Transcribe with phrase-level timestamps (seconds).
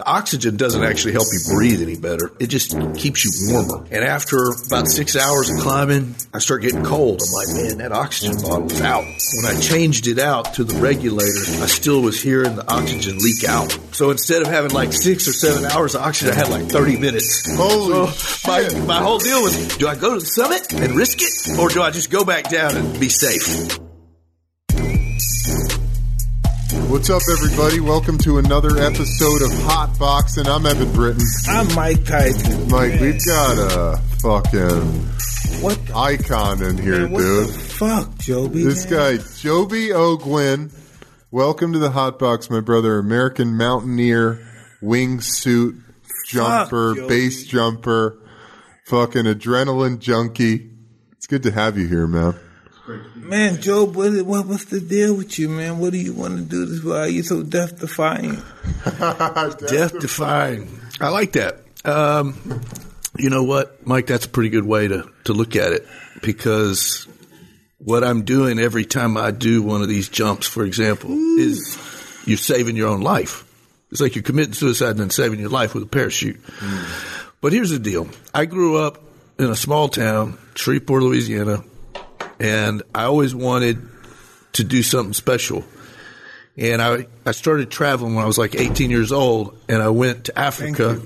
[0.00, 2.32] the oxygen doesn't actually help you breathe any better.
[2.40, 3.84] It just keeps you warmer.
[3.90, 7.20] And after about six hours of climbing, I start getting cold.
[7.20, 9.04] I'm like, man, that oxygen bottle's out.
[9.04, 13.44] When I changed it out to the regulator, I still was hearing the oxygen leak
[13.46, 13.78] out.
[13.92, 16.96] So instead of having like six or seven hours of oxygen, I had like 30
[16.96, 17.54] minutes.
[17.58, 21.18] Holy so my, my whole deal was, do I go to the summit and risk
[21.20, 21.58] it?
[21.58, 23.78] Or do I just go back down and be safe?
[26.90, 27.78] What's up, everybody?
[27.78, 31.22] Welcome to another episode of Hot Box, and I'm Eben Britton.
[31.46, 32.68] I'm Mike Tyson.
[32.68, 35.06] Mike, Man, we've got a fucking
[35.62, 37.48] what the, icon in here, man, what dude.
[37.48, 38.64] the fuck, Joby?
[38.64, 39.18] This man?
[39.18, 40.72] guy, Joby Ogwyn.
[41.30, 42.98] Welcome to the Hot Box, my brother.
[42.98, 44.44] American mountaineer,
[44.82, 45.80] wingsuit,
[46.26, 47.08] jumper, Joby.
[47.08, 48.18] base jumper,
[48.86, 50.70] fucking adrenaline junkie.
[51.12, 52.34] It's good to have you here, man.
[53.14, 55.78] Man, Job, what, what, what's the deal with you, man?
[55.78, 56.82] What do you want to do this?
[56.82, 58.42] Why are you so death defying?
[58.84, 60.80] Death defying.
[61.00, 61.60] I like that.
[61.84, 62.62] Um,
[63.16, 64.06] you know what, Mike?
[64.06, 65.86] That's a pretty good way to, to look at it
[66.22, 67.06] because
[67.78, 71.78] what I'm doing every time I do one of these jumps, for example, is
[72.26, 73.44] you're saving your own life.
[73.90, 76.40] It's like you're committing suicide and then saving your life with a parachute.
[77.40, 78.08] But here's the deal.
[78.34, 79.02] I grew up
[79.38, 81.64] in a small town, Shreveport, Louisiana,
[82.40, 83.86] and I always wanted
[84.54, 85.64] to do something special.
[86.56, 90.24] And I, I started traveling when I was like 18 years old, and I went
[90.24, 91.00] to Africa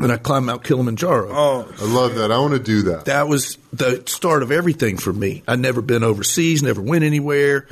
[0.00, 1.28] and I climbed Mount Kilimanjaro.
[1.30, 2.30] Oh, I love that.
[2.30, 3.06] I want to do that.
[3.06, 5.42] That was the start of everything for me.
[5.48, 7.66] I'd never been overseas, never went anywhere.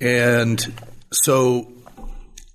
[0.00, 0.64] And
[1.10, 1.72] so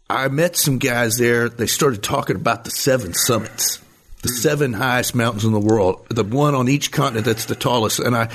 [0.10, 1.50] I met some guys there.
[1.50, 3.82] They started talking about the seven summits,
[4.22, 8.00] the seven highest mountains in the world, the one on each continent that's the tallest.
[8.00, 8.34] And I,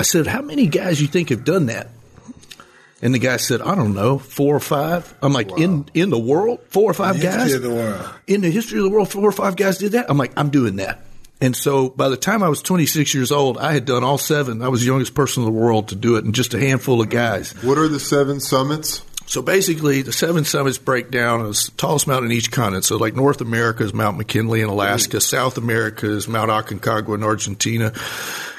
[0.00, 1.88] I said, How many guys you think have done that?
[3.02, 5.14] And the guy said, I don't know, four or five.
[5.20, 8.08] I'm like, in in the world, four or five history guys the world.
[8.26, 10.06] in the history of the world, four or five guys did that.
[10.08, 11.04] I'm like, I'm doing that.
[11.42, 14.62] And so by the time I was 26 years old, I had done all seven.
[14.62, 17.02] I was the youngest person in the world to do it, and just a handful
[17.02, 17.52] of guys.
[17.62, 19.02] What are the seven summits?
[19.30, 22.84] So basically, the seven summits break down as the tallest mountain in each continent.
[22.84, 27.22] So, like North America is Mount McKinley in Alaska, South America is Mount Aconcagua in
[27.22, 27.92] Argentina,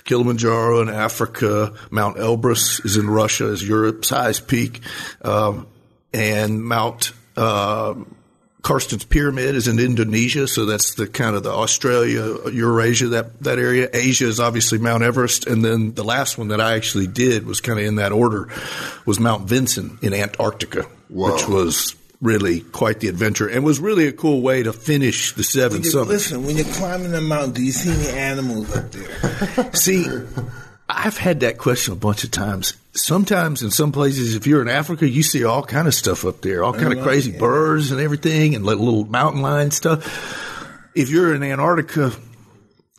[0.05, 4.79] Kilimanjaro in Africa, Mount Elbrus is in Russia, is Europe's highest peak,
[5.23, 5.67] um,
[6.13, 7.93] and Mount uh,
[8.61, 13.57] Carstensz Pyramid is in Indonesia, so that's the kind of the Australia, Eurasia, that, that
[13.57, 13.89] area.
[13.91, 17.59] Asia is obviously Mount Everest, and then the last one that I actually did was
[17.59, 18.49] kind of in that order
[19.05, 21.33] was Mount Vinson in Antarctica, Whoa.
[21.33, 25.43] which was really quite the adventure and was really a cool way to finish the
[25.43, 26.09] seven summits.
[26.09, 29.73] listen, when you're climbing the mountain, do you see any animals up there?
[29.73, 30.05] See,
[30.87, 32.73] I've had that question a bunch of times.
[32.93, 36.41] Sometimes in some places, if you're in Africa, you see all kind of stuff up
[36.41, 37.39] there, all kind of crazy yeah.
[37.39, 40.03] birds and everything, and little, little mountain lion stuff.
[40.93, 42.11] If you're in Antarctica,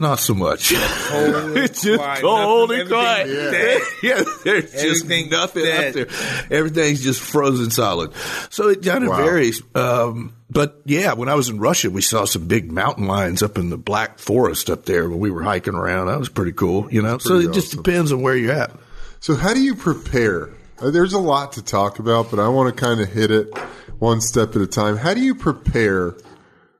[0.00, 0.72] not so much.
[0.74, 3.28] it's just quiet, cold nothing, and quiet.
[3.28, 4.22] everything Yeah.
[4.44, 5.88] there's just nothing dead.
[5.88, 6.48] up there.
[6.58, 8.12] Everything's just frozen solid.
[8.48, 9.16] So it kind of Wow.
[9.18, 9.62] varies.
[9.74, 13.58] Um, but yeah, when I was in Russia, we saw some big mountain lions up
[13.58, 16.06] in the Black Forest up there when we were hiking around.
[16.06, 17.18] That was pretty cool, you know.
[17.18, 18.72] So it just depends on where you're at.
[19.22, 20.50] So, how do you prepare?
[20.80, 23.56] Uh, There's a lot to talk about, but I want to kind of hit it
[24.00, 24.96] one step at a time.
[24.96, 26.16] How do you prepare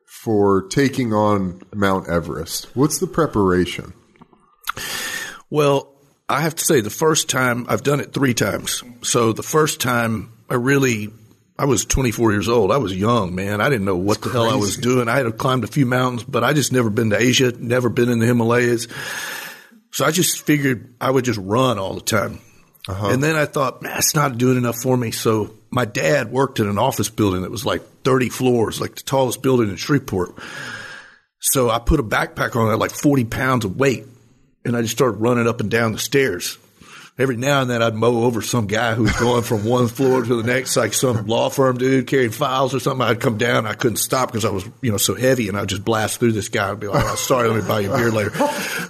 [0.07, 2.65] for taking on Mount Everest?
[2.75, 3.93] What's the preparation?
[5.51, 5.95] Well,
[6.29, 8.83] I have to say the first time I've done it three times.
[9.03, 11.11] So the first time I really
[11.57, 12.73] I was 24 years old.
[12.73, 13.61] I was young, man.
[13.61, 15.09] I didn't know what the hell I was doing.
[15.09, 18.09] I had climbed a few mountains, but I just never been to Asia, never been
[18.09, 18.89] in the Himalayas.
[19.93, 22.41] So I just figured I would just run all the time.
[22.89, 23.11] Uh-huh.
[23.11, 25.13] And then I thought, man, it's not doing enough for me.
[25.13, 29.03] So my dad worked in an office building that was like 30 floors, like the
[29.03, 30.35] tallest building in Shreveport.
[31.41, 34.05] So I put a backpack on, I had like 40 pounds of weight,
[34.65, 36.59] and I just started running up and down the stairs.
[37.19, 40.23] Every now and then I'd mow over some guy who was going from one floor
[40.23, 43.07] to the next, like some law firm dude carrying files or something.
[43.07, 45.69] I'd come down, I couldn't stop because I was, you know, so heavy, and I'd
[45.69, 47.97] just blast through this guy and be like, oh, "Sorry, let me buy you a
[47.97, 48.33] beer later."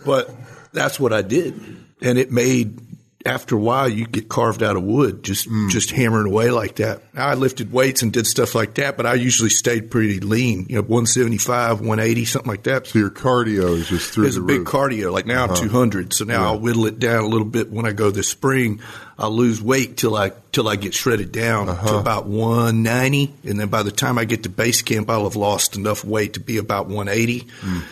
[0.07, 0.31] But
[0.73, 1.55] that's what I did,
[2.01, 2.81] and it made.
[3.25, 5.71] After a while, you get carved out of wood, just mm.
[5.71, 7.03] just hammering away like that.
[7.17, 10.75] I lifted weights and did stuff like that, but I usually stayed pretty lean, you
[10.75, 12.89] know, one seventy five, one eighty, something like that.
[12.89, 14.69] So, your cardio is just through There's the a big roof.
[14.69, 15.13] cardio.
[15.13, 15.63] Like now I'm uh-huh.
[15.63, 17.71] 200, so now I'll whittle it down a little bit.
[17.71, 18.81] When I go this spring,
[19.17, 21.99] I'll lose weight till I till I get shredded down to uh-huh.
[21.99, 25.77] about 190, and then by the time I get to base camp, I'll have lost
[25.77, 27.43] enough weight to be about 180.
[27.43, 27.83] Mm.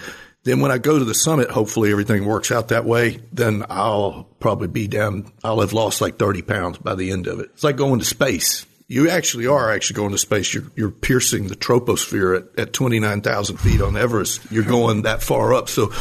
[0.44, 3.20] Then when I go to the summit, hopefully everything works out that way.
[3.32, 5.30] Then I'll probably be down.
[5.44, 7.50] I'll have lost like 30 pounds by the end of it.
[7.52, 8.64] It's like going to space.
[8.88, 10.52] You actually are actually going to space.
[10.52, 14.50] You're, you're piercing the troposphere at, at 29,000 feet on Everest.
[14.50, 15.68] You're going that far up.
[15.68, 15.92] So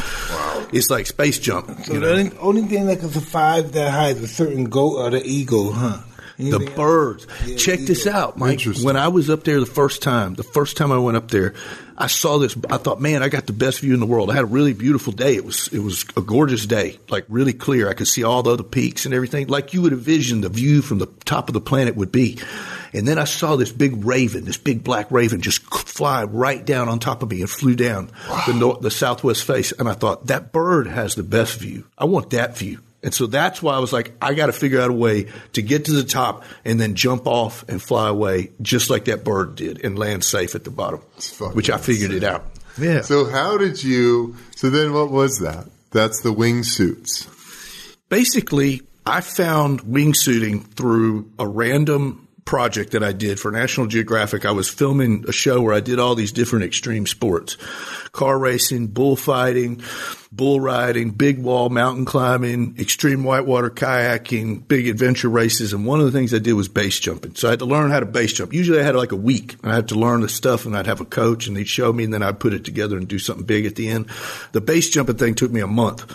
[0.72, 1.84] it's like space jump.
[1.84, 4.96] So you the only, only thing that can survive that high is a certain goat
[4.96, 5.98] or the eagle, huh?
[6.40, 6.76] The Anything else?
[6.76, 7.26] birds.
[7.46, 8.18] Yeah, Check this eagle.
[8.18, 8.62] out, Mike.
[8.82, 11.54] When I was up there the first time, the first time I went up there,
[11.98, 12.56] I saw this.
[12.70, 14.30] I thought, man, I got the best view in the world.
[14.30, 15.36] I had a really beautiful day.
[15.36, 17.88] It was it was a gorgeous day, like really clear.
[17.90, 20.80] I could see all the other peaks and everything, like you would envision the view
[20.82, 22.38] from the top of the planet would be.
[22.92, 26.88] And then I saw this big raven, this big black raven, just fly right down
[26.88, 28.10] on top of me and flew down
[28.48, 29.70] the north, the southwest face.
[29.70, 31.86] And I thought that bird has the best view.
[31.96, 32.80] I want that view.
[33.02, 35.62] And so that's why I was like, I got to figure out a way to
[35.62, 39.56] get to the top and then jump off and fly away, just like that bird
[39.56, 41.00] did, and land safe at the bottom.
[41.54, 42.44] Which I figured it out.
[42.78, 43.00] Yeah.
[43.00, 44.36] So how did you?
[44.56, 45.66] So then, what was that?
[45.92, 47.26] That's the wingsuits.
[48.08, 54.44] basically, I found wingsuiting through a random project that I did for National Geographic.
[54.44, 57.56] I was filming a show where I did all these different extreme sports
[58.12, 59.82] car racing, bullfighting,
[60.32, 65.72] bull riding, big wall mountain climbing, extreme whitewater kayaking, big adventure races.
[65.72, 67.34] And one of the things I did was base jumping.
[67.34, 68.52] So I had to learn how to base jump.
[68.52, 70.86] Usually I had like a week and I had to learn the stuff and I'd
[70.86, 73.18] have a coach and he'd show me and then I'd put it together and do
[73.18, 74.06] something big at the end.
[74.52, 76.12] The base jumping thing took me a month.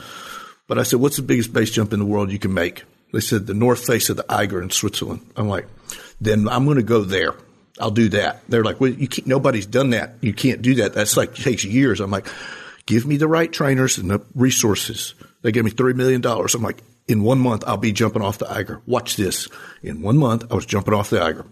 [0.68, 2.84] But I said, what's the biggest base jump in the world you can make?
[3.14, 5.22] They said, the north face of the Eiger in Switzerland.
[5.38, 5.68] I'm like,
[6.20, 7.36] then I'm going to go there.
[7.80, 8.42] I'll do that.
[8.48, 10.16] They're like, well, you can't, nobody's done that.
[10.22, 10.94] You can't do that.
[10.94, 12.00] That's like, takes years.
[12.00, 12.28] I'm like,
[12.86, 15.14] give me the right trainers and the resources.
[15.42, 16.26] They gave me $3 million.
[16.26, 18.82] I'm like, in one month, I'll be jumping off the Eiger.
[18.88, 19.48] Watch this.
[19.84, 21.46] In one month, I was jumping off the Eiger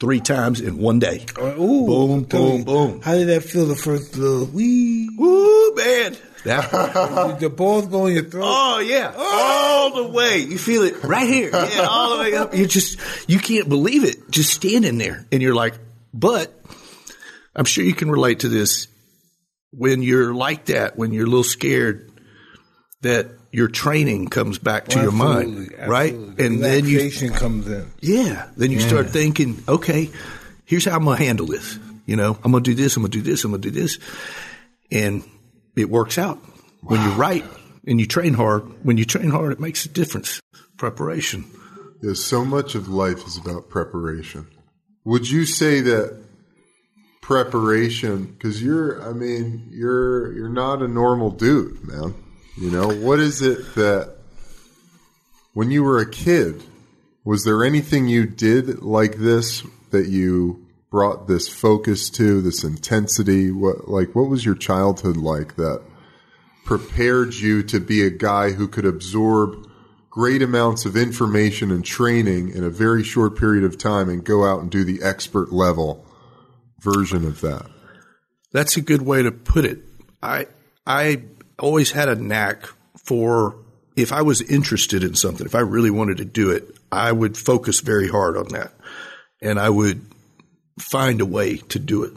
[0.00, 1.24] three times in one day.
[1.38, 3.00] Ooh, boom, boom, boom.
[3.00, 5.10] How did that feel the first little wee?
[5.16, 6.16] Woo, man.
[6.44, 8.44] That, the balls going your throat?
[8.46, 10.38] Oh yeah, all the way.
[10.38, 11.50] You feel it right here.
[11.68, 12.54] Yeah, all the way up.
[12.54, 12.98] You just
[13.28, 14.30] you can't believe it.
[14.30, 15.74] Just standing there, and you're like,
[16.14, 16.52] but
[17.54, 18.86] I'm sure you can relate to this.
[19.70, 22.10] When you're like that, when you're a little scared,
[23.02, 26.12] that your training comes back to your mind, right?
[26.12, 26.46] absolutely.
[26.46, 27.90] And then you, comes in.
[28.00, 30.10] yeah, then you start thinking, okay,
[30.64, 31.78] here's how I'm gonna handle this.
[32.06, 32.96] You know, I'm gonna do this.
[32.96, 33.44] I'm gonna do this.
[33.44, 33.98] I'm gonna do this,
[34.90, 35.22] and
[35.80, 36.38] it works out
[36.82, 37.44] when you're right
[37.86, 38.62] and you train hard.
[38.84, 40.40] When you train hard, it makes a difference.
[40.76, 41.44] Preparation.
[42.02, 44.46] Yeah, so much of life is about preparation.
[45.04, 46.16] Would you say that
[47.22, 48.24] preparation?
[48.24, 52.14] Because you're, I mean, you're you're not a normal dude, man.
[52.56, 54.16] You know what is it that
[55.54, 56.62] when you were a kid,
[57.24, 63.50] was there anything you did like this that you brought this focus to, this intensity?
[63.50, 65.82] What like what was your childhood like that
[66.64, 69.66] prepared you to be a guy who could absorb
[70.10, 74.44] great amounts of information and training in a very short period of time and go
[74.44, 76.04] out and do the expert level
[76.80, 77.66] version of that?
[78.52, 79.80] That's a good way to put it.
[80.22, 80.46] I
[80.86, 81.22] I
[81.58, 82.64] always had a knack
[82.96, 83.56] for
[83.96, 87.36] if I was interested in something, if I really wanted to do it, I would
[87.36, 88.72] focus very hard on that.
[89.42, 90.04] And I would
[90.78, 92.12] find a way to do it.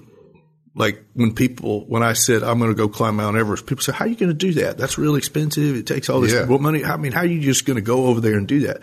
[0.74, 3.92] Like when people, when I said I'm going to go climb Mount Everest, people say,
[3.92, 4.78] "How are you going to do that?
[4.78, 5.76] That's really expensive.
[5.76, 6.46] It takes all this Yeah.
[6.46, 6.86] money.
[6.86, 8.80] I mean, how are you just going to go over there and do that?"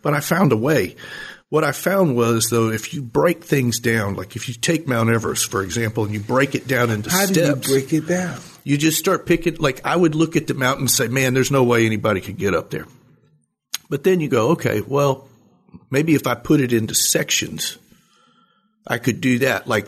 [0.00, 0.96] But I found a way.
[1.50, 5.10] What I found was though, if you break things down, like if you take Mount
[5.10, 8.06] Everest for example, and you break it down into How steps, do you break it
[8.06, 8.38] down?
[8.64, 9.56] you just start picking.
[9.56, 12.38] Like I would look at the mountain and say, "Man, there's no way anybody could
[12.38, 12.86] get up there."
[13.90, 15.28] But then you go, "Okay, well,
[15.90, 17.76] maybe if I put it into sections,
[18.86, 19.86] I could do that." Like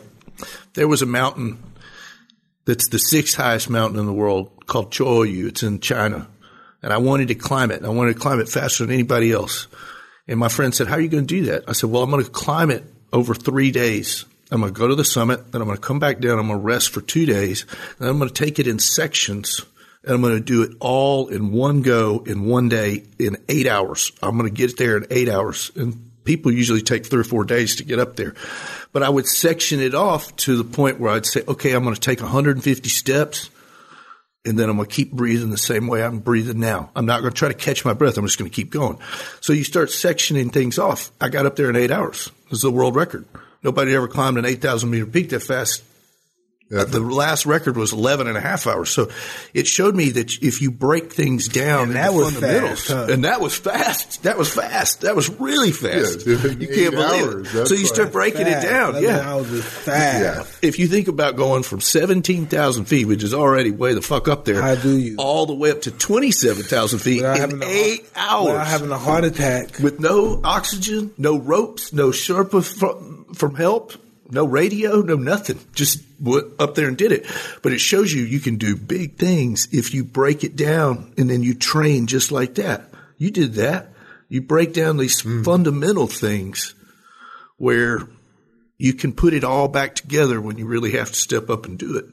[0.75, 1.59] there was a mountain
[2.65, 5.49] that's the sixth highest mountain in the world called Cho Oyu.
[5.49, 6.29] It's in China,
[6.83, 7.85] and I wanted to climb it.
[7.85, 9.67] I wanted to climb it faster than anybody else.
[10.29, 12.11] And my friend said, "How are you going to do that?" I said, "Well, I'm
[12.11, 15.61] going to climb it over three days." I'm going to go to the summit, then
[15.61, 16.39] I'm going to come back down.
[16.39, 17.67] I'm going to rest for two days,
[17.99, 19.65] and I'm going to take it in sections,
[20.03, 23.69] and I'm going to do it all in one go in one day in eight
[23.69, 24.11] hours.
[24.21, 27.45] I'm going to get there in eight hours, and people usually take three or four
[27.45, 28.35] days to get up there.
[28.93, 31.95] But I would section it off to the point where I'd say, okay, I'm going
[31.95, 33.51] to take 150 steps,
[34.45, 36.91] and then I'm going to keep breathing the same way I'm breathing now.
[36.97, 38.19] I'm not going to try to catch my breath.
[38.19, 38.99] I'm just going to keep going.
[39.41, 41.13] So you start sectioning things off.
[41.21, 42.31] I got up there in eight hours.
[42.45, 43.27] This is the world record.
[43.63, 45.85] Nobody ever climbed an 8,000 meter peak that fast
[46.73, 46.85] Uh, yeah.
[46.85, 48.91] The last record was 11 and a half hours.
[48.91, 49.11] So
[49.55, 53.07] it showed me that if you break things down And that was fast, huh?
[53.11, 54.23] and that was fast.
[54.23, 55.01] That was fast.
[55.01, 56.27] That was really fast.
[56.27, 57.67] Yeah, you can't believe hours, it.
[57.67, 59.03] So you start breaking it down.
[59.03, 59.43] Yeah.
[59.43, 59.87] fast.
[60.23, 60.45] Yeah.
[60.69, 64.45] If you think about going from 17,000 feet, which is already way the fuck up
[64.45, 65.17] there, How do you?
[65.19, 68.69] all the way up to 27,000 feet Without in having a eight heart- Without hours
[68.69, 69.79] having a heart attack.
[69.81, 73.93] with no oxygen, no ropes, no Sherpa from, from help,
[74.31, 75.59] no radio, no nothing.
[75.75, 77.27] Just went up there and did it.
[77.63, 81.29] But it shows you you can do big things if you break it down and
[81.29, 82.85] then you train just like that.
[83.19, 83.89] You did that.
[84.29, 85.43] You break down these hmm.
[85.43, 86.75] fundamental things
[87.59, 88.09] where
[88.79, 91.79] you can put it all back together when you really have to step up and
[91.79, 92.07] do it.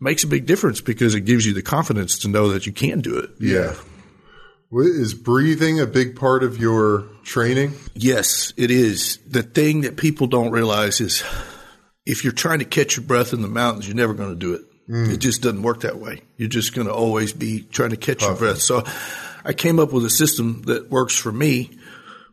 [0.00, 3.00] Makes a big difference because it gives you the confidence to know that you can
[3.00, 3.30] do it.
[3.38, 3.74] Yeah.
[4.74, 7.74] Is breathing a big part of your training?
[7.94, 9.18] Yes, it is.
[9.26, 11.22] The thing that people don't realize is
[12.06, 14.54] if you're trying to catch your breath in the mountains, you're never going to do
[14.54, 14.62] it.
[14.88, 15.12] Mm.
[15.12, 16.22] It just doesn't work that way.
[16.36, 18.58] You're just going to always be trying to catch your breath.
[18.58, 18.82] So
[19.44, 21.78] I came up with a system that works for me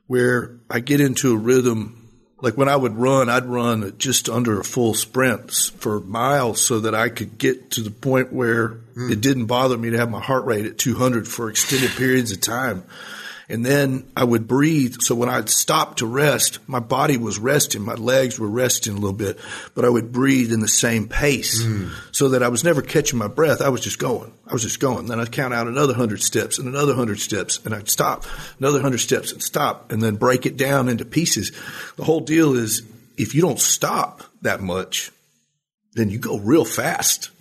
[0.07, 1.98] where I get into a rhythm.
[2.41, 6.79] Like when I would run, I'd run just under a full sprint for miles so
[6.81, 9.11] that I could get to the point where hmm.
[9.11, 12.39] it didn't bother me to have my heart rate at 200 for extended periods of
[12.39, 12.83] time.
[13.49, 14.97] And then I would breathe.
[14.99, 18.99] So when I'd stop to rest, my body was resting, my legs were resting a
[18.99, 19.39] little bit,
[19.73, 21.89] but I would breathe in the same pace hmm.
[22.11, 23.61] so that I was never catching my breath.
[23.61, 24.31] I was just going.
[24.45, 25.07] I was just going.
[25.07, 28.25] Then I'd count out another hundred steps and another hundred steps and I'd stop,
[28.59, 31.51] another hundred steps and stop and then break it down into pieces.
[31.95, 32.83] The whole deal is
[33.17, 35.11] if you don't stop that much,
[35.93, 37.31] then you go real fast.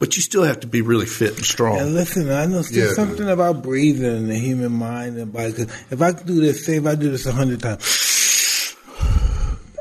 [0.00, 1.78] But you still have to be really fit and strong.
[1.78, 2.92] And listen, I know there's Yeah.
[2.94, 5.52] something about breathing in the human mind and body.
[5.52, 8.74] 'Cause if I could do this, say if I do this a hundred times,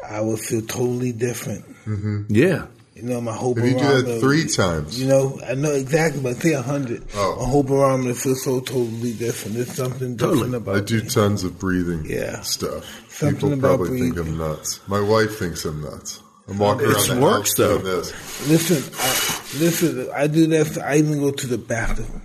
[0.07, 1.63] I would feel totally different.
[1.87, 2.23] Mm-hmm.
[2.29, 2.65] yeah.
[2.95, 6.21] You know, my whole If you do that three times, You know, I know exactly,
[6.21, 7.03] but say a hundred.
[7.15, 7.37] Oh.
[7.39, 9.55] My whole barometer feels so totally different.
[9.55, 10.57] There's something different Totally.
[10.57, 11.09] about I do me.
[11.09, 12.41] tons of breathing Yeah.
[12.41, 12.83] stuff.
[13.09, 14.17] Something People about probably think.
[14.19, 14.81] I'm nuts.
[14.87, 16.19] My wife thinks I'm nuts.
[16.49, 17.77] I'm walking It works, though.
[17.77, 18.11] this.
[18.49, 20.77] Listen, I, listen, I do that.
[20.83, 22.21] I even go to the bathroom.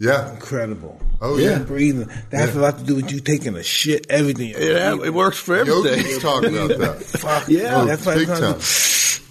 [0.00, 0.32] Yeah.
[0.32, 1.00] Incredible.
[1.20, 1.64] Oh, Just yeah.
[1.64, 2.08] breathing.
[2.30, 4.06] That has a lot to do with you taking a shit.
[4.08, 4.50] Everything.
[4.50, 5.98] Yeah, it works for everything.
[5.98, 7.02] Yogis talk about that.
[7.04, 7.84] Fuck Yeah.
[7.84, 8.60] that's why Big I'm time.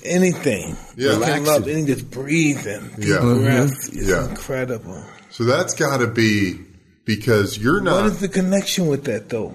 [0.04, 0.76] anything.
[0.98, 1.12] Yeah.
[1.12, 1.46] I Relaxing.
[1.46, 1.86] love anything.
[1.88, 2.90] Just breathing.
[2.98, 3.16] Deep Yeah.
[3.20, 3.44] Mhm.
[3.44, 3.90] breath.
[3.94, 4.30] It's Yeah.
[4.30, 5.04] incredible.
[5.30, 6.60] So that's got to be
[7.06, 8.04] because you're not.
[8.04, 9.54] What is the connection with that though?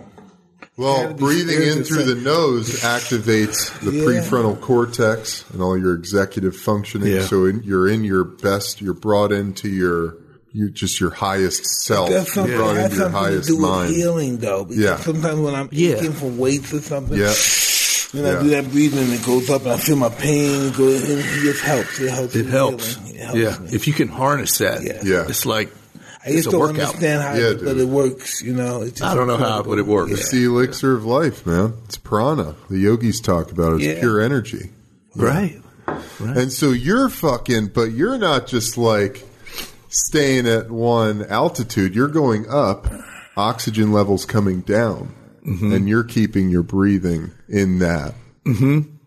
[0.77, 4.05] Well, breathing in through the nose activates the Yeah.
[4.05, 7.13] prefrontal cortex and all your executive functioning.
[7.13, 7.27] Yeah.
[7.27, 8.81] So in, you're in your best.
[8.81, 10.17] You're brought into your
[10.55, 12.11] you just your highest self.
[12.11, 14.65] That's You're something brought that has into your something to highest do with healing though.
[14.65, 14.97] Because Yeah.
[15.01, 15.97] sometimes when I'm Yeah.
[15.97, 17.35] aching from weights or something, Yeah.
[18.13, 18.39] then Yeah.
[18.39, 20.67] I do that breathing and it goes up and I feel my pain.
[20.69, 21.99] It goes, it just helps.
[22.01, 22.35] It helps.
[22.37, 22.97] It helps.
[23.09, 23.59] It helps Yeah.
[23.61, 23.71] me.
[23.73, 25.01] If you can harness that, Yeah.
[25.03, 25.25] Yeah.
[25.29, 25.71] it's like
[26.25, 26.81] I just it's a don't workout.
[26.81, 28.43] understand how, Yeah, it, but it works.
[28.43, 30.13] You know, it's just I don't know how, but it works.
[30.13, 31.75] It's the elixir of life, man.
[31.87, 32.55] It's prana.
[32.71, 33.77] The yogis talk about it.
[33.77, 34.01] It's Yeah.
[34.01, 34.71] pure energy.
[35.17, 35.61] Right.
[35.87, 36.37] right?
[36.37, 39.27] And so you're fucking, but you're not just like
[39.89, 41.95] staying at one altitude.
[41.95, 42.87] You're going up,
[43.37, 45.15] oxygen levels coming down,
[45.47, 45.73] Mm-hmm.
[45.73, 48.15] and you're keeping your breathing in that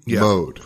[0.05, 0.19] Yeah.
[0.19, 0.59] mode.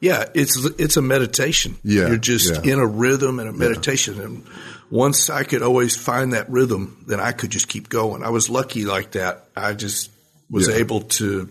[0.00, 1.76] Yeah, it's it's a meditation.
[1.84, 2.72] Yeah, you're just yeah.
[2.74, 4.20] in a rhythm and a meditation.
[4.20, 4.42] And
[4.90, 8.22] once I could always find that rhythm, then I could just keep going.
[8.22, 9.44] I was lucky like that.
[9.56, 10.10] I just
[10.50, 10.74] was Yeah.
[10.76, 11.48] able to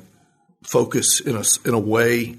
[0.64, 2.38] focus in a in a way.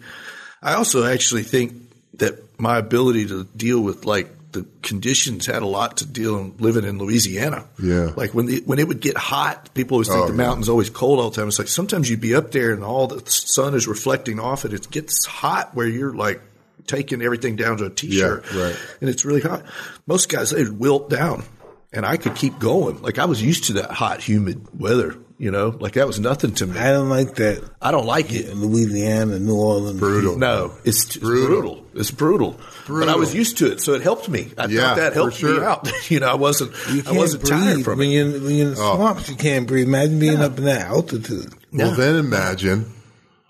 [0.62, 1.72] I also actually think
[2.14, 6.54] that my ability to deal with like the conditions had a lot to deal in
[6.58, 7.64] living in Louisiana.
[7.82, 8.12] Yeah.
[8.16, 10.36] like when the, when it would get hot, people always think Oh, the yeah.
[10.46, 11.48] mountain's always cold all the time.
[11.48, 14.72] It's like sometimes you'd be up there and all the sun is reflecting off it.
[14.72, 16.40] It gets hot where you're like
[16.86, 18.76] taking everything down to a t-shirt, Yeah, right.
[19.00, 19.62] and it's really hot.
[20.06, 21.44] Most guys they'd wilt down,
[21.92, 23.00] and I could keep going.
[23.02, 25.16] Like I was used to that hot, humid weather.
[25.36, 26.78] You know, like that was nothing to me.
[26.78, 27.68] I don't like that.
[27.82, 28.48] I don't like it.
[28.48, 30.38] In Louisiana, New Orleans, Brutal.
[30.38, 31.46] No, it's, it's Brutal.
[31.48, 31.86] brutal.
[31.94, 32.60] It's brutal.
[32.88, 34.52] But I was used to it, so it helped me.
[34.56, 35.58] I Yeah, thought that helped sure.
[35.58, 35.90] me out.
[36.10, 36.70] you know, I wasn't.
[36.92, 38.12] You I can't wasn't breathe tired from when it.
[38.12, 38.94] you're when you're in the Oh.
[38.96, 39.28] swamps.
[39.28, 39.88] You can't breathe.
[39.88, 41.52] Imagine being up in that altitude.
[41.72, 41.94] Well, Yeah.
[41.96, 42.92] then imagine.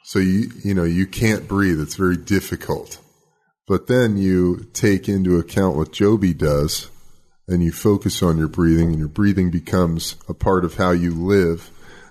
[0.04, 1.80] So you you know you can't breathe.
[1.82, 2.98] It's very difficult.
[3.66, 6.90] But then you take into account what Joby does,
[7.48, 11.12] and you focus on your breathing, and your breathing becomes a part of how you
[11.12, 11.70] live.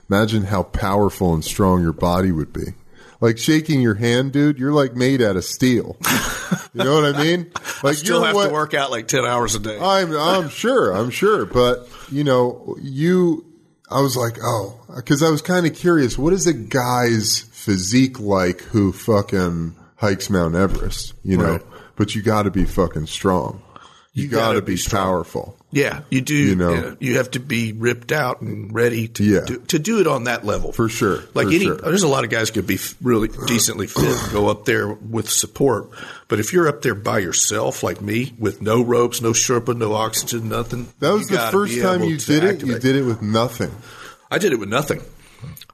[0.09, 2.73] Imagine how powerful and strong your body would be.
[3.21, 4.57] Like shaking your hand, dude.
[4.57, 5.95] You're like made out of steel.
[6.73, 7.51] you know what I mean?
[7.83, 9.77] Like I still have what, to work out like ten hours a day.
[9.77, 13.45] I'm I'm sure, I'm sure, but you know, you
[13.91, 18.21] I was like, oh, cuz I was kind of curious, what is a guy's physique
[18.21, 21.53] like who fucking hikes Mount Everest, you know?
[21.53, 21.61] Right.
[21.95, 23.61] but you got to be fucking strong.
[24.15, 25.57] You, got gotta be, be powerful.
[25.71, 26.35] Yeah, you do.
[26.35, 26.97] You You know.
[26.99, 29.39] you have to be ripped out and ready to Yeah.
[29.43, 31.77] do, to do it on that level For sure, Like for any, sure.
[31.77, 35.89] there's a lot of guys could be really decently fit, go up there with support.
[36.27, 39.93] But if you're up there by yourself, like me, with no ropes, no Sherpa, no
[39.93, 42.63] oxygen, nothing, That was the first time you to did it.
[42.67, 43.71] You did it with nothing.
[44.29, 45.01] I did it with nothing.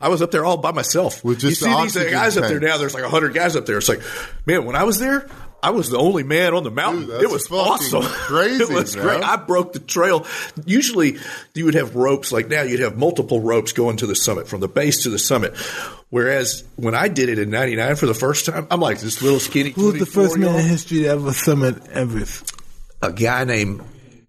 [0.02, 1.24] I was up there all by myself.
[1.24, 2.78] With just you see the these oxygen guys up there now.
[2.78, 3.78] There's like hundred guys up there.
[3.78, 4.02] It's like,
[4.46, 5.30] man, when I was there,
[5.62, 7.08] I was the only man on the mountain.
[7.08, 8.04] Dude, it was awesome.
[8.04, 9.06] crazy, it was man.
[9.06, 9.24] great.
[9.24, 10.26] I broke the trail.
[10.66, 11.18] Usually,
[11.54, 12.32] you would have ropes.
[12.32, 15.20] Like now, you'd have multiple ropes going to the summit from the base to the
[15.20, 15.56] summit.
[16.10, 19.40] Whereas when I did it in '99 for the first time, I'm like this little
[19.40, 19.72] skinny.
[19.72, 22.56] Who was the first man in history to ever summit Everest?
[23.02, 23.82] A guy named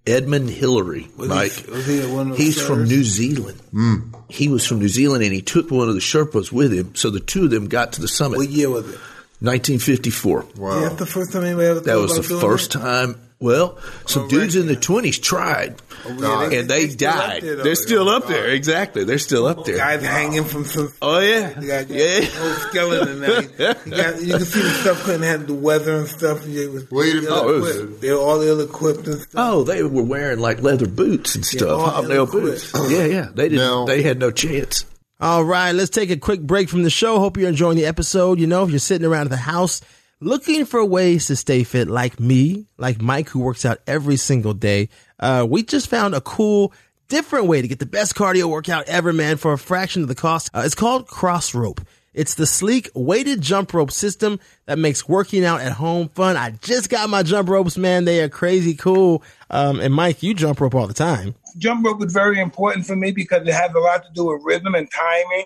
[0.06, 1.08] Edmund Hillary.
[1.16, 1.66] Was he- Mike.
[1.70, 2.84] was he one of the He's from?
[2.84, 3.60] New Zealand.
[3.70, 3.94] Hmm.
[4.28, 6.94] He was from New Zealand, and he took one of the Sherpas with him.
[6.94, 8.38] So the two of them got to the summit.
[8.38, 8.98] What year was it?
[9.40, 10.46] 1954.
[10.56, 10.74] Wow.
[10.74, 12.78] Yeah, that's the first time anybody ever That was about the doing first that?
[12.80, 13.16] time.
[13.40, 14.60] Well, some Oh, dudes right.
[14.60, 17.42] in the 20s tried, yeah, they- and they, they died.
[17.42, 17.62] there, though.
[17.62, 18.44] They're still up there.
[18.48, 18.52] Oh.
[18.52, 19.04] Exactly.
[19.04, 19.78] They're still up there.
[19.78, 20.92] Guys hanging from some.
[21.00, 21.58] Oh, yeah.
[21.58, 22.20] You got Yeah.
[22.20, 23.20] whole skeleton.
[23.20, 23.38] Now.
[23.38, 23.48] You,
[23.96, 26.44] got, you can see the stuff couldn't have the weather and stuff.
[26.44, 27.30] and it was Wait a minute.
[27.30, 27.60] Oh,
[28.00, 29.32] they were all ill equipped and stuff.
[29.34, 32.70] Oh, they were wearing like leather boots and stuff, all hobnail boots.
[32.90, 33.28] Yeah, yeah.
[33.34, 33.64] They didn't.
[33.64, 34.84] Now- they had no chance.
[35.18, 37.18] All right, let's take a quick break from the show.
[37.18, 38.38] Hope you're enjoying the episode.
[38.38, 39.80] You know, if you're sitting around the house
[40.20, 44.54] looking for ways to stay fit, like me, like Mike, who works out every single
[44.54, 46.72] day, uh, we just found a cool,
[47.08, 50.14] different way to get the best cardio workout ever, man, for a fraction of the
[50.14, 50.50] cost.
[50.54, 51.80] Uh, it's called Crossrope.
[52.12, 56.36] It's the sleek weighted jump rope system that makes working out at home fun.
[56.36, 58.04] I just got my jump ropes, man.
[58.04, 59.22] They are crazy cool.
[59.48, 61.36] Um, and Mike, you jump rope all the time.
[61.58, 64.42] jump rope was very important for me because it has a lot to do with
[64.44, 65.44] rhythm and timing.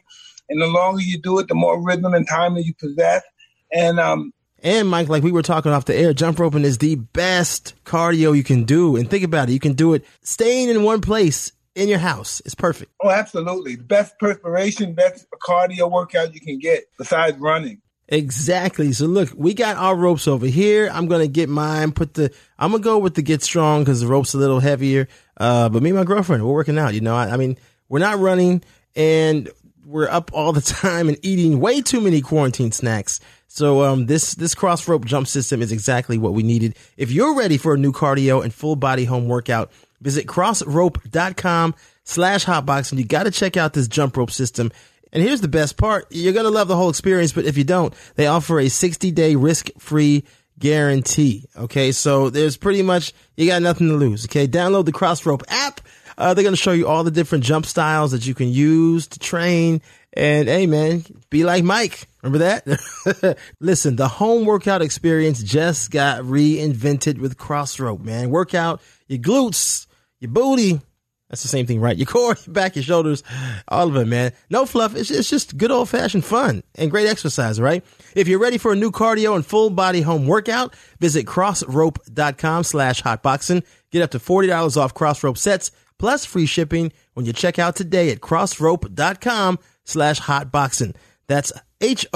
[0.49, 3.23] And the longer you do it, the more rhythm and timing you possess.
[3.71, 4.33] And um,
[4.64, 8.35] And Mike, like we were talking off the air, jump roping is the best cardio
[8.35, 8.97] you can do.
[8.97, 12.40] And think about it, you can do it staying in one place in your house.
[12.47, 12.90] It's perfect.
[13.02, 17.83] oh, absolutely, the best perspiration, best cardio workout you can get besides running.
[18.09, 18.92] Exactly.
[18.92, 20.88] So look, we got our ropes over here.
[20.90, 21.92] I'm gonna get mine.
[21.92, 22.33] Put the.
[22.59, 25.09] I'm gonna go with the get strong because the rope's a little heavier.
[25.37, 26.94] Uh, but me and my girlfriend, we're working out.
[26.94, 27.59] You know, I, I mean,
[27.90, 28.62] we're not running
[28.97, 29.50] and
[29.85, 33.21] we're up all the time and eating way too many quarantine snacks.
[33.49, 36.76] So um, this this cross rope jump system is exactly what we needed.
[36.97, 42.45] If you're ready for a new cardio and full body home workout, visit crossrope.com slash
[42.45, 44.73] hotbox and you got to check out this jump rope system.
[45.13, 46.06] And here's the best part.
[46.11, 49.13] You're going to love the whole experience, but if you don't, they offer a 60
[49.13, 50.25] day risk free
[50.58, 51.49] guarantee.
[51.56, 51.93] Okay.
[51.93, 54.25] So there's pretty much, you got nothing to lose.
[54.26, 54.49] Okay.
[54.49, 55.80] Download the Crossrope app.
[56.17, 59.07] Uh, they're going to show you all the different jump styles that you can use
[59.09, 59.81] to train.
[60.13, 62.07] And hey, man, be like Mike.
[62.23, 63.39] Remember that?
[63.61, 68.31] Listen, the home workout experience just got reinvented with Crossrope, man.
[68.31, 69.87] Workout your glutes,
[70.21, 70.81] your booty.
[71.29, 71.97] That's the same thing, right?
[71.97, 73.23] Your core, your back, your shoulders,
[73.69, 74.33] all of it, man.
[74.50, 74.95] No fluff.
[74.95, 77.85] It's, it's just good old fashioned fun and great exercise, right?
[78.15, 83.03] If you're ready for a new cardio and full body home workout, visit crossrope.com slash
[83.03, 83.65] hotboxing.
[83.91, 88.11] Get up to $40 off crossrope sets plus free shipping when you check out today
[88.11, 90.95] at crossrope.com slash hotboxing.
[91.26, 92.15] That's H-O-T-B-O-X-I-N.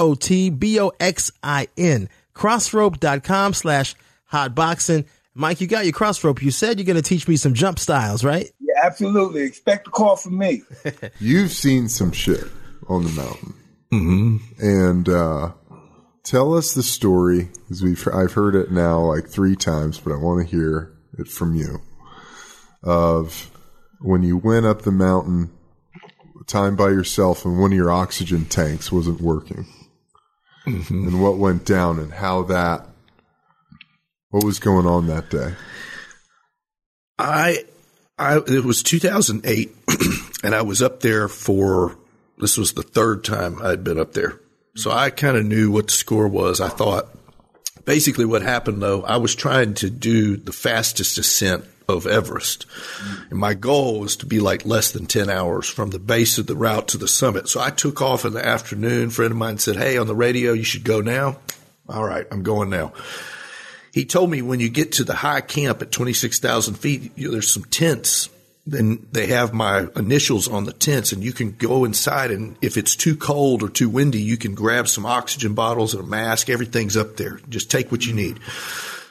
[2.33, 3.95] Crossrope.com slash
[4.31, 5.05] hotboxing.
[5.33, 6.41] Mike, you got your crossrope.
[6.41, 8.49] You said you're going to teach me some jump styles, right?
[8.59, 9.43] Yeah, absolutely.
[9.43, 10.63] Expect a call from me.
[11.19, 12.45] You've seen some shit
[12.87, 13.53] on the mountain,
[13.91, 14.37] mm-hmm.
[14.59, 15.51] and uh,
[16.23, 20.17] tell us the story because we've I've heard it now like three times, but I
[20.17, 21.81] want to hear it from you
[22.83, 23.51] of
[24.01, 25.51] when you went up the mountain,
[26.47, 29.67] time by yourself, and one of your oxygen tanks wasn't working,
[30.65, 31.07] mm-hmm.
[31.07, 32.87] and what went down, and how that
[34.29, 35.53] what was going on that day.
[37.17, 37.65] I,
[38.17, 39.75] I, it was 2008,
[40.43, 41.97] and I was up there for
[42.37, 44.39] this was the third time I'd been up there,
[44.75, 46.61] so I kind of knew what the score was.
[46.61, 47.09] I thought
[47.85, 52.65] basically what happened though, I was trying to do the fastest ascent of Everest,
[53.29, 56.47] and my goal was to be like less than 10 hours from the base of
[56.47, 57.49] the route to the summit.
[57.49, 59.09] So I took off in the afternoon.
[59.09, 61.39] Friend of mine said, "Hey, on the radio, you should go now."
[61.87, 62.93] All right, I'm going now
[63.91, 67.51] he told me when you get to the high camp at 26,000 feet, you, there's
[67.53, 68.29] some tents.
[68.67, 72.29] Then they have my initials on the tents, and you can go inside.
[72.29, 76.03] And if it's too cold or too windy, you can grab some oxygen bottles and
[76.03, 76.49] a mask.
[76.49, 77.39] Everything's up there.
[77.49, 78.39] Just take what you need.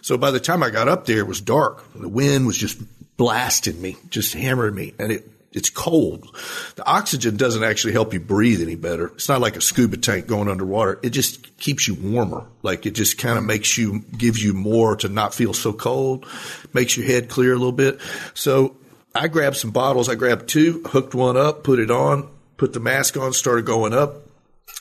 [0.09, 1.85] So by the time I got up there, it was dark.
[1.93, 2.81] The wind was just
[3.19, 4.95] blasting me, just hammering me.
[4.99, 6.35] And it, it's cold.
[6.77, 9.09] The oxygen doesn't actually help you breathe any better.
[9.09, 10.99] It's not like a scuba tank going underwater.
[11.03, 12.47] It just keeps you warmer.
[12.63, 16.25] Like it just kind of makes you, gives you more to not feel so cold,
[16.73, 18.01] makes your head clear a little bit.
[18.33, 18.79] So
[19.15, 20.09] I grabbed some bottles.
[20.09, 23.93] I grabbed two, hooked one up, put it on, put the mask on, started going
[23.93, 24.23] up,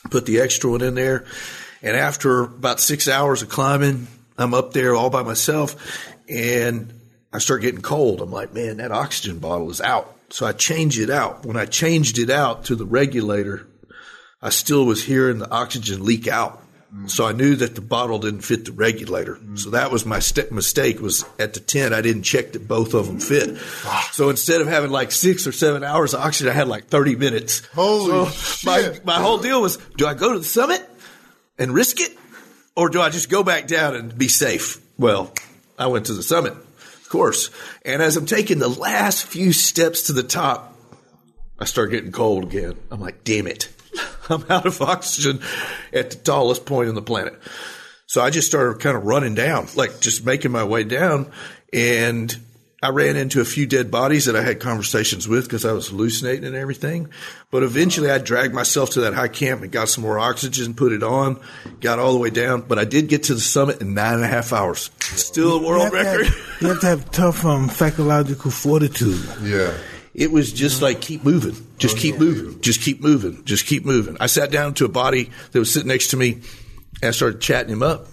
[0.08, 1.26] put the extra one in there.
[1.82, 4.08] And after about six hours of climbing,
[4.38, 6.92] I'm up there all by myself and
[7.32, 8.22] I start getting cold.
[8.22, 10.14] I'm like, man, that oxygen bottle is out.
[10.30, 11.44] So I changed it out.
[11.44, 13.66] When I changed it out to the regulator,
[14.40, 16.62] I still was hearing the oxygen leak out.
[17.06, 19.38] So I knew that the bottle didn't fit the regulator.
[19.56, 21.92] So that was my st- mistake was at the tent.
[21.92, 23.58] I didn't check that both of them fit.
[24.12, 27.16] So instead of having like six or seven hours of oxygen, I had like 30
[27.16, 27.62] minutes.
[27.74, 29.04] Holy so my, shit.
[29.04, 30.82] my whole deal was, do I go to the summit
[31.58, 32.16] and risk it?
[32.78, 34.80] Or do I just go back down and be safe?
[34.96, 35.32] Well,
[35.76, 37.50] I went to the summit, of course.
[37.84, 40.76] And as I'm taking the last few steps to the top,
[41.58, 42.76] I start getting cold again.
[42.92, 43.68] I'm like, damn it.
[44.30, 45.40] I'm out of oxygen
[45.92, 47.34] at the tallest point on the planet.
[48.06, 51.32] So I just started kind of running down, like just making my way down.
[51.72, 52.32] And
[52.80, 55.88] I ran into a few dead bodies that I had conversations with because I was
[55.88, 57.08] hallucinating and everything.
[57.50, 60.92] But eventually I dragged myself to that high camp and got some more oxygen, put
[60.92, 61.40] it on,
[61.80, 62.60] got all the way down.
[62.62, 64.90] But I did get to the summit in nine and a half hours.
[65.00, 66.26] Still a world to record.
[66.26, 69.24] have- you have to have tough um, psychological fortitude.
[69.42, 69.76] Yeah.
[70.14, 74.16] It was just like keep moving, just keep moving, just keep moving, just keep moving.
[74.18, 76.40] I sat down to a body that was sitting next to me,
[77.02, 78.06] and I started chatting him up.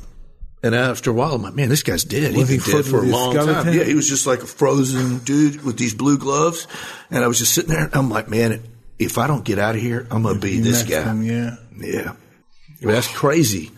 [0.65, 2.35] And after a while, I'm like, man, this guy's dead.
[2.35, 3.71] Was He's he been dead for a with his long time.
[3.71, 6.67] Yeah, he was just like a frozen dude with these blue gloves.
[7.11, 7.83] And I was just sitting there.
[7.83, 8.63] And I'm like, man,
[8.97, 11.03] if I don't get out of here, I'm gonna be this guy.
[11.03, 11.57] time, yeah.
[11.77, 13.71] Yeah, I mean, that's crazy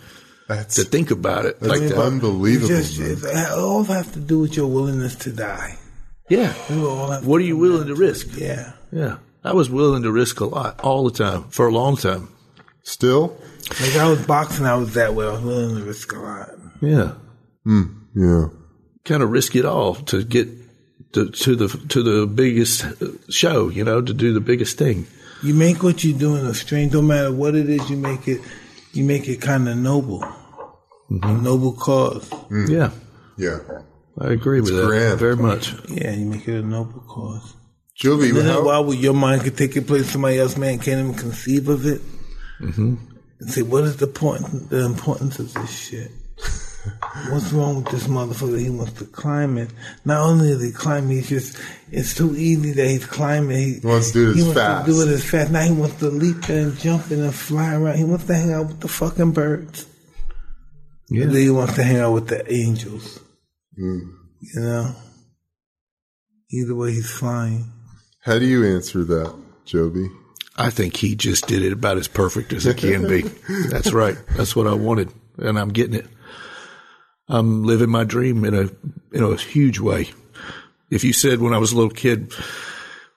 [0.48, 1.98] That's to think about it like that.
[1.98, 2.70] unbelievable.
[2.70, 5.78] Just, it uh, all has to do with your willingness to die.
[6.30, 6.54] Yeah.
[6.70, 8.28] We all have What are you willing to risk?
[8.34, 8.38] it.
[8.40, 8.74] Yeah.
[8.94, 12.30] Yeah, I was willing to risk a lot all the time for a long time.
[12.84, 13.36] Still?
[13.82, 15.26] Like I was boxing, I was that way.
[15.26, 16.50] I was willing to risk a lot.
[16.82, 17.14] Yeah.
[17.64, 17.84] Hmm,
[18.16, 18.46] yeah.
[19.06, 20.48] kind of risk it all to get
[21.14, 22.86] to, to the to the biggest
[23.30, 25.08] show, you know, to do the biggest thing.
[25.44, 26.94] You make what you're doing a strange.
[26.94, 28.42] No matter what it is, you make it.
[28.94, 30.22] You make it kind of noble.
[30.22, 31.24] Mm-hmm.
[31.24, 32.30] A noble cause.
[32.50, 32.70] Mm.
[32.70, 32.92] Yeah,
[33.38, 33.60] Yeah.
[34.20, 35.20] I agree with that grand.
[35.20, 35.74] very much.
[35.90, 37.54] Yeah, you make it a noble cause.
[37.96, 41.14] Joby, Then how, while your mind could take it place somebody else, man can't even
[41.14, 42.02] conceive of it.
[42.60, 42.96] Mm-hmm.
[43.40, 44.70] And say, what is the point?
[44.70, 46.12] The importance of this shit.
[47.30, 48.60] What's wrong with this motherfucker?
[48.60, 49.70] He wants to climb it.
[50.06, 51.58] Not only is he climbing, he's just,
[51.92, 53.58] it's too easy that he's climbing.
[53.58, 54.86] He, wants to do it he as wants fast.
[54.86, 55.52] to do it as fast.
[55.52, 57.98] Now he wants to leap and jump and fly around.
[57.98, 59.88] He wants to hang out with the fucking birds.
[61.10, 61.24] Yeah.
[61.24, 63.20] And then he wants to hang out with the angels.
[63.80, 64.14] Mm.
[64.42, 64.96] You know?
[66.52, 67.72] Either way, he's flying.
[68.22, 70.08] how do you answer that, Joby?
[70.58, 73.22] I think he just did it about as perfect as it can be.
[73.70, 74.18] That's right.
[74.36, 76.08] That's what I wanted, and I'm getting it.
[77.30, 78.70] I'm living my dream in a
[79.12, 80.10] in a huge way.
[80.90, 82.32] If you said when I was a little kid,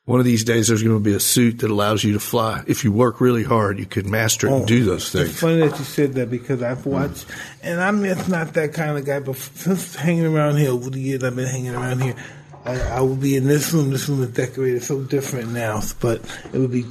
[0.05, 2.65] one of these days there's going to be a suit that allows you to fly.
[2.67, 5.31] If you work really hard, you could master it and do oh, those things.
[5.31, 7.27] It's funny that you said that because I've watched,
[7.63, 9.21] and I'm just not that kind of guy.
[9.21, 12.17] But since hanging around here over the years, I've been hanging around here.
[12.65, 13.91] I, I would be in this room.
[13.91, 16.21] This room is decorated so different now, but
[16.53, 16.85] it would be,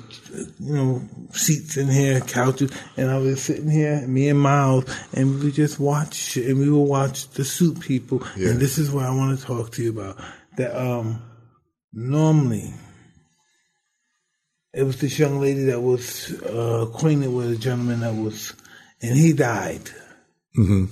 [0.60, 1.01] you know,
[1.32, 5.53] seats in here, couches, and I was sitting here, me and Miles, and we would
[5.53, 8.23] just watch and we would watch the suit people.
[8.36, 8.49] Yeah.
[8.49, 10.17] And this is what I want to talk to you about.
[10.58, 11.21] That um,
[11.93, 12.73] normally
[14.73, 18.53] it was this young lady that was uh, acquainted with a gentleman that was,
[19.01, 19.86] and he died.
[20.58, 20.86] Mm-hmm.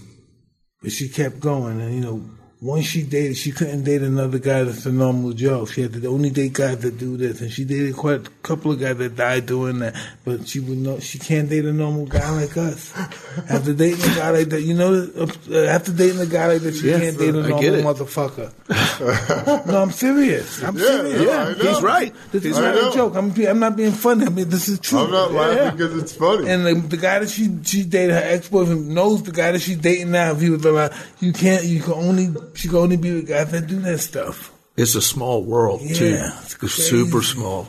[0.82, 4.63] But she kept going, and you know, once she dated, she couldn't date another guy
[4.63, 5.65] that's a normal Joe.
[5.67, 8.72] She had to only date guys that do this, and she dated quite a couple
[8.72, 9.96] of guys that died doing that.
[10.26, 12.91] But she would not, she can't date a normal guy like us.
[13.50, 16.74] After dating a guy like that, you know, uh, after dating a guy like that,
[16.74, 18.52] she Yeah, can't date a I normal motherfucker.
[19.67, 20.63] no, I'm serious.
[20.63, 21.22] I'm Yeah, serious.
[21.22, 21.74] yeah, I know.
[21.74, 22.15] He's right.
[22.32, 22.89] This is not I know.
[22.89, 23.15] a joke.
[23.15, 24.26] I'm, I'm not being funny.
[24.26, 25.00] I mean, this is true.
[25.00, 25.72] I'm not laughing Yeah.
[25.72, 26.50] because it's funny.
[26.50, 29.62] And the, the guy that she she dated, her ex boyfriend, knows the guy that
[29.62, 30.32] she's dating now.
[30.32, 31.63] If he was alive, you can't.
[31.63, 32.34] You can only.
[32.56, 34.54] She can only be with guys that do that stuff.
[34.76, 36.20] It's a small world too.
[36.20, 37.68] It's It's super small.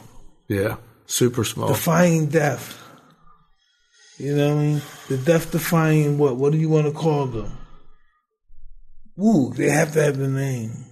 [0.49, 1.69] Yeah, super small.
[1.69, 2.77] Defying death.
[4.19, 4.83] You know what I mean?
[5.09, 6.37] The death defying what?
[6.37, 7.53] What do you want to call them?
[9.19, 10.87] Ooh, they have to have the name.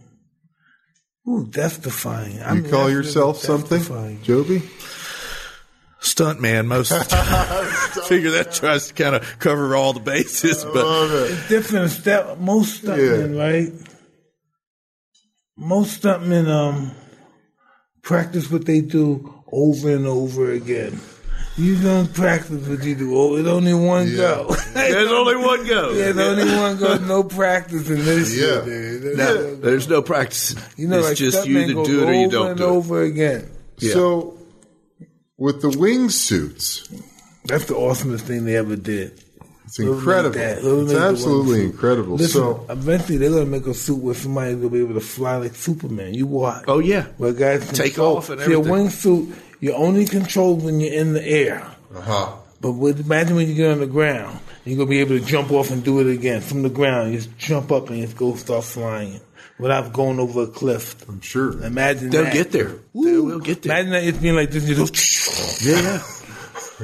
[1.29, 2.37] Ooh, death defying.
[2.37, 4.63] you call yourself something, Joby?
[6.07, 7.67] Stunt man most of the time.
[8.07, 11.33] Figure that tries to kind of cover all the bases, but Love it.
[11.33, 11.91] It's different.
[11.91, 13.73] Step most stuntmen, right?
[15.57, 16.93] Most stuntmen um
[18.03, 21.01] practice what they do over and over again.
[21.57, 23.17] You don't practice what you do.
[23.19, 24.17] Oh, it's only one Yeah.
[24.17, 24.55] go.
[24.75, 25.93] There's only one go.
[25.93, 26.99] Yeah, there's only one go.
[26.99, 28.63] No practice in this Yeah.
[28.63, 28.65] shit.
[28.67, 29.17] dude.
[29.17, 30.55] No, there's no practice.
[30.77, 32.59] You know, it's like just you either go do it or you over don't and
[32.59, 32.69] do it.
[32.69, 33.51] over again.
[33.79, 33.93] Yeah.
[33.95, 34.36] So,
[35.39, 36.89] with the wingsuits,
[37.45, 39.23] That's the awesomest thing they ever did.
[39.65, 40.39] it's Whoever incredible.
[40.39, 40.59] that,
[40.93, 42.17] It's absolutely incredible.
[42.17, 45.37] Listen, so, eventually they're gonna make a suit where somebody's gonna be able to fly
[45.37, 46.15] like Superman.
[46.15, 46.65] You watch.
[46.69, 47.07] Oh yeah.
[47.19, 48.87] Where guys can Take control- off and See, a everything.
[48.89, 51.67] wingsuit, you're only controlled when you're in the air.
[51.95, 52.33] uh-huh.
[52.61, 55.53] But with, imagine when you get on the ground, you're gonna be able to jump
[55.53, 57.13] off and do it again from the ground.
[57.13, 59.21] You just jump up and just go start flying
[59.59, 60.97] without going over a cliff.
[61.09, 61.63] I'm sure.
[61.63, 62.33] Imagine They'll that.
[62.33, 62.73] get there.
[62.95, 63.73] They will get there.
[63.73, 64.69] Imagine that it's being like this.
[64.69, 64.87] You go,
[65.63, 66.03] Yeah, yeah.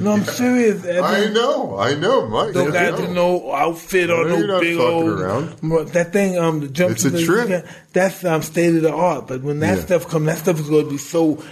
[0.03, 0.85] no, I'm serious.
[0.87, 2.57] I know, I know, Mike.
[2.57, 3.13] I guys know.
[3.13, 5.09] no outfit or No, no big old.
[5.09, 5.49] around.
[5.89, 6.93] That thing, um, the jump.
[6.93, 7.65] It's a the- trick.
[7.93, 9.27] That's um, state of the art.
[9.29, 9.85] But when that Yeah.
[9.85, 11.43] stuff comes, that stuff is going to be so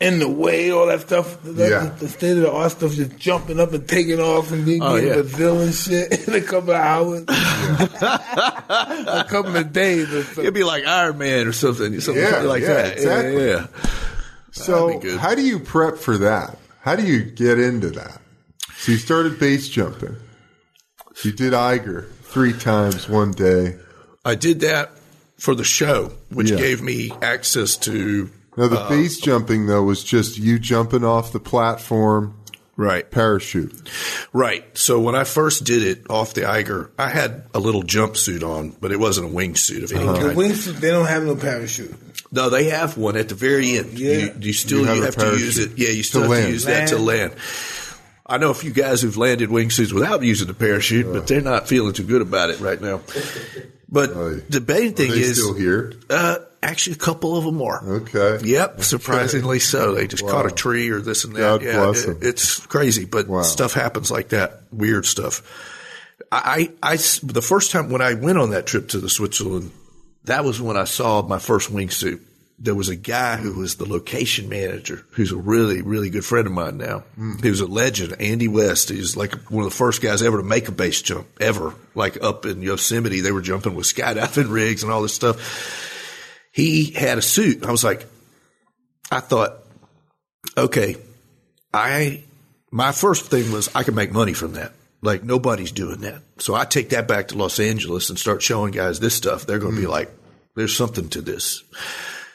[0.00, 0.70] in the way.
[0.70, 1.42] All that stuff.
[1.42, 1.86] That, Yeah.
[1.98, 4.96] The, state of the art stuff, just jumping up and taking off and being Oh,
[4.96, 5.12] in yeah.
[5.14, 10.12] Brazil and shit in a couple of hours, a couple of days.
[10.12, 10.44] Or something.
[10.44, 12.92] It'd be like Iron Man or something, something Yeah, like yeah, that.
[12.96, 13.46] exactly.
[13.46, 13.90] Yeah, yeah.
[14.52, 15.20] So, That'd be good.
[15.20, 16.58] how do you prep for that?
[16.80, 18.20] How do you get into that?
[18.78, 20.16] So, you started base jumping.
[21.24, 23.76] You did Eiger three times one day.
[24.24, 24.92] I did that
[25.38, 26.56] for the show, which Yeah.
[26.58, 31.40] gave me access to Now, the base jumping, though, was just you jumping off the
[31.40, 32.34] platform,
[32.76, 33.90] right, parachute.
[34.32, 34.64] right.
[34.76, 38.70] So when I first did it off the Eiger, I had a little jumpsuit on,
[38.80, 40.36] but it wasn't a wingsuit of any The kind.
[40.38, 41.94] wingsuit, they don't have no parachute.
[42.32, 43.98] No, they have one at the very end.
[43.98, 44.12] Yeah.
[44.16, 45.66] You, you still You you have have, a to use it.
[45.68, 46.46] parachute Yeah, you still to have land.
[46.46, 47.34] to use that to land.
[48.28, 51.68] I know a few guys who've landed wingsuits without using the parachute, but they're not
[51.68, 53.00] feeling too good about it right now.
[53.88, 54.42] But Aye.
[54.48, 55.92] the main Are thing they is, still here?
[56.10, 57.82] uh, actually, a couple of them are.
[58.02, 58.40] Okay.
[58.44, 59.94] Yep, surprisingly so.
[59.94, 61.40] They just caught a tree or this and that.
[61.40, 62.18] God yeah, bless it- them.
[62.22, 63.42] it's crazy, but Wow.
[63.42, 64.62] stuff happens like that.
[64.72, 65.42] Weird stuff.
[66.32, 69.70] I, I, the first time when I went on that trip to the Switzerland,
[70.24, 72.20] that was when I saw my first wingsuit.
[72.58, 76.46] There was a guy who was the location manager, who's a really, really good friend
[76.46, 77.00] of mine now.
[77.14, 77.34] Hmm.
[77.42, 78.88] He was a legend, Andy West.
[78.88, 81.74] He's like one of the first guys ever to make a base jump ever.
[81.94, 85.36] Like up in Yosemite, they were jumping with skydiving rigs and all this stuff.
[86.56, 87.66] He had a suit.
[87.66, 88.06] I was like,
[89.10, 89.58] I thought,
[90.56, 90.96] okay,
[91.74, 92.22] I
[92.70, 94.72] my first thing was I can make money from that.
[95.02, 96.22] Like nobody's doing that.
[96.38, 99.44] So I take that back to Los Angeles and start showing guys this stuff.
[99.44, 100.10] They're going to be like,
[100.54, 101.62] there's something to this.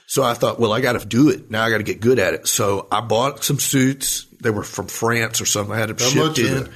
[0.05, 1.49] So I thought, well, I got to do it.
[1.49, 2.47] Now I got to get good at it.
[2.47, 4.27] So I bought some suits.
[4.39, 5.73] They were from France or something.
[5.73, 6.71] I had them How shipped in.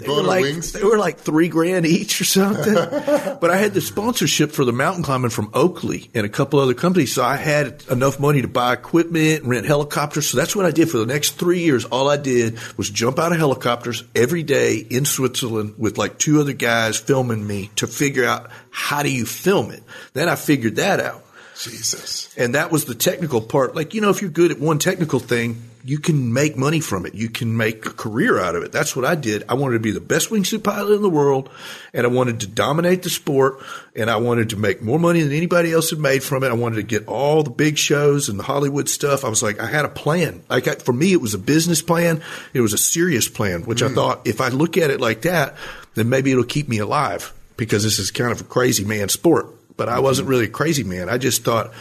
[0.00, 0.72] You They were, like, wingsuit?
[0.72, 2.74] they were like three grand each or something.
[3.40, 6.74] but I had the sponsorship for the mountain climbing from Oakley and a couple other
[6.74, 7.14] companies.
[7.14, 10.26] So I had enough money to buy equipment and rent helicopters.
[10.28, 11.84] So that's what I did for the next three years.
[11.86, 16.40] All I did was jump out of helicopters every day in Switzerland with like two
[16.40, 19.82] other guys filming me to figure out how do you film it.
[20.12, 21.22] Then I figured that out.
[21.58, 22.32] Jesus.
[22.36, 23.74] And that was the technical part.
[23.74, 27.06] Like, you know, if you're good at one technical thing, you can make money from
[27.06, 27.14] it.
[27.14, 28.72] You can make a career out of it.
[28.72, 29.44] That's what I did.
[29.48, 31.50] I wanted to be the best wingsuit pilot in the world
[31.92, 33.60] and I wanted to dominate the sport
[33.94, 36.48] and I wanted to make more money than anybody else had made from it.
[36.48, 39.24] I wanted to get all the big shows and the Hollywood stuff.
[39.24, 40.42] I was like, I had a plan.
[40.48, 42.22] Like I, for me, it was a business plan.
[42.52, 43.94] It was a serious plan, which I mm.
[43.94, 45.56] thought if I look at it like that,
[45.94, 49.54] then maybe it'll keep me alive because this is kind of a crazy man sport
[49.78, 50.30] but I wasn't mm-hmm.
[50.30, 51.08] really a crazy man.
[51.08, 51.72] I just thought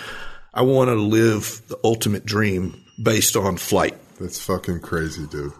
[0.54, 3.96] I wanted to live the ultimate dream based on flight.
[4.20, 5.54] That's fucking crazy, dude.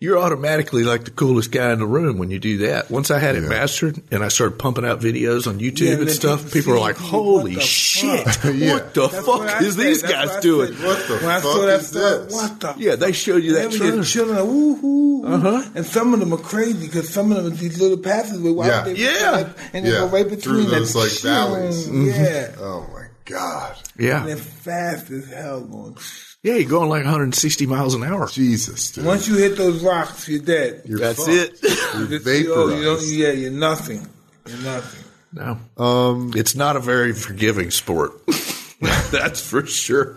[0.00, 2.90] You're automatically like the coolest guy in the room when you do that.
[2.90, 3.48] Once I had it Yeah.
[3.48, 6.72] mastered and I started pumping out videos on YouTube Yeah, and then stuff, people people
[6.74, 8.72] are like, you, holy what the shit, fuck?" Yeah.
[8.74, 9.82] what the fuck I is said.
[9.86, 10.74] these That's guys what doing?
[10.74, 10.84] said.
[10.84, 12.32] What the when I fuck saw that is stuff, this?
[12.34, 14.02] what the Yeah, they showed you that They were trailer.
[14.02, 15.26] just like, woo hoo.
[15.26, 15.62] Uh-huh.
[15.74, 18.40] And some of them are crazy because some of them are these little passages.
[18.40, 18.84] Why Yeah.
[18.84, 19.52] they Yeah.
[19.72, 19.98] And they Yeah.
[20.00, 20.70] go right between them.
[20.70, 21.88] those, like, valleys.
[21.88, 22.50] Yeah.
[22.60, 23.76] Oh my god.
[23.96, 24.26] And Yeah.
[24.26, 25.96] they're fast as hell going.
[26.44, 28.28] Yeah, you're going like 160 miles an hour.
[28.28, 29.04] Jesus, dude.
[29.06, 30.82] Once you hit those rocks, you're dead.
[30.84, 31.30] You're That's fucked.
[31.30, 31.58] it.
[31.94, 33.10] You're Just- oh, you don't, vaporized.
[33.12, 34.06] yeah, you're nothing.
[34.46, 35.04] You're nothing.
[35.32, 35.58] no.
[35.82, 38.12] Um, it's not a very forgiving sport.
[39.10, 40.16] That's for sure.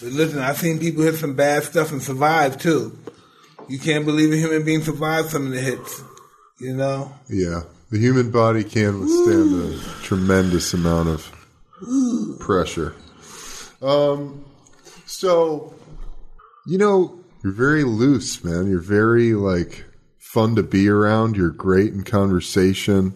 [0.00, 2.96] But listen, I've seen people hit some bad stuff and survive too.
[3.68, 6.00] You can't believe a human being survived some of the hits.
[6.60, 7.12] You know?
[7.28, 12.94] Yeah, the human body can withstand a tremendous amount of pressure.
[13.82, 14.44] Um,
[15.06, 15.74] so
[16.66, 18.68] you know, you're very loose, man.
[18.68, 19.84] You're very like
[20.18, 21.36] fun to be around.
[21.36, 23.14] You're great in conversation,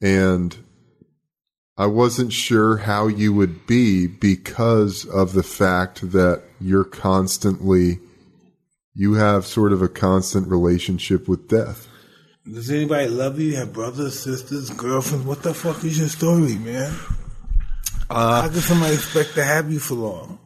[0.00, 0.56] and
[1.76, 7.98] I wasn't sure how you would be because of the fact that you're constantly,
[8.94, 11.88] you have sort of a constant relationship with death.
[12.44, 13.56] Does anybody love you?
[13.56, 15.26] Have brothers, sisters, girlfriends?
[15.26, 16.94] What the fuck is your story, man?
[18.08, 20.38] Uh, How can somebody expect to have you for long?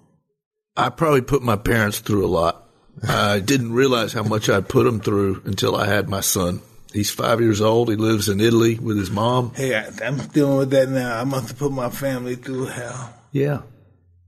[0.77, 2.69] I probably put my parents through a lot.
[3.07, 6.63] I didn't realize how much I'd put them through until I had my son.
[6.93, 7.89] He's five years old.
[7.89, 9.53] He lives in Italy with his mom.
[9.55, 11.19] Hey, I, I'm dealing with that now.
[11.19, 13.15] I must have put my family through hell.
[13.33, 13.63] Yeah.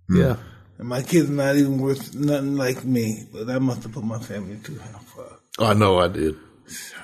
[0.08, 0.20] Hmm.
[0.20, 0.36] Yeah.
[0.78, 4.18] And my kid's not even worth nothing like me, but I must have put my
[4.18, 4.98] family through hell.
[4.98, 5.40] Fuck.
[5.58, 6.36] Oh, I know I did.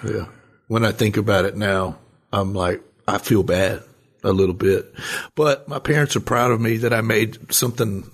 [0.05, 0.26] Yeah.
[0.68, 1.98] When I think about it now,
[2.33, 3.83] I'm like, I feel bad
[4.24, 4.92] a little bit.
[5.35, 8.11] But my parents are proud of me that I made something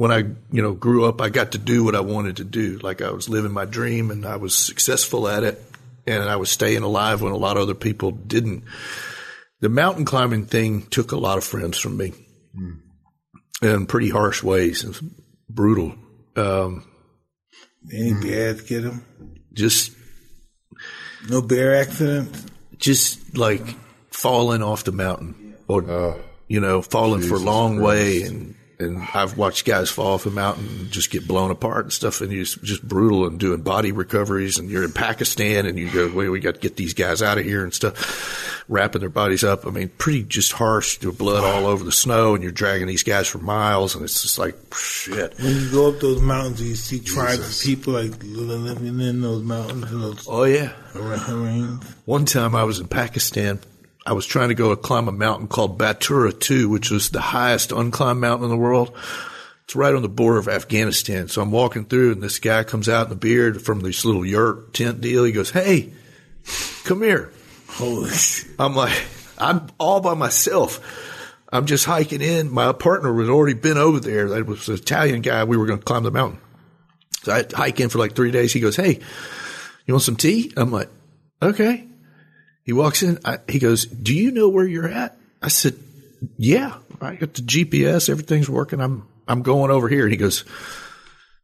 [0.00, 2.78] when I, you know, grew up, I got to do what I wanted to do.
[2.78, 5.62] Like I was living my dream and I was successful at it
[6.06, 8.64] and I was staying alive when a lot of other people didn't.
[9.60, 12.14] The mountain climbing thing took a lot of friends from me
[13.60, 14.84] in pretty harsh ways.
[14.84, 15.02] It was
[15.50, 15.94] brutal.
[16.34, 16.84] Um,
[17.92, 19.04] Any bad get them?
[19.52, 19.92] just
[21.28, 22.34] No bear accident?
[22.78, 23.76] just like
[24.10, 26.16] falling off the mountain or
[26.48, 27.86] you know falling for a long Christ.
[27.86, 31.84] way and and I've watched guys fall off a mountain and just get blown apart
[31.84, 32.20] and stuff.
[32.20, 34.58] And it's just brutal and doing body recoveries.
[34.58, 37.38] And you're in Pakistan and you go wait we got to get these guys out
[37.38, 38.64] of here and stuff.
[38.68, 39.66] Wrapping their bodies up.
[39.66, 40.98] I mean pretty just harsh.
[40.98, 43.94] The blood all over the snow and you're dragging these guys for miles.
[43.94, 45.38] And it's just like shit.
[45.38, 49.42] When you go up those mountains, you see tribes of people like living in those
[49.42, 50.72] mountains those oh yeah.
[50.92, 51.82] terrains.
[52.04, 53.60] One time I was in Pakistan.
[54.06, 57.70] I was trying to go climb a mountain called Batura 2, which was the highest
[57.70, 58.96] unclimbed mountain in the world.
[59.64, 61.28] It's right on the border of Afghanistan.
[61.28, 64.24] So I'm walking through and this guy comes out in a beard from this little
[64.24, 65.24] yurt tent deal.
[65.24, 65.92] He goes, Hey,
[66.84, 67.32] come here.
[67.68, 68.10] Holy.
[68.58, 69.00] I'm like,
[69.38, 70.80] I'm all by myself.
[71.52, 72.50] I'm just hiking in.
[72.50, 74.30] My partner had already been over there.
[74.30, 75.44] That was an Italian guy.
[75.44, 76.40] We were going to climb the mountain.
[77.22, 78.52] So I hike in for like three days.
[78.52, 79.00] He goes, Hey,
[79.86, 80.52] you want some tea?
[80.56, 80.88] I'm like,
[81.42, 81.86] okay.
[82.64, 83.18] He walks in.
[83.24, 85.18] I, he goes, do you know where you're at?
[85.42, 85.76] I said,
[86.36, 88.08] yeah, I got the GPS.
[88.08, 88.80] Everything's working.
[88.80, 90.02] I'm, I'm going over here.
[90.02, 90.44] And he goes,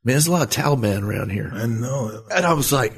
[0.04, 1.50] man, there's a lot of Taliban around here.
[1.52, 2.22] I know.
[2.30, 2.92] And I was like,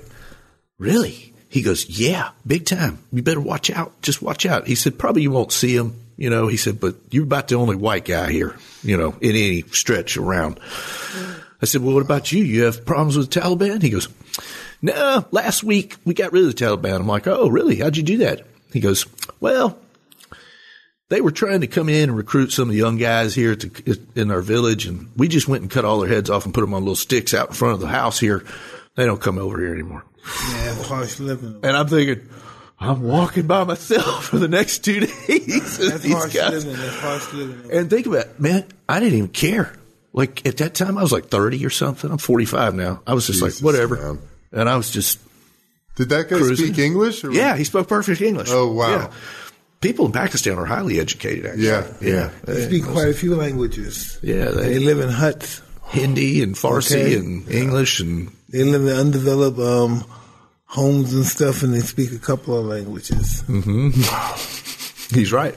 [0.79, 1.33] really?
[1.49, 2.99] He goes, yeah, big time.
[3.13, 4.03] You better watch out.
[4.03, 4.67] Just watch out.
[4.67, 5.99] He said, probably you won't see him.
[6.17, 9.31] You know, he said, but you're about the only white guy here, you know, in
[9.31, 10.59] any stretch around.
[11.63, 12.43] I said, well, what about you?
[12.43, 13.83] You have problems with the Taliban?
[13.83, 14.09] He goes,
[14.83, 16.97] no, last week we got rid of the Taliban.
[16.97, 17.77] I'm like, oh, really?
[17.77, 18.47] How'd you do that?
[18.73, 19.07] He goes,
[19.41, 19.79] well,
[21.09, 23.61] they were trying to come in and recruit some of the young guys here at
[23.61, 26.53] the, in our village, and we just went and cut all their heads off and
[26.53, 28.45] put them on little sticks out in front of the house here.
[28.95, 30.05] They don't come over here anymore.
[30.53, 31.61] Yeah, it's harsh living.
[31.63, 32.29] And I'm thinking,
[32.79, 35.79] I'm walking by myself for the next two days.
[35.79, 36.81] That's These harsh guys- living.
[36.81, 37.71] That's harsh living.
[37.73, 39.75] And think about it, man, I didn't even care.
[40.13, 42.11] Like at that time, I was like 30 or something.
[42.11, 43.01] I'm 45 now.
[43.07, 43.97] I was just Jesus, like, whatever.
[43.97, 44.19] man.
[44.53, 45.19] And I was just,
[45.97, 46.67] Did that guy Cruising.
[46.75, 47.25] speak English?
[47.25, 48.49] Or yeah, he spoke perfect English.
[48.51, 48.91] Oh, wow.
[48.91, 49.13] Yeah.
[49.81, 51.65] People in Pakistan are highly educated, actually.
[51.67, 52.31] Yeah, Yeah.
[52.45, 54.19] They speak quite a few languages.
[54.23, 54.51] Yeah.
[54.51, 55.63] They They, live in huts.
[55.91, 57.15] Hindi and Farsi Okay.
[57.15, 60.05] and English and They live in undeveloped um,
[60.67, 63.43] homes and stuff, and they speak a couple of languages.
[65.15, 65.55] he's right.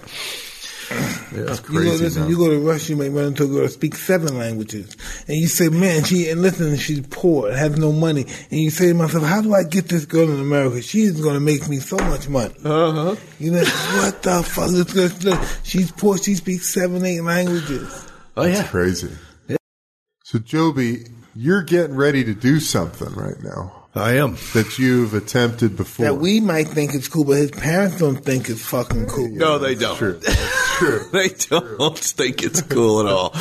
[1.31, 2.29] You go, Crazy, listen, man.
[2.29, 4.97] you go to Russia, you may run into a girl who speaks seven languages.
[5.29, 8.25] And you say, man, she, and listen, she's poor and has no money.
[8.49, 10.81] And you say to myself, how do I get this girl in America?
[10.81, 12.53] She's going to make me so much money.
[12.65, 13.15] Uh-huh.
[13.39, 14.71] You know, what the fuck?
[14.71, 15.39] Look, look, look.
[15.63, 16.17] She's poor.
[16.17, 18.09] She speaks seven, eight languages.
[18.35, 18.67] Oh, yeah.
[18.67, 19.11] Crazy.
[19.47, 19.55] Yeah.
[20.25, 24.35] So, Joby, you're getting ready to do something right now I am.
[24.53, 26.05] that you've attempted before.
[26.05, 29.29] That we might think it's cool, but his parents don't think it's fucking cool.
[29.29, 29.95] No, they don't.
[29.97, 30.13] True.
[30.13, 30.57] That's true.
[31.11, 33.31] they don't think it's cool at all.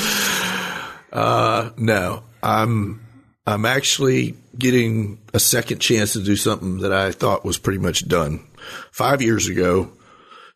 [1.12, 3.06] Uh, no, I'm
[3.46, 8.06] I'm actually getting a second chance to do something that I thought was pretty much
[8.06, 8.46] done.
[8.92, 9.90] Five years ago,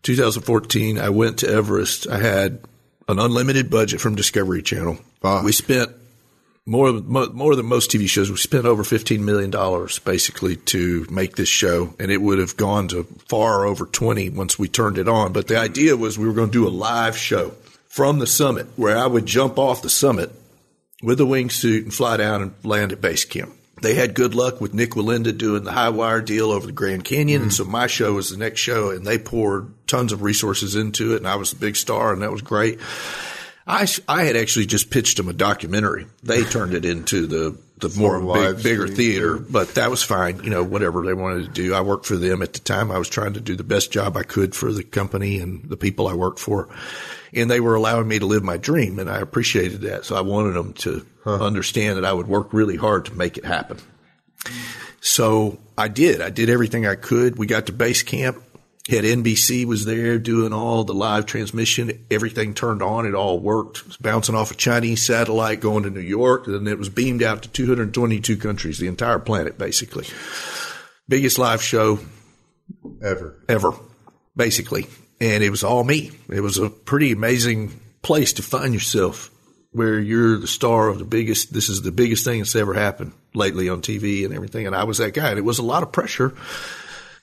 [0.02, 2.06] 2014, I went to Everest.
[2.08, 2.60] I had
[3.08, 4.98] an unlimited budget from Discovery Channel.
[5.22, 5.42] Wow.
[5.42, 5.90] We spent
[6.66, 8.30] more mo- more than most TV shows.
[8.30, 12.56] We spent over fifteen million dollars basically to make this show, and it would have
[12.56, 15.32] gone to far over twenty once we turned it on.
[15.32, 17.52] But the idea was we were going to do a live show
[17.88, 20.30] from the summit, where I would jump off the summit
[21.02, 23.54] with a wingsuit and fly down and land at base camp.
[23.82, 27.04] They had good luck with Nik Wallenda doing the high wire deal over the Grand
[27.04, 27.64] Canyon, and mm-hmm.
[27.64, 31.18] so my show was the next show, and they poured tons of resources into it,
[31.18, 32.78] and I was the big star, and that was great.
[33.66, 36.06] I, I had actually just pitched them a documentary.
[36.22, 40.42] They turned it into the the more big, bigger theater, but that was fine.
[40.44, 41.74] You know, whatever they wanted to do.
[41.74, 42.90] I worked for them at the time.
[42.90, 45.76] I was trying to do the best job I could for the company and the
[45.76, 46.68] people I worked for.
[47.32, 50.04] And they were allowing me to live my dream and I appreciated that.
[50.04, 53.44] So I wanted them to understand that I would work really hard to make it
[53.44, 53.78] happen.
[55.00, 56.20] So I did.
[56.20, 57.36] I did everything I could.
[57.36, 58.42] We got to base camp.
[58.88, 62.04] Had NBC was there doing all the live transmission.
[62.10, 63.06] Everything turned on.
[63.06, 63.78] It all worked.
[63.78, 66.46] It was bouncing off a Chinese satellite going to New York.
[66.46, 70.06] And it was beamed out to 222 countries, the entire planet, basically.
[71.08, 71.98] Biggest live show
[73.02, 73.42] Ever.
[73.48, 73.72] ever,
[74.36, 74.86] basically.
[75.20, 76.10] And it was all me.
[76.28, 79.30] It was a pretty amazing place to find yourself
[79.72, 83.12] where you're the star of the biggest, this is the biggest thing that's ever happened
[83.34, 84.66] lately on TV and everything.
[84.66, 85.30] And I was that guy.
[85.30, 86.34] And it was a lot of pressure,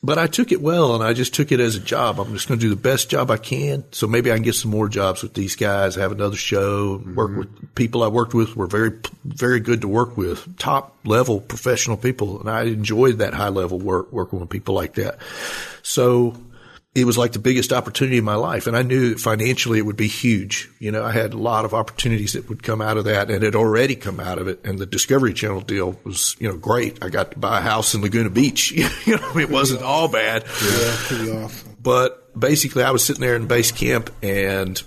[0.03, 2.19] but I took it well and I just took it as a job.
[2.19, 3.83] I'm just going to do the best job I can.
[3.91, 7.37] So maybe I can get some more jobs with these guys, have another show, work
[7.37, 7.65] with mm-hmm.
[7.75, 8.91] people I worked with were very,
[9.23, 12.39] very good to work with, top level professional people.
[12.39, 15.19] And I enjoyed that high level work, working with people like that.
[15.83, 16.35] So
[16.93, 18.67] it was like the biggest opportunity in my life.
[18.67, 20.69] And I knew financially it would be huge.
[20.79, 23.43] You know, I had a lot of opportunities that would come out of that and
[23.43, 24.59] it had already come out of it.
[24.65, 27.01] And the Discovery Channel deal was, you know, great.
[27.01, 28.71] I got to buy a house in Laguna Beach.
[29.05, 30.43] you know, it wasn't all bad.
[30.43, 31.77] Yeah, pretty awesome.
[31.81, 34.81] But basically, I was sitting there in base camp, and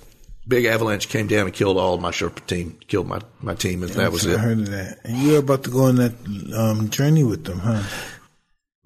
[0.47, 3.83] big avalanche came down and killed all of my Sherpa team, killed my, my team,
[3.83, 4.41] and that was I it.
[4.41, 4.99] heard of that.
[5.05, 6.13] And you were about to go on that
[6.57, 7.83] um, journey with them, huh?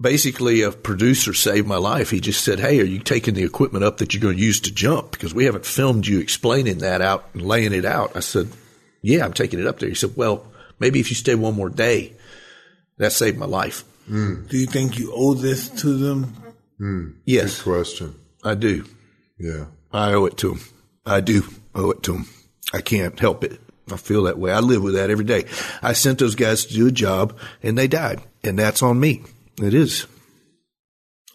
[0.01, 2.09] Basically, a producer saved my life.
[2.09, 4.61] He just said, "Hey, are you taking the equipment up that you're going to use
[4.61, 5.11] to jump?
[5.11, 8.47] Because we haven't filmed you explaining that out and laying it out." I said,
[9.01, 10.45] "Yeah, I'm taking it up there." He said, "Well,
[10.79, 12.13] maybe if you stay one more day,
[12.97, 14.45] that saved my life." Hmm.
[14.47, 16.35] Do you think you owe this to them?
[16.77, 17.09] Hmm.
[17.25, 18.15] Yes, Question.
[18.43, 18.85] I do.
[19.37, 19.65] Yeah.
[19.91, 20.61] I owe it to them.
[21.05, 21.43] I do
[21.75, 22.29] owe it to them.
[22.73, 23.59] I can't help it.
[23.91, 24.51] I feel that way.
[24.51, 25.45] I live with that every day.
[25.81, 28.21] I sent those guys to do a job and they died.
[28.43, 29.23] And that's on me.
[29.61, 30.07] It is.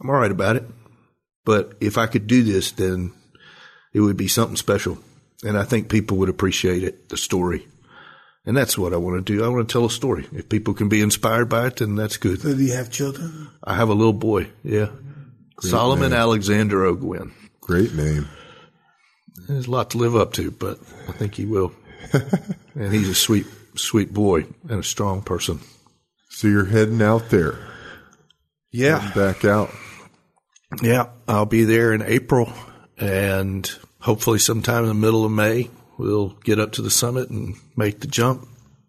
[0.01, 0.65] I'm all right about it.
[1.45, 3.13] But if I could do this, then
[3.93, 4.99] it would be something special.
[5.45, 7.67] And I think people would appreciate it, the story.
[8.47, 9.45] And that's what I want to do.
[9.45, 10.27] I want to tell a story.
[10.33, 12.41] If people can be inspired by it, then that's good.
[12.41, 13.49] So do you have children?
[13.63, 14.49] I have a little boy.
[14.63, 14.89] Yeah.
[15.61, 16.21] Solomon name.
[16.21, 17.33] Alexander Ogwyn.
[17.61, 18.29] Great name.
[19.49, 21.73] There's a lot to live up to, but I think he will.
[22.75, 23.47] and he's a sweet,
[23.77, 25.61] sweet boy and a strong person.
[26.29, 27.59] So you're heading out there,
[28.75, 29.13] Yeah.
[29.15, 29.71] back out.
[30.83, 31.07] Yeah.
[31.29, 32.53] I'll be there in April
[32.99, 33.71] and
[34.01, 38.01] hopefully sometime in the middle of May, we'll get up to the summit and make
[38.01, 38.49] the jump.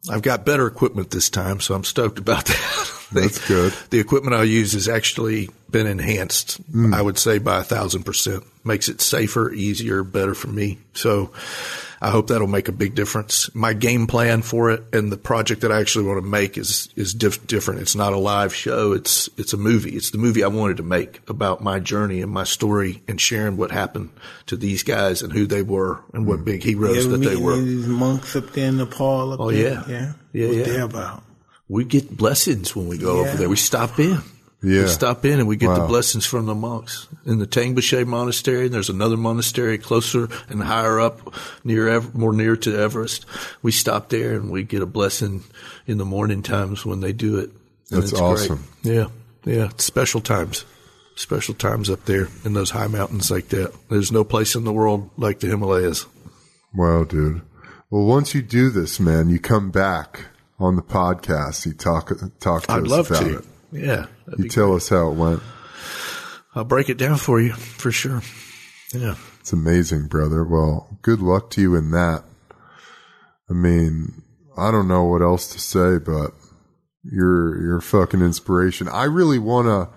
[0.09, 2.91] I've got better equipment this time, so I'm stoked about that.
[3.11, 3.71] The- That's good.
[3.91, 6.91] The equipment I use has actually been enhanced, hmm.
[6.91, 8.43] I would say, by a thousand percent.
[8.63, 10.79] Makes it safer, easier, better for me.
[10.93, 11.31] So
[12.01, 13.49] I hope that'll make a big difference.
[13.55, 16.89] My game plan for it and the project that I actually want to make is
[16.95, 17.81] is diff- different.
[17.81, 18.91] It's not a live show.
[18.93, 19.91] It's it's a movie.
[19.95, 23.57] It's the movie I wanted to make about my journey and my story and sharing
[23.57, 24.09] what happened
[24.47, 27.55] to these guys and who they were and what big heroes You that they were.
[27.57, 29.33] these monks up there in Nepal?
[29.33, 29.71] Up Oh, there?
[29.71, 29.83] yeah.
[29.87, 30.63] yeah, Yeah, What yeah.
[30.63, 31.23] they about?
[31.69, 33.29] we get blessings when we go Yeah.
[33.29, 33.49] over there.
[33.49, 34.21] We stop in.
[34.65, 34.81] Yeah.
[34.81, 38.65] We stop in and we get the blessings from the monks in the Tengboche Monastery.
[38.65, 43.25] And there's another monastery closer and higher up, near more near to Everest.
[43.61, 45.43] We stop there and we get a blessing
[45.85, 47.51] in the morning times when they do it.
[47.91, 48.21] And That's it's great.
[48.31, 48.63] awesome.
[48.81, 49.07] Yeah,
[49.43, 50.65] yeah, it's special times.
[51.15, 53.71] Special times up there in those high mountains like that.
[53.89, 56.07] There's no place in the world like the Himalayas.
[56.73, 57.41] Wow, dude.
[57.89, 60.25] Well, once you do this, man, you come back
[60.59, 61.65] on the podcast.
[61.65, 63.37] You talk talk to I'd us love about to.
[63.37, 63.45] it.
[63.75, 64.07] Yeah,
[64.37, 65.41] You tell us how it went.
[66.53, 68.21] I'll break it down for you for sure.
[68.93, 69.15] Yeah.
[69.41, 70.43] It's amazing, brother.
[70.43, 72.23] Well, good luck to you in that.
[73.49, 74.23] I mean,
[74.57, 76.31] I don't know what else to say, but
[77.03, 78.87] you're you're fucking inspiration.
[78.87, 79.89] I really wanna.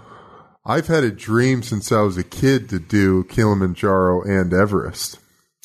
[0.67, 5.19] I've had a dream since I was a kid to do Kilimanjaro and Everest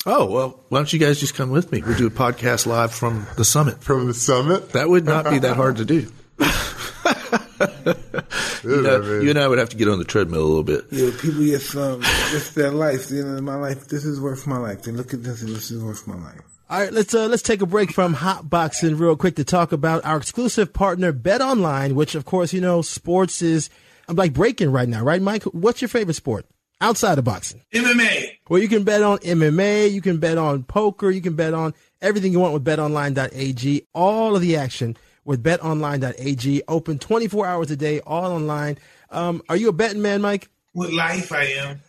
[0.06, 1.82] Oh, well, why don't you guys just come with me?
[1.82, 3.82] We'll do a podcast live from the summit.
[3.82, 4.70] from the summit.
[4.72, 6.10] That would not be that hard to do.
[8.64, 10.86] You, know, you and I would have to get on the treadmill a little bit.
[10.90, 12.00] Yeah, people get um,
[12.32, 13.10] this their life.
[13.10, 13.88] You know, my life.
[13.88, 14.84] This is worth my life.
[14.84, 16.40] They look at this and this is worth my life.
[16.70, 19.72] All right, let's uh, let's take a break from hot boxing real quick to talk
[19.72, 23.68] about our exclusive partner, BetOnline, which of course you know sports is
[24.08, 25.44] I'm like breaking right now, right, Mike?
[25.44, 26.46] What's your favorite sport
[26.80, 27.62] outside of boxing?
[27.72, 28.38] MMA.
[28.48, 31.74] Well, you can bet on MMA, you can bet on poker, you can bet on
[32.00, 33.86] everything you want with BetOnline.ag.
[33.94, 38.78] All of the action with BetOnline.ag, open 24 hours a day, all online.
[39.10, 40.48] Um, are you a betting man, Mike?
[40.74, 41.80] with life I am.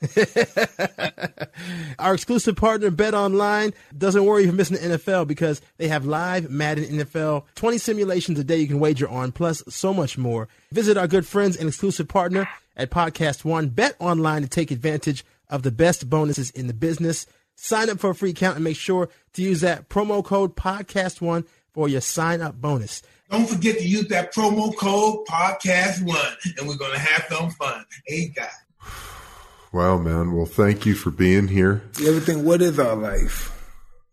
[1.99, 6.49] Our exclusive partner, BetOnline, doesn't worry if you're missing the NFL because they have live
[6.49, 10.47] Madden NFL, 20 simulations a day you can wager on, plus so much more.
[10.71, 15.63] Visit our good friends and exclusive partner at Podcast One, BetOnline to take advantage of
[15.63, 17.25] the best bonuses in the business.
[17.55, 21.47] Sign up for a free account and make sure to use that promo code PodcastOne
[21.73, 23.01] for your sign up bonus.
[23.29, 27.85] Don't forget to use that promo code PodcastOne, and we're gonna have some fun.
[28.05, 28.49] Hey guys.
[29.73, 30.33] Wow, man.
[30.33, 31.83] Well, thank you for being here.
[31.99, 32.45] Everything.
[32.45, 33.51] what is our life?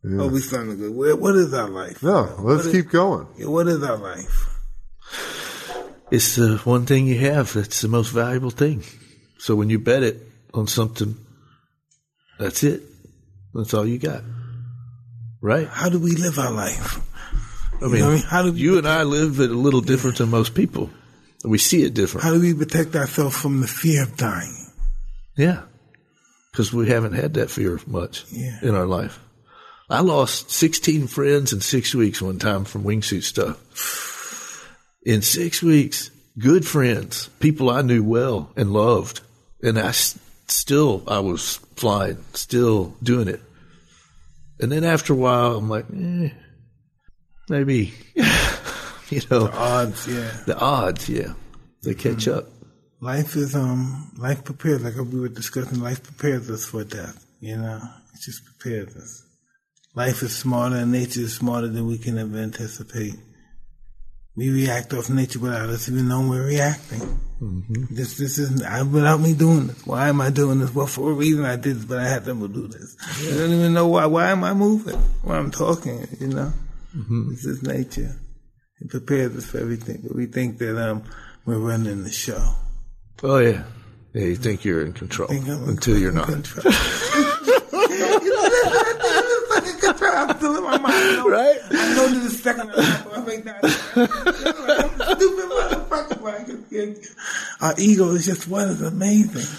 [0.04, 0.92] Oh, we sounding good.
[0.92, 2.02] What, what is our life?
[2.02, 3.26] No, let's What keep going.
[3.48, 4.48] What is our life?
[6.10, 8.82] It's the one thing you have that's the most valuable thing.
[9.38, 10.20] So when you bet it
[10.52, 11.16] on something,
[12.40, 12.82] that's it.
[13.54, 14.24] That's all you got.
[15.40, 15.68] Right?
[15.68, 17.00] How do we live our life?
[17.83, 18.22] I You mean, know I mean?
[18.22, 20.91] How do we you and I live it a little different than most people.
[21.45, 22.24] We see it different.
[22.24, 24.55] How do we protect ourselves from the fear of dying?
[25.37, 25.62] Yeah.
[26.53, 28.59] Because we haven't had that fear much Yeah.
[28.62, 29.18] in our life.
[29.91, 33.59] I lost 16 friends in six weeks one time from wingsuit stuff.
[35.05, 39.20] In six weeks, good friends, people I knew well and loved.
[39.62, 43.43] And I s- still, I was flying, still doing it.
[44.61, 46.30] And then after a while, I'm like, eh,
[47.53, 50.36] maybe, you know, the Odds, yeah.
[50.46, 51.34] the odds, yeah,
[51.82, 52.46] they catch up.
[53.00, 55.80] Life is um life prepares like we were discussing.
[55.80, 57.24] Life prepares us for death.
[57.40, 57.80] You know,
[58.14, 59.24] it just prepares us.
[59.94, 63.14] Life is smarter, and nature is smarter than we can ever anticipate.
[64.34, 67.20] We react off nature without us even knowing we're reacting.
[67.90, 69.84] This this isn't I, without me doing this.
[69.84, 70.74] Why am I doing this?
[70.74, 72.96] Well, for a reason I did this, but I had them to do this.
[73.03, 74.07] I don't even know why.
[74.07, 74.96] Why am I moving?
[75.22, 76.07] Why I'm talking?
[76.20, 76.53] You know,
[76.95, 78.16] this is nature.
[78.80, 81.05] It prepares us for everything, but we think that um
[81.45, 82.55] we're running the show.
[83.22, 83.64] Oh, yeah.
[84.14, 86.26] Yeah, you think you're in control think I'm in until you're not.
[86.26, 86.64] control.
[90.05, 91.24] I'm still in my mind.
[91.30, 91.59] Right?
[91.70, 92.70] I know this is second.
[92.74, 93.64] I make that.
[95.16, 96.12] Stupid motherfucker.
[97.61, 99.57] Our ego is just what is amazing.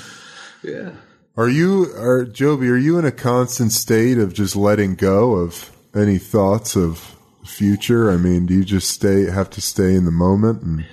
[0.64, 0.92] Yeah.
[1.36, 5.72] Are you, are Joby, are you in a constant state of just letting go of
[5.96, 8.12] any thoughts of the future?
[8.12, 10.86] I mean, do you just stay, have to stay in the moment and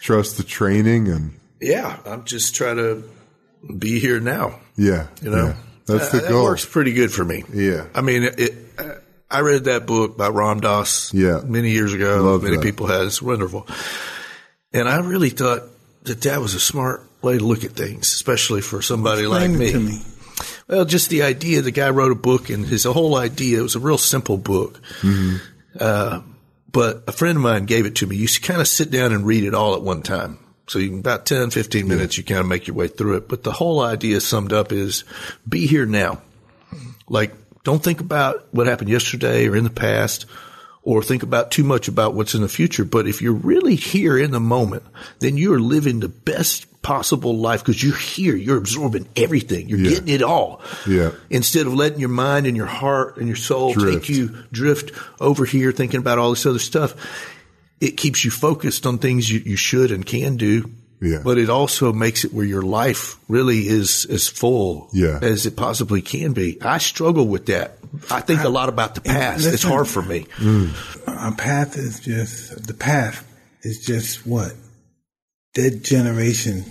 [0.00, 3.04] trust the training and Yeah, I'm just trying to
[3.78, 4.58] be here now.
[4.76, 5.56] yeah, You know, yeah.
[5.86, 6.44] that's Uh, the goal.
[6.44, 7.44] That works pretty good for me.
[7.52, 7.86] Yeah.
[7.94, 8.94] I mean, it, it, uh,
[9.30, 11.12] I read that book by Ram Dass.
[11.14, 11.40] Yeah.
[11.44, 12.20] many years ago.
[12.22, 12.62] Love many that.
[12.62, 13.02] people had.
[13.06, 13.66] It's wonderful,
[14.74, 15.62] and I really thought
[16.02, 19.68] that that was a smart way to look at things, especially for somebody like me.
[19.68, 20.02] it to me.
[20.68, 21.62] Well, just the idea.
[21.62, 24.80] The guy wrote a book, and his whole idea it was a real simple book.
[25.78, 26.22] Uh,
[26.70, 28.16] but a friend of mine gave it to me.
[28.16, 30.38] You kind of sit down and read it all at one time.
[30.68, 33.28] So you can, about 10, 15 minutes, you kind of make your way through it.
[33.28, 35.04] But the whole idea summed up is
[35.46, 36.22] be here now.
[37.08, 40.26] Like, don't think about what happened yesterday or in the past
[40.82, 42.84] or think about too much about what's in the future.
[42.84, 44.82] But if you're really here in the moment,
[45.20, 48.34] then you're living the best possible life because you're here.
[48.34, 49.68] You're absorbing everything.
[49.68, 49.90] You're Yeah.
[49.90, 50.60] getting it all.
[50.84, 51.12] Yeah.
[51.30, 54.06] Instead of letting your mind and your heart and your soul Drift.
[54.06, 56.96] take you drift over here thinking about all this other stuff,
[57.80, 60.68] it keeps you focused on things you, you should and can do.
[61.02, 61.18] Yeah.
[61.24, 65.18] But it also makes it where your life really is as full Yeah.
[65.20, 66.62] as it possibly can be.
[66.62, 67.78] I struggle with that.
[68.10, 69.44] I think a lot about the past.
[69.44, 70.26] it's hard for me.
[71.06, 73.26] Our path is just the path
[73.62, 74.52] is just what
[75.54, 76.64] dead generation,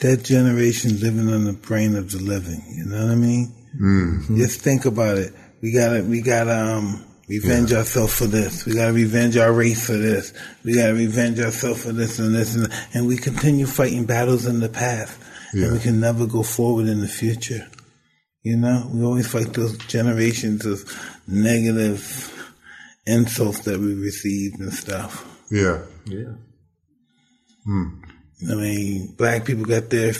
[0.00, 2.62] dead generation living on the brain of the living.
[2.76, 3.54] You know what I mean?
[3.80, 4.36] Mm-hmm.
[4.36, 5.32] Just think about it.
[5.62, 7.04] We gotta, we gotta um,
[7.40, 8.64] revenge ourselves for this.
[8.66, 10.32] We gotta revenge our race for this.
[10.64, 12.88] We gotta revenge ourselves for this and this and that.
[12.94, 15.18] and we continue fighting battles in the past,
[15.54, 15.64] Yeah.
[15.66, 17.66] and we can never go forward in the future.
[18.42, 20.84] You know, we always fight those generations of
[21.28, 22.28] negative
[23.06, 25.24] insults that we received and stuff.
[25.50, 25.82] Yeah.
[26.06, 26.32] Yeah.
[27.68, 30.12] I mean, black people got their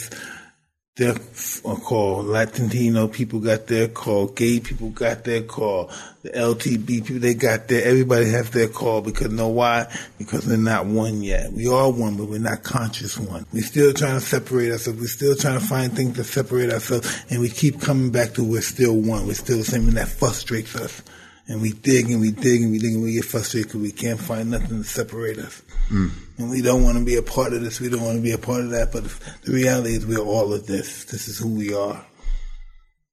[0.96, 5.90] their call, Latino people got their call, gay people got their call,
[6.22, 7.82] the LTB people they got their.
[7.82, 9.86] Everybody has their call because know why?
[10.18, 11.50] Because they're not one yet.
[11.50, 13.46] We are one, but we're not conscious one.
[13.54, 15.00] We're still trying to separate ourselves.
[15.00, 18.44] We're still trying to find things to separate ourselves, and we keep coming back to
[18.44, 19.26] we're still one.
[19.26, 21.00] We're still the same, and that frustrates us.
[21.48, 23.90] And we dig and we dig and we dig and we get frustrated because we
[23.92, 25.62] can't find nothing to separate us.
[25.90, 26.10] Mm.
[26.38, 27.80] And we don't want to be a part of this.
[27.80, 28.92] We don't want to be a part of that.
[28.92, 29.04] But
[29.44, 31.04] the reality is we're all of this.
[31.04, 32.04] This is who we are.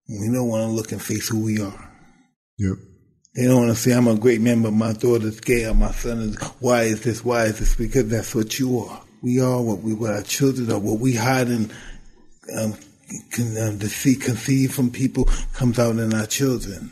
[0.08, 1.92] And we don't want to look and face who we are.
[2.58, 2.78] Yep.
[3.36, 5.92] They don't want to say I'm a great man, but my daughter's gay or my
[5.92, 6.36] son is.
[6.60, 7.24] Why is this?
[7.24, 7.76] Why is this?
[7.76, 9.02] Because that's what you are.
[9.22, 10.80] We are what we, what our children are.
[10.80, 11.72] What we hide in
[12.58, 12.74] um,
[13.32, 16.92] con, um, deceit conceived from people comes out in our children,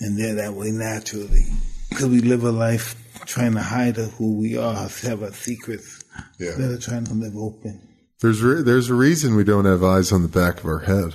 [0.00, 1.46] and they're that way naturally
[1.88, 2.94] because we live a life
[3.26, 6.02] trying to hide who we are, have our secrets,
[6.38, 6.48] Yeah.
[6.50, 7.80] instead of trying to live open.
[8.20, 11.14] There's re- there's a reason we don't have eyes on the back of our head.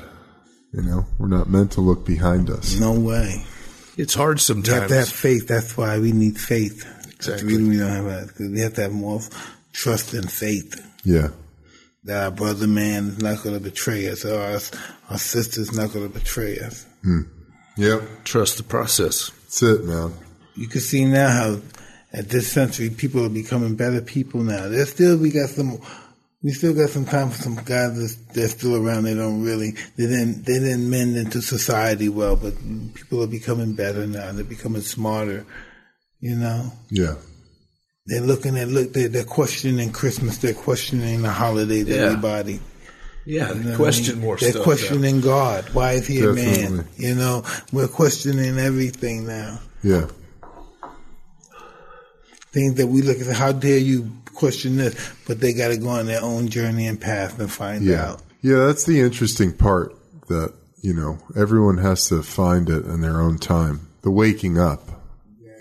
[0.73, 2.79] You know, we're not meant to look behind us.
[2.79, 3.43] No way.
[3.97, 4.87] It's hard We have sometimes.
[4.91, 5.47] to have faith.
[5.47, 6.85] That's why we need faith.
[7.15, 7.57] Exactly.
[7.57, 9.19] We, we don't have that because we have to have more
[9.73, 11.29] trust and faith Yeah,
[12.05, 14.59] that our brother man is not going to betray us, or our,
[15.09, 16.85] our sister's not going to betray us.
[17.03, 17.21] Hmm.
[17.75, 18.01] yep.
[18.23, 19.31] Trust the process.
[19.43, 20.13] That's it, man.
[20.55, 21.59] You can see now how
[22.13, 24.67] at this century people are becoming better people now.
[24.67, 25.79] There's still we got some
[26.41, 29.03] we still got some time for some guys that's, that's still around.
[29.03, 32.53] They don't really they didn't they didn't mend into society well, but
[32.93, 34.31] people are becoming better now.
[34.31, 35.45] They're becoming smarter.
[36.21, 37.15] You know, Yeah,
[38.05, 40.37] they're looking at look they're, they're questioning Christmas.
[40.37, 41.87] They're questioning the holidays.
[41.87, 41.95] Yeah.
[41.97, 42.59] Everybody.
[43.25, 44.25] Yeah, You know what I question mean?
[44.25, 44.63] more They're stuff.
[44.63, 45.65] questioning God.
[45.73, 46.87] Why is he a man?
[46.97, 49.59] You know, we're questioning everything now.
[49.83, 50.07] yeah,
[52.51, 53.35] things that we look at.
[53.35, 55.13] How dare you question this?
[55.27, 58.21] But they got to go on their own journey and path and find yeah, out.
[58.41, 58.65] yeah.
[58.65, 59.95] That's the interesting part.
[60.27, 63.87] That you know, everyone has to find it in their own time.
[64.01, 64.81] The waking up,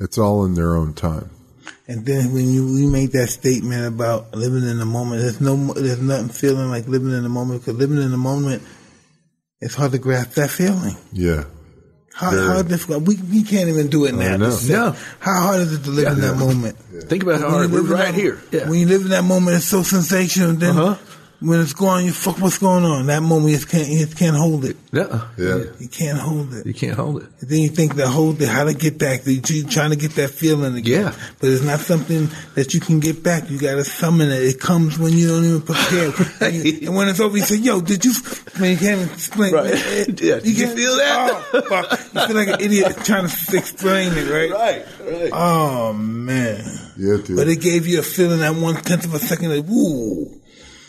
[0.00, 1.30] it's all in their own time.
[1.86, 5.56] And then when you we make that statement about living in the moment, there's no,
[5.72, 8.62] there's nothing feeling like living in the moment because living in the moment,
[9.60, 10.96] it's hard to grasp that feeling.
[11.12, 11.44] Yeah,
[12.14, 12.46] How, Very.
[12.46, 13.04] how difficult?
[13.04, 14.36] We we can't even do it now.
[14.36, 14.58] know.
[14.68, 14.96] No.
[15.20, 16.76] How hard is it to live in that moment?
[17.08, 18.40] Think about how When hard we're live right that- here.
[18.50, 18.68] Yeah.
[18.68, 20.54] When you live in that moment, it's so sensational.
[20.54, 20.96] Then Uh-huh.
[21.40, 22.38] When it's gone, you fuck.
[22.40, 23.06] What's going on?
[23.06, 24.76] That moment, you just can't, you just can't hold it.
[24.92, 25.26] yeah.
[25.38, 26.66] yeah, You can't hold it.
[26.66, 27.28] You can't hold it.
[27.40, 29.96] And then you think that whole thing, how to get back, you you trying to
[29.96, 31.04] get that feeling again.
[31.04, 31.14] Yeah.
[31.40, 33.48] But it's not something that you can get back.
[33.50, 34.42] You got to summon it.
[34.42, 36.10] It comes when you don't even prepare.
[36.48, 38.12] and, you- and when it's over, you say, yo, did you,
[38.58, 39.52] man, you can't even explain.
[39.54, 39.72] Right.
[39.74, 40.40] Eh, Yeah.
[40.42, 41.44] You can't- feel that?
[41.54, 41.90] Oh, fuck.
[42.14, 44.50] You feel like an idiot trying to explain it, right?
[44.50, 45.30] Right, right.
[45.32, 46.64] Oh, man.
[46.96, 47.36] yeah, dude.
[47.36, 50.37] But it gave you a feeling that one tenth of a second, like, woo.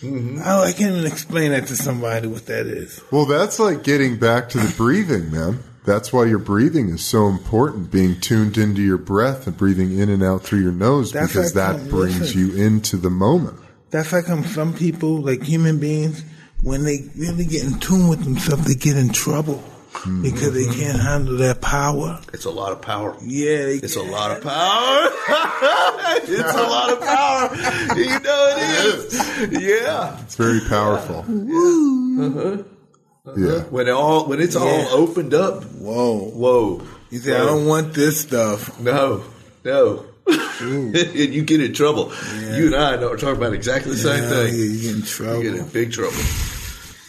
[0.01, 0.41] Mm-hmm.
[0.43, 3.01] I, I can't even explain that to somebody what that is.
[3.11, 5.63] Well, that's like getting back to the breathing, man.
[5.85, 10.09] That's why your breathing is so important, being tuned into your breath and breathing in
[10.09, 12.39] and out through your nose That's because like, that brings listen.
[12.39, 13.57] you into the moment.
[13.89, 16.23] That's like um, some people, like human beings,
[16.61, 19.63] when they really get in tune with themselves, they get in trouble
[19.99, 20.21] Mm-hmm.
[20.21, 22.19] because they can't handle that power.
[22.31, 23.17] It's a lot of power.
[23.21, 25.09] Yeah, they, It's a lot of power.
[26.23, 27.95] it's a lot of power.
[27.97, 29.61] You know it is.
[29.61, 30.17] Yeah.
[30.23, 31.25] It's very powerful.
[31.27, 32.25] Woo.
[32.29, 32.39] Uh-huh.
[32.49, 33.33] Uh-huh.
[33.37, 33.59] Yeah.
[33.63, 34.61] When it all when it's Yeah.
[34.61, 35.63] all opened up.
[35.65, 36.17] Whoa.
[36.17, 36.81] Whoa.
[37.09, 38.79] You say, I don't want this stuff.
[38.79, 39.23] No.
[39.65, 40.05] No.
[40.61, 40.95] and
[41.33, 42.13] you get in trouble.
[42.39, 44.53] You and I know are talking about exactly the same Yeah, thing.
[44.55, 45.43] yeah, you get in trouble.
[45.43, 46.17] You get in big trouble.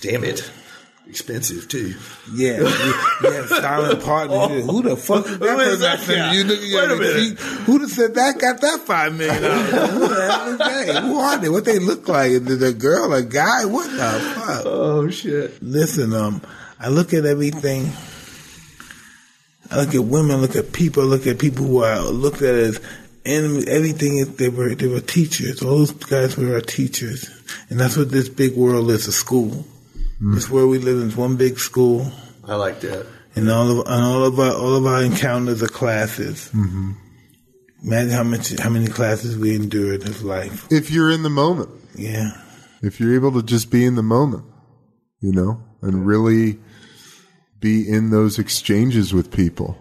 [0.01, 0.51] Damn it.
[1.11, 1.95] Expensive too.
[2.33, 4.65] Yeah, you, you have silent partners.
[4.65, 6.33] Who the fuck is that Who is that guy?
[6.33, 7.39] You look Wait a minute.
[7.41, 9.43] Who the said that got that five million?
[9.43, 11.01] Who the hell is they?
[11.01, 11.49] Who are they?
[11.49, 12.31] What they look like?
[12.31, 13.65] Is it a girl, a guy?
[13.65, 14.63] What the fuck?
[14.67, 15.61] Oh shit.
[15.61, 16.43] Listen, um,
[16.79, 17.91] I look at everything.
[19.73, 22.81] I look at women, look at people, look at people who are looked at as
[23.25, 23.67] enemies.
[23.67, 25.61] Everything they were they were teachers.
[25.61, 27.29] All those guys were our teachers,
[27.69, 29.67] and that's what this big world is—a school.
[30.23, 32.11] It's where we live in it's one big school,
[32.47, 33.07] I like that.
[33.37, 36.51] and all of and all of our all of our encounters are classes.
[36.53, 36.93] Mm-hmm.
[37.85, 40.67] Imagine how much how many classes we endured in life.
[40.71, 42.33] If you're in the moment, Yeah.
[42.83, 44.45] if you're able to just be in the moment,
[45.21, 46.59] you know, and really
[47.59, 49.79] be in those exchanges with people,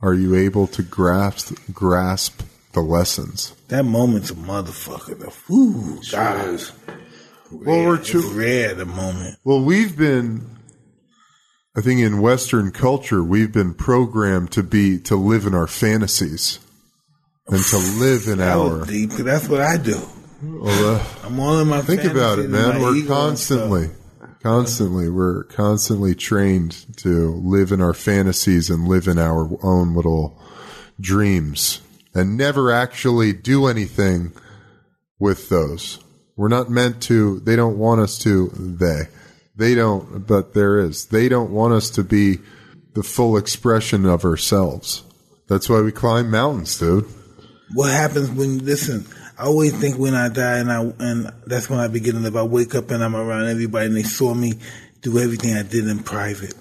[0.00, 2.42] are you able to grasp grasp
[2.72, 3.52] the lessons?
[3.68, 5.18] That moment's a motherfucker.
[5.20, 6.60] The whoo, God.
[7.52, 9.38] Well, we're too, rare the moment.
[9.44, 10.58] well, we've been,
[11.76, 16.58] I think, in Western culture, we've been programmed to be to live in our fantasies
[17.46, 18.84] and to live in our.
[18.86, 19.10] deep.
[19.10, 20.00] That's what I do.
[20.42, 21.82] Well, uh, I'm all in my.
[21.82, 22.80] Think about it, man.
[22.80, 23.90] We're constantly,
[24.42, 30.40] constantly, we're constantly trained to live in our fantasies and live in our own little
[31.00, 31.80] dreams
[32.14, 34.32] and never actually do anything
[35.18, 35.98] with those.
[36.36, 39.02] We're not meant to, they don't want us to, they,
[39.56, 42.38] they don't, but there is, they don't want us to be
[42.94, 45.04] the full expression of ourselves.
[45.48, 47.06] That's why we climb mountains, dude.
[47.74, 49.06] What happens when listen?
[49.38, 52.36] I always think when I die and I and that's when I begin to live.
[52.36, 54.54] I wake up and I'm around everybody and they saw me
[55.00, 56.54] do everything I did in private.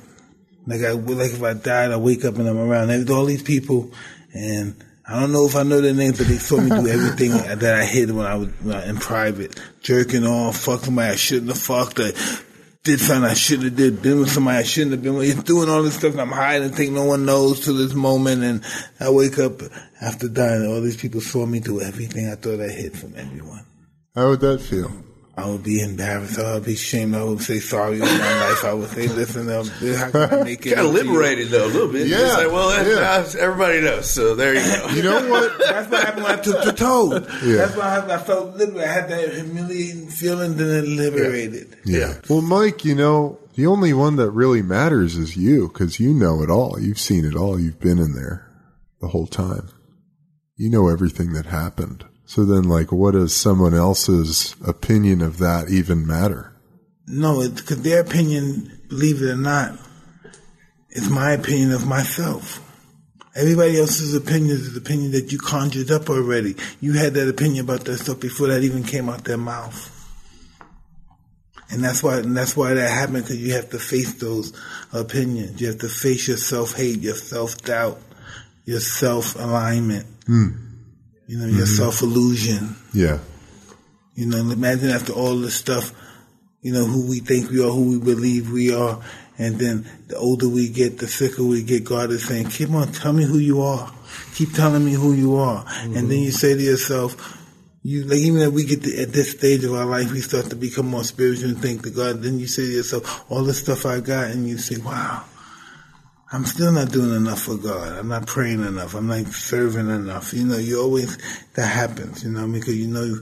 [0.66, 3.92] Like I like if I died, I wake up and I'm around all these people
[4.34, 4.76] and.
[5.12, 7.74] I don't know if I know their names, but they saw me do everything that
[7.76, 11.49] I hid when I was when I- in private, jerking off, fucking somebody I shouldn't
[11.49, 12.12] have fucked, uh,
[12.84, 15.70] did something I shouldn't have did, been with somebody I shouldn't have been with, doing
[15.70, 18.64] all this stuff and I'm hiding and think no one knows to this moment and
[18.99, 19.62] I wake up
[20.01, 23.14] after dying and all these people saw me do everything I thought I hid from
[23.16, 23.64] everyone.
[24.16, 24.91] How would that feel?
[25.38, 26.38] I would be embarrassed.
[26.38, 27.16] I would be ashamed.
[27.16, 28.08] I would say sorry in my
[28.50, 28.66] life.
[28.66, 30.76] I would say, listen, um, how can I make it?
[30.76, 31.12] Kind of up to you?
[31.12, 32.08] liberated though, a little bit.
[32.08, 32.96] Yeah, It's like, well, that, yeah.
[33.40, 34.10] now everybody knows.
[34.10, 34.88] So there you go.
[34.94, 35.58] You know what?
[35.60, 37.28] That's what happened when I took the toad.
[37.44, 37.56] Yeah.
[37.56, 38.12] That's why happened.
[38.12, 38.84] I felt liberated.
[38.90, 41.78] I had that humiliating feeling, then it liberated.
[41.86, 42.16] Yeah.
[42.30, 46.44] Well, Mike, you know, the only one that really matters is you because you know
[46.44, 46.78] it all.
[46.80, 47.58] You've seen it all.
[47.60, 48.48] You've been in there
[49.00, 49.70] the whole time.
[50.58, 52.04] You know everything that happened.
[52.32, 56.56] So then, like, what does someone else's opinion of that even matter?
[57.06, 59.78] No, because their opinion, believe it or not,
[60.92, 62.62] is my opinion of myself.
[63.36, 66.56] Everybody else's opinion is the opinion that you conjured up already.
[66.80, 69.92] You had that opinion about that stuff before that even came out their mouth.
[71.70, 74.54] And that's why, and that's why that happened because you have to face those
[74.94, 75.60] opinions.
[75.60, 78.00] You have to face your self hate, your self doubt,
[78.64, 80.06] your self alignment.
[80.28, 80.71] Hmm.
[81.28, 81.84] You know, your mm-hmm.
[81.84, 82.76] self illusion.
[82.94, 83.20] Yeah.
[84.16, 85.94] You know, imagine after all this stuff,
[86.62, 89.02] you know, who we think we are, who we believe we are,
[89.38, 92.92] and then the older we get, the sicker we get, God is saying, keep on,
[92.92, 93.92] tell me who you are.
[94.36, 95.66] Keep telling me who you are.
[95.82, 96.12] And then mm-hmm.
[96.12, 97.38] you say to yourself,
[97.84, 100.52] you like even if we get to, at this stage of our life, we start
[100.52, 102.22] to become more spiritual and think to God.
[102.22, 105.24] Then you say to yourself, all the stuff I got, and you say, wow,
[106.34, 107.98] I'm still not doing enough for God.
[107.98, 108.96] I'm not praying enough.
[108.96, 110.34] I'm not serving enough.
[110.34, 111.18] You know, you always
[111.56, 112.24] that happens.
[112.24, 113.20] You know, because you know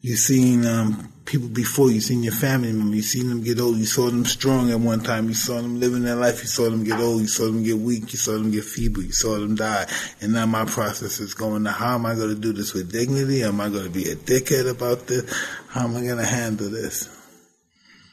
[0.00, 1.92] you've seen um, people before.
[1.92, 2.96] You've seen your family members.
[2.96, 3.76] You've seen them get old.
[3.76, 5.28] You saw them strong at one time.
[5.28, 6.42] You saw them living their life.
[6.42, 7.20] You saw them get old.
[7.20, 8.10] You saw them get weak.
[8.12, 9.04] You saw them get feeble.
[9.04, 9.86] You saw them die.
[10.20, 12.90] And now my process is going to how am I going to do this with
[12.90, 13.44] dignity?
[13.44, 15.32] Am I going to be a dickhead about this?
[15.68, 17.08] How am I going to handle this?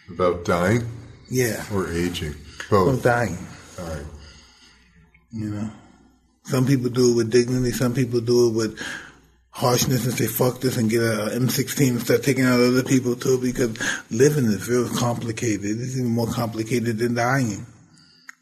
[0.08, 0.88] About dying
[1.32, 2.36] Yeah, or aging?
[2.72, 3.40] I'm dying.
[3.76, 4.06] Dying.
[5.36, 5.70] You know,
[6.44, 7.72] some people do it with dignity.
[7.72, 8.80] Some people do it with
[9.50, 13.18] harshness and say "fuck this" and get a M16 and start taking out other people
[13.18, 13.38] too.
[13.38, 13.78] Because
[14.10, 15.66] living is very complicated.
[15.66, 17.66] It's even more complicated than dying.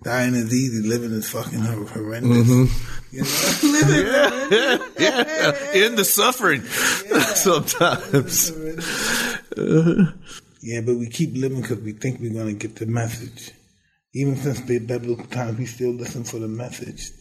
[0.03, 0.87] Dying is easy.
[0.87, 2.47] Living is fucking hor- horrendous.
[2.47, 3.15] Mm-hmm.
[3.15, 6.61] You know, living yeah, in the suffering
[7.35, 8.51] sometimes.
[10.61, 13.51] Yeah, but we keep living because we think we're going to get the message.
[14.13, 17.11] Even since the biblical times, we still listen for the message.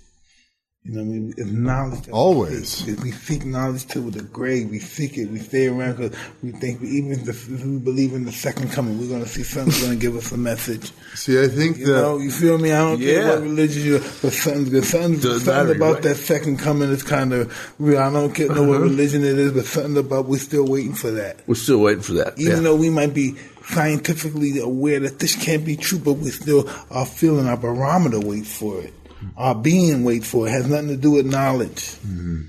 [0.84, 2.00] You know, we, it's knowledge.
[2.00, 2.68] that we Always.
[2.68, 3.00] seek.
[3.04, 4.68] We seek knowledge to the grave.
[4.68, 5.30] We seek it.
[5.30, 8.32] We stay around because we think we, even if, the, if we believe in the
[8.32, 10.90] second coming, we're going to see something's going to give us a message.
[11.14, 12.72] See, I think You that know, you feel me?
[12.72, 13.28] I don't care Yeah.
[13.30, 14.84] what religion you're, but something's good.
[14.84, 16.02] Something, Doesn't something about right.
[16.02, 18.00] that second coming is kind of real.
[18.00, 18.82] I don't care, know what uh-huh.
[18.86, 21.46] religion it is, but something about we're still waiting for that.
[21.46, 22.36] We're still waiting for that.
[22.40, 22.60] Even yeah.
[22.60, 23.36] though we might be
[23.66, 28.46] scientifically aware that this can't be true, but we still are feeling, our barometer wait
[28.46, 28.94] for it.
[29.36, 30.50] Our being wait for it.
[30.50, 31.80] it has nothing to do with knowledge.
[31.80, 32.42] Mm-hmm.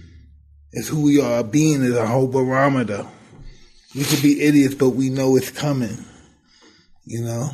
[0.71, 1.33] It's who we are.
[1.33, 3.05] Our being is our whole barometer.
[3.95, 6.03] We could be idiots, but we know it's coming.
[7.05, 7.49] You know?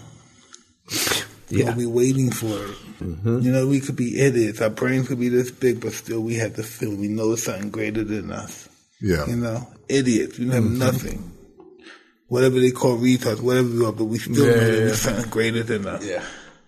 [1.50, 1.66] Yeah.
[1.66, 2.78] We'll be waiting for it.
[3.00, 3.40] Mm-hmm.
[3.40, 4.62] You know, we could be idiots.
[4.62, 7.00] Our brains could be this big, but still we have the feeling.
[7.02, 8.70] We know it's something greater than us.
[9.02, 9.26] yeah.
[9.26, 10.38] You know, idiots.
[10.38, 10.80] We have mm-hmm.
[10.80, 11.39] nothing.
[12.30, 14.80] Whatever they call retards, whatever we are, but we still know Yeah, that yeah.
[14.86, 16.06] we're something greater than us.
[16.06, 16.24] Yeah.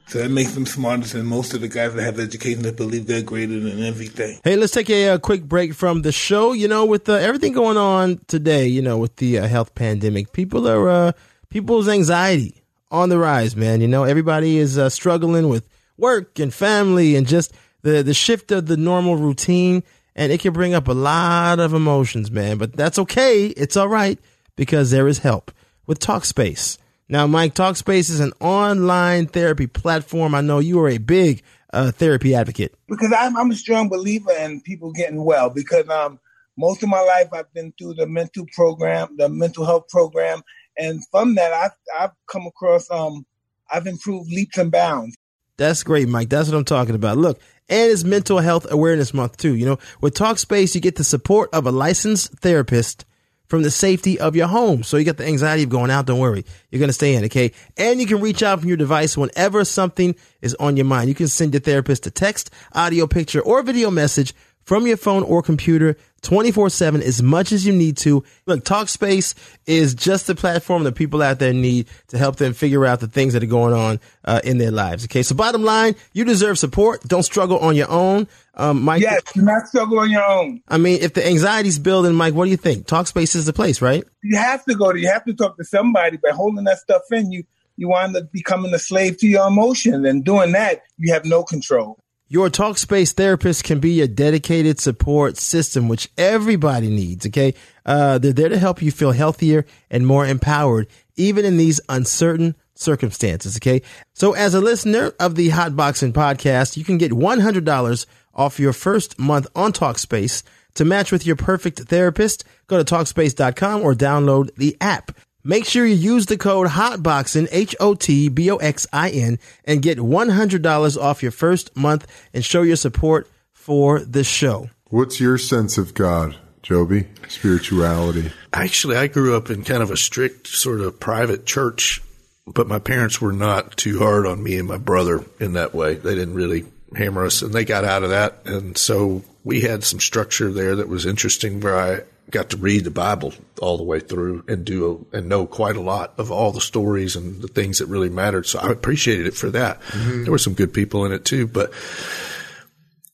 [0.08, 3.08] So that makes them smarter than most of the guys that have education that believe
[3.08, 4.42] they're greater than everything.
[4.44, 6.52] Hey, let's take a, uh quick break from the show.
[6.52, 10.34] You know, with uh, everything going on today, you know, with the uh, health pandemic,
[10.34, 11.12] people are uh,
[11.50, 13.80] people's anxiety on the rise, man.
[13.80, 17.54] You know, everybody is uh, struggling with work and family and just
[17.84, 19.82] the the shift of the normal routine,
[20.14, 22.58] and it can bring up a lot of emotions, man.
[22.58, 23.46] But that's okay.
[23.46, 24.20] It's all right
[24.56, 25.52] because there is help
[25.88, 26.78] with Talkspace.
[27.10, 30.34] Now, Mike, Talkspace is an online therapy platform.
[30.34, 31.44] I know you are a big
[31.74, 32.76] uh, therapy advocate.
[32.88, 36.20] because I'm, I'm a strong believer in people getting well because um
[36.58, 40.42] most of my life I've been through the mental program, the mental health program,
[40.78, 43.26] and from that I've I've come across um
[43.72, 45.16] I've improved leaps and bounds.
[45.58, 46.30] That's great, Mike.
[46.30, 47.18] That's what I'm talking about.
[47.18, 47.40] Look,
[47.70, 49.56] and it's Mental Health Awareness Month too.
[49.56, 53.06] You know, with Talkspace, you get the support of a licensed therapist
[53.52, 54.82] from the safety of your home.
[54.82, 56.06] So you got the anxiety of going out.
[56.06, 56.46] Don't worry.
[56.70, 57.26] You're going to stay in.
[57.26, 57.52] Okay.
[57.76, 61.10] And you can reach out from your device whenever something is on your mind.
[61.10, 64.34] You can send your therapist a text, audio, picture, or video message
[64.64, 68.24] from your phone or computer 24 7 as much as you need to.
[68.46, 69.34] Look, Talkspace
[69.66, 73.08] is just the platform that people out there need to help them figure out the
[73.08, 75.06] things that are going on uh, in their lives.
[75.06, 75.24] Okay.
[75.24, 77.02] So bottom line, you deserve support.
[77.04, 78.28] Don't struggle on your own.
[78.54, 80.62] Um, Mike, Yes, do not struggle on your own.
[80.68, 82.86] I mean, if the anxiety's building, Mike, what do you think?
[82.86, 84.04] Talkspace is the place, right?
[84.24, 87.04] You have to go to you have to talk to somebody, by holding that stuff
[87.12, 87.44] in you
[87.78, 90.06] you wind up becoming a slave to your emotion.
[90.06, 91.98] And doing that, you have no control.
[92.32, 97.26] Your Talkspace therapist can be a dedicated support system, which everybody needs.
[97.26, 97.54] Okay.
[97.86, 102.56] Uh, they're there to help you feel healthier and more empowered, even in these uncertain
[102.74, 103.58] circumstances.
[103.58, 103.82] Okay.
[104.14, 109.20] So as a listener of the Hotboxing podcast, you can get $100 off your first
[109.20, 110.42] month on Talkspace.
[110.76, 115.12] To match with your perfect therapist, go to Talkspace.com or download the app.
[115.44, 122.08] Make sure you use the code HOTBOXIN, H-O-T-B-O-X-I-N, and get $100 off your first month
[122.34, 124.70] and show your support for the show.
[124.90, 127.08] What's your sense of God, Joby?
[127.28, 128.32] Spirituality.
[128.54, 132.02] Actually, I grew up in kind of a strict sort of private church,
[132.46, 135.96] but my parents were not too hard on me and my brother in that way.
[135.96, 136.66] They didn't really
[136.96, 138.46] hammer us and they got out of that.
[138.46, 142.02] And so we had some structure there that was interesting where I
[142.32, 145.76] got to read the Bible all the way through and do a, and know quite
[145.76, 148.46] a lot of all the stories and the things that really mattered.
[148.48, 149.82] So I appreciated it for that.
[149.82, 150.24] Mm-hmm.
[150.24, 151.72] There were some good people in it too, but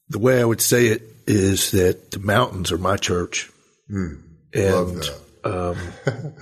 [0.10, 3.50] the way I would say it is that the mountains are my church,
[3.90, 4.14] Love
[4.54, 5.18] and that.
[5.44, 5.78] um,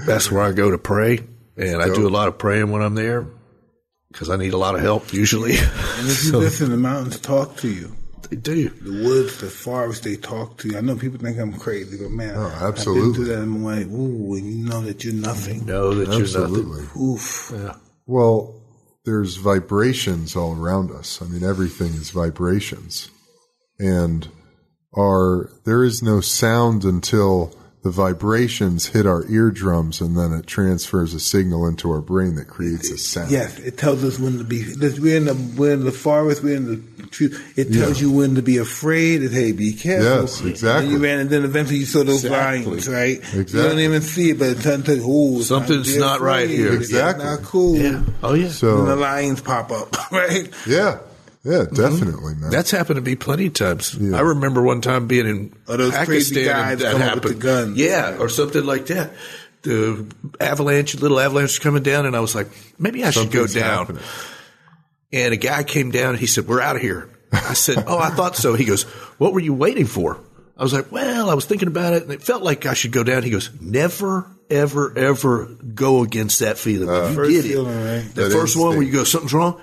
[0.06, 1.20] that's where I go to pray.
[1.58, 3.26] And I do a lot of praying when I'm there
[4.12, 5.52] because I need a lot of help usually.
[5.58, 5.60] And
[6.08, 7.96] if you So- listen, the mountains talk to you.
[8.30, 8.70] They do.
[8.70, 10.78] The woods, the forest, they talk to you.
[10.78, 13.14] I know people think I'm crazy, but man, Oh, I've been absolutely.
[13.16, 13.42] through that.
[13.42, 15.66] I'm like, ooh, and you know that you're nothing.
[15.66, 16.22] Know that you're nothing.
[16.44, 17.02] Absolutely.
[17.02, 17.54] Oof.
[18.06, 18.62] Well,
[19.06, 21.22] there's vibrations all around us.
[21.22, 23.10] I mean, everything is vibrations.
[23.80, 24.28] And
[24.98, 27.54] our there is no sound until
[27.86, 32.48] the vibrations hit our eardrums and then it transfers a signal into our brain that
[32.48, 33.30] creates a sound.
[33.30, 34.64] Yes, it tells us when to be.
[34.64, 36.42] this- We're in the we're in the forest.
[36.42, 37.30] We're in the tree.
[37.56, 39.22] It tells you when to be afraid.
[39.22, 40.22] It hey, be careful.
[40.24, 40.86] Yes, exactly.
[40.86, 42.72] And you ran, and then eventually you saw those Exactly.
[42.72, 43.22] lines, right?
[43.36, 43.70] You Exactly.
[43.70, 46.58] don't even see it, but it tells you, "Ooh, it's Something's not right afraid.
[46.58, 47.24] here." It's Exactly.
[47.26, 48.02] not cool." Yeah.
[48.24, 48.46] Oh yeah.
[48.46, 50.50] And the So lions pop up, right?
[50.66, 50.98] yeah,
[51.46, 51.76] yeah, mm-hmm.
[51.76, 52.50] definitely, man.
[52.50, 53.96] That's happened to me plenty of times.
[53.96, 57.14] I remember one time being in Or those crazy Pakistan guys and that come up
[57.16, 57.42] with happened.
[57.42, 57.78] the guns.
[57.78, 59.12] Yeah, or something like that.
[59.62, 60.06] The
[60.40, 63.86] avalanche, little avalanche was coming down, and I was like, maybe I should go down.
[63.86, 64.04] happening.
[65.14, 67.10] And a guy came down and he said, We're out of here.
[67.32, 68.54] I said, Oh, I thought so.
[68.56, 68.84] He goes,
[69.18, 70.20] What were you waiting for?
[70.58, 72.92] I was like, Well, I was thinking about it and it felt like I should
[72.92, 73.24] go down.
[73.24, 76.88] He goes, Never, ever, ever go against that feeling.
[76.90, 77.48] When you First get it.
[77.50, 78.14] feeling, right?
[78.14, 79.62] The That first one where you go, Something's wrong,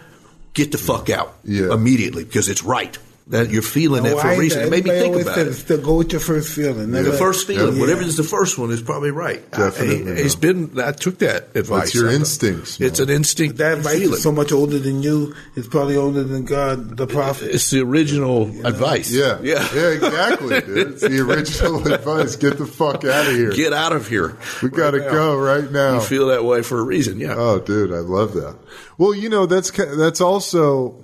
[0.54, 1.72] get the fuck out Yeah.
[1.72, 2.96] immediately because it's right.
[3.32, 4.68] That you're feeling that oh, for a reason.
[4.68, 5.54] Maybe It made think about said it.
[5.54, 6.90] Still go with your first feeling.
[6.90, 7.80] The first feeling, Yeah.
[7.80, 9.40] whatever is the first one, is probably right.
[9.50, 10.78] Definitely, I, it's been.
[10.78, 11.84] I took that advice.
[11.86, 13.56] It's your I- instincts, It's an instinct.
[13.56, 14.14] That advice feeling.
[14.18, 15.34] is so much older than you.
[15.56, 17.54] It's probably older than God, the prophet.
[17.54, 19.10] It's the original advice.
[19.10, 19.66] yeah, yeah.
[19.74, 20.88] yeah, exactly, dude.
[20.92, 22.36] It's the original advice.
[22.36, 23.52] Get the fuck out of here.
[23.52, 24.36] Get out of here.
[24.62, 25.10] we got to now.
[25.10, 25.94] go right now.
[25.94, 27.18] You feel that way for a reason.
[27.18, 27.34] Yeah.
[27.38, 28.56] Oh, dude, I love that.
[28.98, 30.96] Well, you know, that's that's also,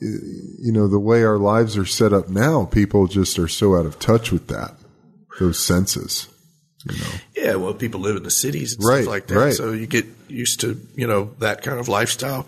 [0.00, 2.64] you know, the way our lives are set up now.
[2.66, 4.74] People just are so out of touch with that,
[5.40, 6.28] those senses.
[6.88, 7.10] You know?
[7.36, 9.52] Yeah, well, people live in the cities and Right, stuff like that, right.
[9.54, 12.46] so you get used to you know that kind of lifestyle.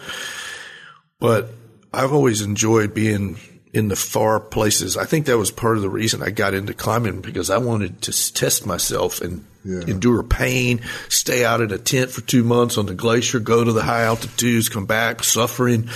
[1.19, 1.49] But
[1.93, 3.39] I've always enjoyed being
[3.73, 4.97] in the far places.
[4.97, 8.03] I think that was part of the reason I got into climbing because I wanted
[8.03, 9.81] to test myself and Yeah.
[9.83, 13.73] endure pain, stay out in a tent for two months on the glacier, go to
[13.73, 15.89] the high altitudes, come back suffering,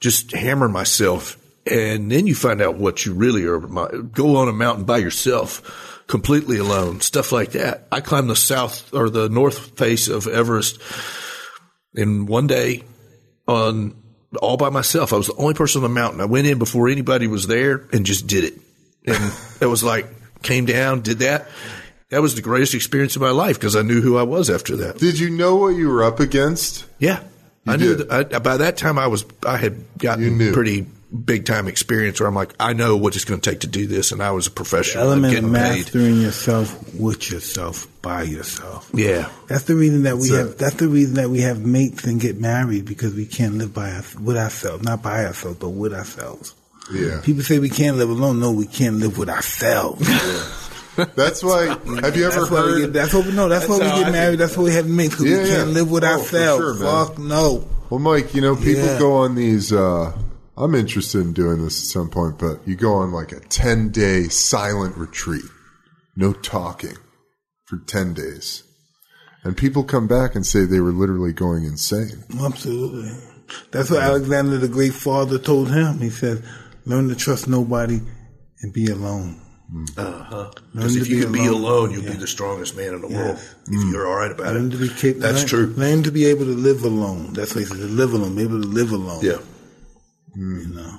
[0.00, 1.36] just hammer myself.
[1.66, 3.60] And then you find out what you really are.
[3.60, 7.86] Go on a mountain by yourself, completely alone, stuff like that.
[7.92, 10.80] I climbed the south or the north face of Everest
[11.94, 12.84] in one day
[13.46, 13.94] on
[14.40, 15.12] all by myself.
[15.12, 16.20] I was the only person on the mountain.
[16.20, 18.54] I went in before anybody was there and just did it.
[19.06, 20.06] And it was like,
[20.42, 21.48] came down, did that.
[22.10, 24.76] That was the greatest experience of my life because I knew who I was after
[24.76, 24.98] that.
[24.98, 26.86] Did you know what you were up against?
[26.98, 27.22] Yeah.
[27.64, 30.86] You I knew that I, by that time I was, I had gotten pretty
[31.24, 33.86] big time experience where I'm like, I know what it's going to take to do
[33.86, 34.12] this.
[34.12, 35.04] And I was a professional.
[35.04, 35.78] I'm element of getting paid.
[35.78, 38.90] mastering yourself with yourself by yourself.
[38.92, 39.30] Yeah.
[39.48, 40.58] That's the reason that we That's have.
[40.58, 43.90] That's the reason that we have mates and get married because we can't live by
[43.90, 46.54] us, with ourselves, not by ourselves, but with ourselves.
[46.92, 47.20] Yeah.
[47.22, 48.40] People say we can't live alone.
[48.40, 50.06] No, we can't live with ourselves.
[51.14, 51.66] That's why.
[52.02, 52.80] Have you ever that's why heard?
[52.80, 52.92] get.
[52.92, 53.48] That's what we know.
[53.48, 54.38] That's, why we get I married.
[54.38, 55.14] That's why we have mates.
[55.16, 55.74] Because Yeah, we can't yeah.
[55.74, 56.60] live with Oh, for ourselves.
[56.62, 57.06] sure, man.
[57.06, 57.68] Fuck no.
[57.90, 58.98] Well, Mike, you know, people Yeah.
[58.98, 59.72] go on these.
[59.72, 60.12] Uh,
[60.56, 63.90] I'm interested in doing this at some point, but you go on like a 10
[63.90, 65.44] day silent retreat,
[66.16, 66.96] no talking
[67.66, 68.64] for 10 days.
[69.44, 72.24] And people come back and say they were literally going insane.
[72.40, 73.12] Absolutely.
[73.70, 76.00] That's what Alexander the Great Father told him.
[76.00, 76.42] He said,
[76.84, 78.00] "Learn to trust nobody
[78.60, 79.40] and be alone."
[79.72, 79.98] Mm.
[79.98, 80.50] Uh-huh.
[80.72, 81.90] Because to if you can be alone.
[81.90, 83.36] you'll be the strongest man in the world.
[83.36, 83.92] If mm.
[83.92, 84.80] you're all right about Learn to it.
[84.80, 85.20] be capable.
[85.20, 85.66] That's learn, true.
[85.76, 87.34] Learn to be able to live alone.
[87.34, 87.76] That's what he said.
[87.76, 88.34] To live alone.
[88.34, 89.22] Be able to live alone.
[89.22, 89.38] Yeah.
[90.34, 90.98] You know.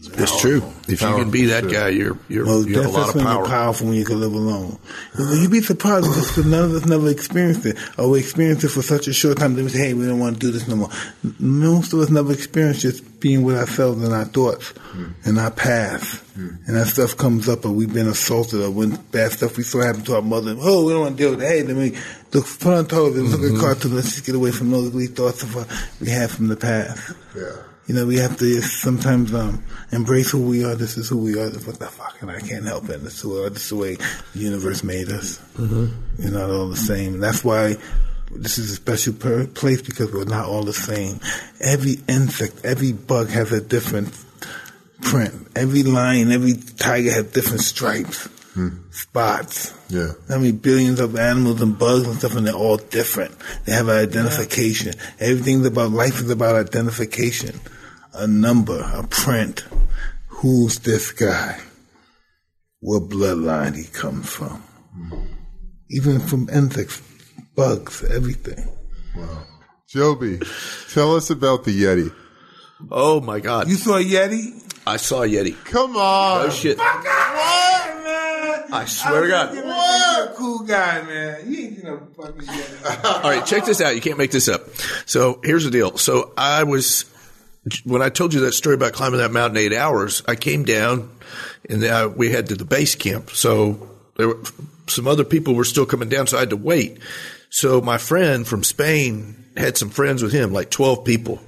[0.00, 0.62] It's true.
[0.86, 3.20] If you can be that Powerful guy, you're you're Well, you have a lot of
[3.20, 3.46] power.
[3.46, 4.78] powerful when you can live alone.
[5.18, 8.82] You'd be surprised because none of us never experienced it, or we experienced it for
[8.82, 9.54] such a short time.
[9.54, 10.90] Then we say, "Hey, we don't want to do this no more."
[11.40, 14.72] Most of us never experienced just being with ourselves and our thoughts
[15.24, 19.32] and our past, and that stuff comes up, or we've been assaulted, or when bad
[19.32, 20.54] stuff we saw happen to our mother.
[20.60, 21.48] Oh, we don't want to deal with it.
[21.48, 21.96] Hey, then we
[22.32, 23.60] look put on television, look at mm-hmm.
[23.60, 23.94] cartoons.
[23.94, 25.68] Let's just get away from those ugly thoughts of what
[26.00, 27.14] we have from the past.
[27.36, 27.56] Yeah.
[27.88, 30.74] You know, we have to sometimes um, embrace who we are.
[30.74, 31.48] This is who we are.
[31.48, 32.20] What the fuck?
[32.20, 33.02] And I can't help it.
[33.02, 33.96] This is, who, this is the way
[34.34, 35.38] the universe made us.
[35.56, 36.22] Mm-hmm.
[36.22, 37.14] We're not all the same.
[37.14, 37.76] And that's why
[38.30, 41.18] this is a special per- place because we're not all the same.
[41.60, 44.14] Every insect, every bug has a different
[45.00, 45.48] print.
[45.56, 48.28] Every lion, every tiger has different stripes,
[48.90, 49.72] spots.
[49.88, 50.12] Yeah.
[50.28, 53.34] I mean, billions of animals and bugs and stuff, and they're all different.
[53.64, 54.94] They have an identification.
[55.20, 57.60] Everything's about life is about identification,
[58.18, 59.64] a number, a print.
[60.28, 61.60] Who's this guy?
[62.80, 64.62] What bloodline he comes from?
[65.90, 67.00] Even from insects,
[67.54, 68.68] bugs, everything.
[69.16, 69.44] Wow.
[69.88, 70.40] Joby,
[70.92, 72.12] tell us about the Yeti.
[72.90, 73.68] Oh my God!
[73.68, 74.62] You saw a Yeti?
[74.86, 75.56] I saw a Yeti.
[75.64, 76.46] Come on.
[76.46, 76.76] Oh shit!
[76.78, 78.64] What, man?
[78.70, 79.54] I swear to God.
[79.54, 81.50] You're a cool guy, man.
[81.50, 83.04] You ain't seen no fucking Yeti.
[83.04, 83.94] All right, check this out.
[83.94, 84.68] You can't make this up.
[85.06, 85.96] So here's the deal.
[85.96, 87.06] So I was
[87.84, 90.22] when I told you that story about climbing that mountain eight hours.
[90.26, 91.10] I came down
[91.68, 93.30] and uh, we had to the base camp.
[93.30, 94.42] So there were
[94.86, 96.98] some other people were still coming down, so I had to wait.
[97.50, 101.40] So my friend from Spain had some friends with him, like twelve people,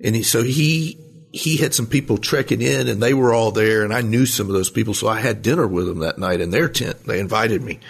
[0.00, 0.98] and he, so he
[1.32, 4.46] he had some people trekking in, and they were all there, and I knew some
[4.46, 7.04] of those people, so I had dinner with them that night in their tent.
[7.04, 7.80] They invited me.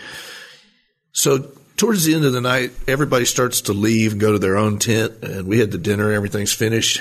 [1.13, 4.57] So towards the end of the night, everybody starts to leave and go to their
[4.57, 7.01] own tent, and we had the dinner, everything's finished.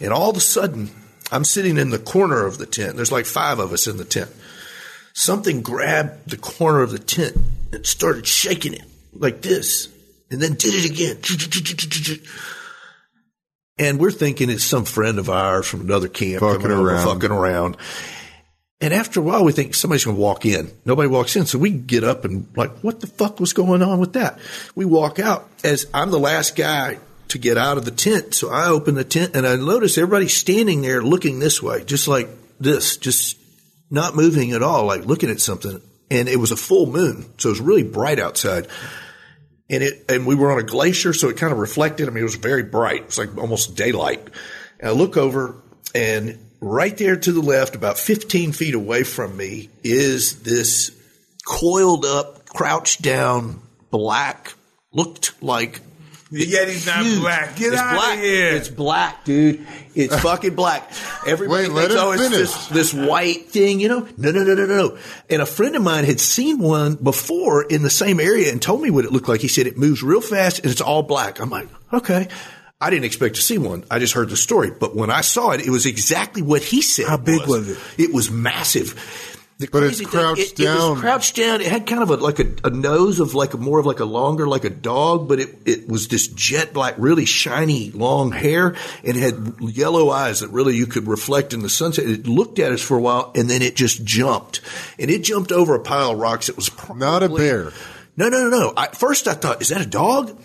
[0.00, 0.90] And all of a sudden,
[1.32, 2.96] I'm sitting in the corner of the tent.
[2.96, 4.30] There's like five of us in the tent.
[5.12, 7.36] Something grabbed the corner of the tent
[7.72, 9.88] and started shaking it like this,
[10.30, 11.18] and then did it again.
[13.78, 17.06] And we're thinking it's some friend of ours from another camp Fucking around.
[17.06, 17.76] fucking around.
[18.80, 20.72] And after a while, we think somebody's going to walk in.
[20.86, 21.44] Nobody walks in.
[21.44, 24.38] So we get up and like, what the fuck was going on with that?
[24.74, 28.34] We walk out as I'm the last guy to get out of the tent.
[28.34, 32.08] So I open the tent and I notice everybody standing there looking this way, just
[32.08, 32.28] like
[32.58, 33.38] this, just
[33.90, 35.82] not moving at all, like looking at something.
[36.10, 37.26] And it was a full moon.
[37.38, 38.66] So it was really bright outside.
[39.68, 42.08] And it, and we were on a glacier, so it kind of reflected.
[42.08, 43.02] I mean, it was very bright.
[43.02, 44.26] It was like almost daylight.
[44.80, 45.62] And I look over
[45.94, 50.90] and right there to the left, about 15 feet away from me is this
[51.46, 54.52] coiled up, crouched down, black,
[54.92, 55.80] looked like
[56.30, 57.20] The Yeti's not huge.
[57.20, 57.56] black.
[57.56, 58.18] Get it's out black.
[58.18, 58.54] of here.
[58.54, 59.66] It's black, dude.
[59.94, 60.90] It's fucking black.
[61.26, 62.38] Everybody Wait, let thinks, him oh, it's finish.
[62.38, 64.06] this, this white thing, you know?
[64.16, 64.98] No, no, no, no, no.
[65.28, 68.80] And a friend of mine had seen one before in the same area and told
[68.82, 69.40] me what it looked like.
[69.40, 71.40] He said it moves real fast and it's all black.
[71.40, 72.28] I'm like, okay.
[72.80, 73.84] I didn't expect to see one.
[73.90, 74.70] I just heard the story.
[74.70, 77.06] But when I saw it, it was exactly what he said.
[77.08, 77.78] How big was it?
[77.98, 78.94] It was massive.
[79.58, 80.90] The But it's crazy thing, crouched it, It down.
[80.92, 81.60] was crouched down.
[81.60, 84.00] It had kind of a, like a, a nose of like a more of like
[84.00, 88.32] a longer, like a dog, but it, it was this jet black, really shiny, long
[88.32, 88.74] hair
[89.04, 92.06] and it had yellow eyes that really you could reflect in the sunset.
[92.06, 94.62] It looked at us for a while and then it just jumped
[94.98, 96.48] and it jumped over a pile of rocks.
[96.48, 97.72] It was probably, Not a bear.
[98.16, 98.72] no, no, no, no.
[98.74, 100.40] I, first I thought, is that a dog?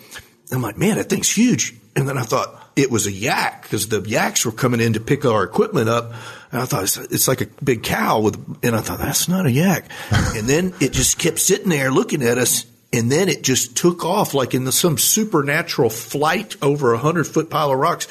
[0.52, 1.74] I'm like, man, that thing's huge.
[1.96, 5.00] And then I thought it was a yak because the yaks were coming in to
[5.00, 6.12] pick our equipment up.
[6.52, 9.46] And I thought it's, it's like a big cow with, and I thought that's not
[9.46, 9.90] a yak.
[10.12, 12.66] and then it just kept sitting there looking at us.
[12.92, 17.26] And then it just took off like in the, some supernatural flight over a hundred
[17.26, 18.08] foot pile of rocks.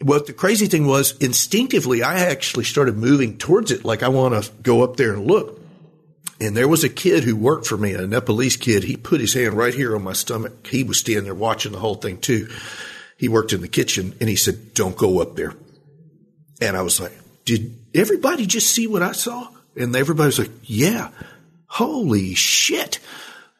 [0.00, 3.84] What the crazy thing was, instinctively, I actually started moving towards it.
[3.84, 5.60] Like I want to go up there and look.
[6.40, 8.84] And there was a kid who worked for me, a Nepalese kid.
[8.84, 10.66] He put his hand right here on my stomach.
[10.66, 12.48] He was standing there watching the whole thing too.
[13.16, 15.54] He worked in the kitchen and he said, don't go up there.
[16.60, 17.12] And I was like,
[17.44, 19.48] did everybody just see what I saw?
[19.76, 21.10] And everybody was like, yeah.
[21.66, 22.98] Holy shit.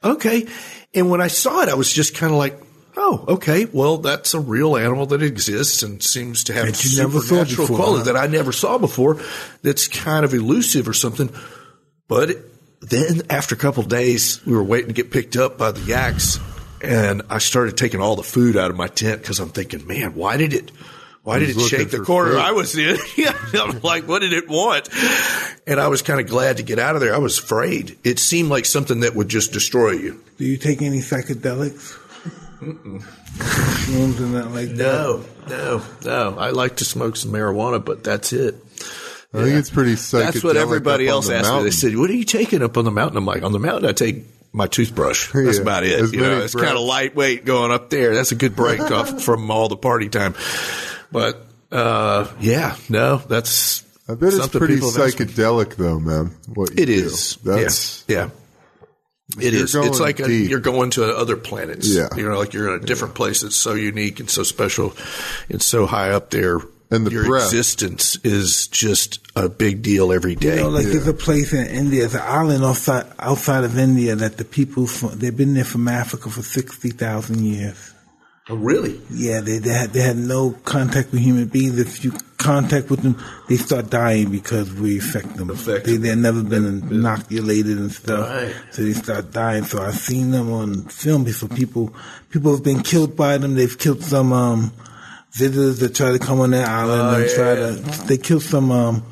[0.03, 0.47] Okay.
[0.93, 2.61] And when I saw it, I was just kind of like,
[2.97, 3.67] oh, okay.
[3.67, 7.77] Well, that's a real animal that exists and seems to have That never supernatural before,
[7.77, 8.13] quality huh?
[8.13, 9.21] that I never saw before.
[9.63, 11.31] That's kind of elusive or something.
[12.07, 12.37] But
[12.89, 15.81] then after a couple of days, we were waiting to get picked up by the
[15.81, 16.39] yaks,
[16.81, 20.15] and I started taking all the food out of my tent because I'm thinking, man,
[20.15, 20.71] why did it?
[21.25, 22.41] why did it shake the corner food.
[22.41, 22.99] I was in?
[23.17, 24.91] yeah, I'm like, what did it want?
[25.67, 27.15] And I was kind of glad to get out of there.
[27.15, 27.99] I was afraid.
[28.05, 30.23] It seemed like something that would just destroy you.
[30.37, 31.99] Do you take any psychedelics?
[32.61, 34.77] Shrooms and that like that?
[34.77, 36.39] No, no, no.
[36.39, 38.57] I like to smoke some marijuana, but that's it.
[39.35, 40.33] I think it's pretty psychedelic.
[40.33, 41.63] That's what everybody else the asked me.
[41.65, 43.89] They said, "What are you taking up on the mountain?" I'm like, "On the mountain,
[43.89, 45.33] I take my toothbrush.
[45.35, 45.63] That's Yeah.
[45.63, 46.13] about it.
[46.13, 48.15] You know, it's kind of lightweight going up there.
[48.15, 50.35] That's a good break off from all the party time."
[51.11, 55.27] But uh, yeah, no, that's I bet it's pretty people have asked me.
[55.27, 56.31] psychedelic, though, man.
[56.55, 56.93] What It do.
[56.93, 57.37] is.
[57.43, 58.17] That's yeah.
[58.17, 58.31] yeah.
[59.41, 59.75] It is.
[59.75, 61.89] It's like a, you're going to other planets.
[61.89, 62.09] Yeah.
[62.15, 64.95] You know, like you're in a different place that's so unique and so special.
[65.49, 66.61] and so high up there.
[66.95, 67.45] And the your breath.
[67.47, 70.57] existence is just a big deal every day.
[70.57, 74.15] You know, like there's a place in India, it's an island outside outside of India
[74.17, 77.93] that the people from they've been there from Africa for sixty thousand years.
[78.49, 79.01] oh, really?
[79.11, 81.79] Yeah, they they had, they had no contact with human beings.
[81.79, 83.17] If you contact with them,
[83.49, 85.49] they start dying because we affect them.
[85.51, 88.55] Affect they they've never been inoculated and stuff, Right.
[88.71, 89.65] so they start dying.
[89.65, 91.49] So I've seen them on film before.
[91.49, 91.95] People
[92.29, 93.55] people have been killed by them.
[93.55, 94.73] They've killed some um,
[95.35, 97.71] visitors that try to come on that island Oh, and yeah, try yeah.
[97.97, 98.07] to.
[98.07, 98.71] They killed some.
[98.71, 99.03] Um,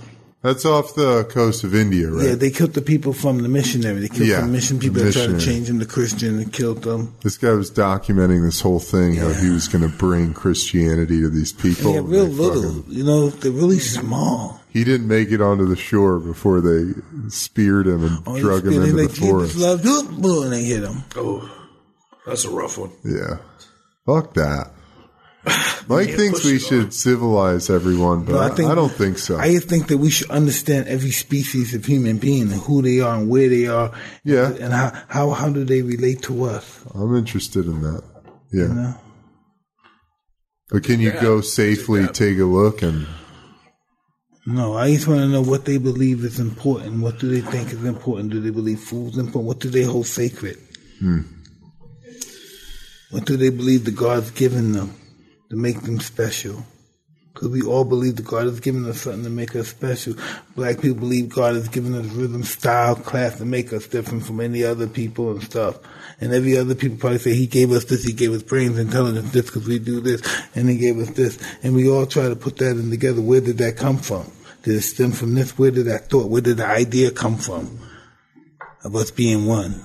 [0.43, 2.27] that's off the coast of India, right?
[2.31, 4.01] Yeah, they killed the people from the missionary.
[4.01, 6.83] They killed Yeah, some mission people that tried to change them to Christian and killed
[6.83, 7.14] them.
[7.23, 11.29] This guy was documenting this whole thing, how he was going to bring Christianity to
[11.31, 11.93] these people.
[11.93, 12.61] Yeah, and real little.
[12.75, 14.61] fucking- You know, they're really small.
[14.70, 16.91] he didn't make it onto the shore before they
[17.29, 19.57] speared him and Oh, drug him into like, the Jesus forest.
[19.59, 21.05] love you, boom, and they hit him.
[21.14, 21.49] Oh,
[22.27, 22.91] that's a rough one.
[23.05, 23.37] Yeah.
[24.07, 24.73] Fuck that.
[25.88, 29.38] Mike can't thinks we it should civilize everyone, but No, I, I don't think so.
[29.38, 33.18] I think that we should understand every species of human being and who they are
[33.18, 33.93] and where they are.
[34.22, 34.53] Yeah.
[34.53, 36.84] And how, how, how do they relate to us?
[36.95, 38.05] I'm interested in that.
[38.53, 38.62] Yeah.
[38.62, 38.95] You know?
[40.70, 43.07] But can you go safely take a look and
[44.47, 47.03] No, I just want to know what they believe is important.
[47.03, 48.30] What do they think is important?
[48.30, 49.45] Do they believe food's important?
[49.45, 50.57] What do they hold sacred?
[51.01, 51.22] Hmm.
[53.11, 54.95] What do they believe the God's given them
[55.53, 56.64] to make them special?
[57.34, 60.14] Because we all believe that God has given us something to make us special.
[60.57, 64.40] Black people believe God has given us rhythm, style, class to make us different from
[64.40, 65.78] any other people and stuff.
[66.22, 69.30] And every other people probably say He gave us this, He gave us brains, intelligence,
[69.30, 70.22] this because we do this,
[70.55, 71.38] and He gave us this.
[71.62, 73.20] And we all try to put that in together.
[73.20, 74.32] Where did that come from?
[74.62, 75.59] Did it stem from this?
[75.59, 76.30] Where did that thought?
[76.30, 77.78] Where did the idea come from
[78.84, 79.84] of us being one?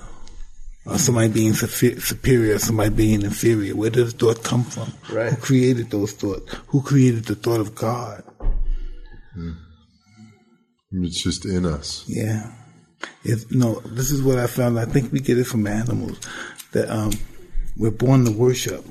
[0.88, 3.76] Or somebody being superior, somebody being inferior.
[3.76, 4.92] Where does thought come from?
[5.14, 5.30] Right.
[5.30, 6.54] Who created those thoughts?
[6.68, 8.24] Who created the thought of God?
[10.90, 12.04] it's just in us?
[12.08, 12.52] Yeah.
[13.22, 14.80] It's, no, this is what I found.
[14.80, 16.18] I think we get it from animals.
[16.72, 17.12] That um,
[17.76, 18.84] we're born to worship.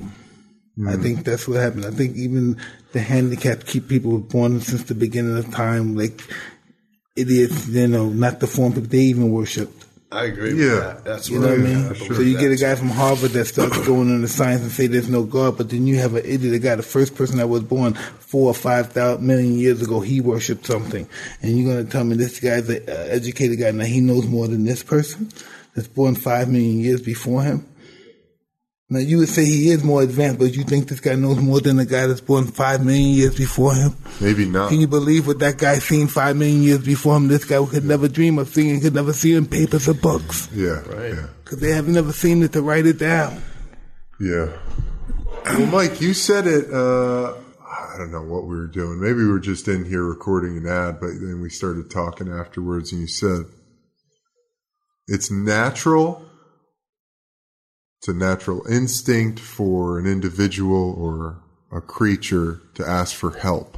[0.86, 1.84] I think that's what happened.
[1.84, 2.60] I think even
[2.92, 6.22] the handicapped keep people were born since the beginning of time, like
[7.16, 9.86] idiots, you know, not the form people, they even worshiped.
[10.10, 10.72] I agree Yeah.
[10.74, 11.04] with that.
[11.04, 11.88] That's You know what I mean?
[11.88, 14.86] believe So you get a guy from Harvard that starts going into science and say
[14.86, 17.48] there's no God, but then you have an idiot, a guy, the first person that
[17.48, 21.06] was born four or five thousand million years ago, he worshipped something,
[21.42, 24.26] and you're going to tell me this guy's an uh, educated guy now he knows
[24.26, 25.30] more than this person
[25.74, 27.66] that's born five million years before him.
[28.90, 31.60] Now you would say he is more advanced, but you think this guy knows more
[31.60, 33.94] than the guy that's born five million years before him?
[34.18, 34.70] Maybe not.
[34.70, 37.28] Can you believe what that guy seen five million years before him?
[37.28, 40.48] This guy could never dream of seeing, could never see in papers or books.
[40.54, 40.80] Yeah.
[40.88, 41.12] Right.
[41.12, 41.26] Yeah.
[41.44, 43.42] Because they have never seen it to write it down.
[44.20, 44.56] Yeah.
[45.44, 46.72] Well, Mike, you said it.
[46.72, 49.00] Uh, I don't know what we were doing.
[49.00, 52.92] Maybe we were just in here recording an ad, but then we started talking afterwards,
[52.92, 53.44] and you said
[55.06, 56.24] it's natural.
[57.98, 63.76] It's a natural instinct for an individual or a creature to ask for help.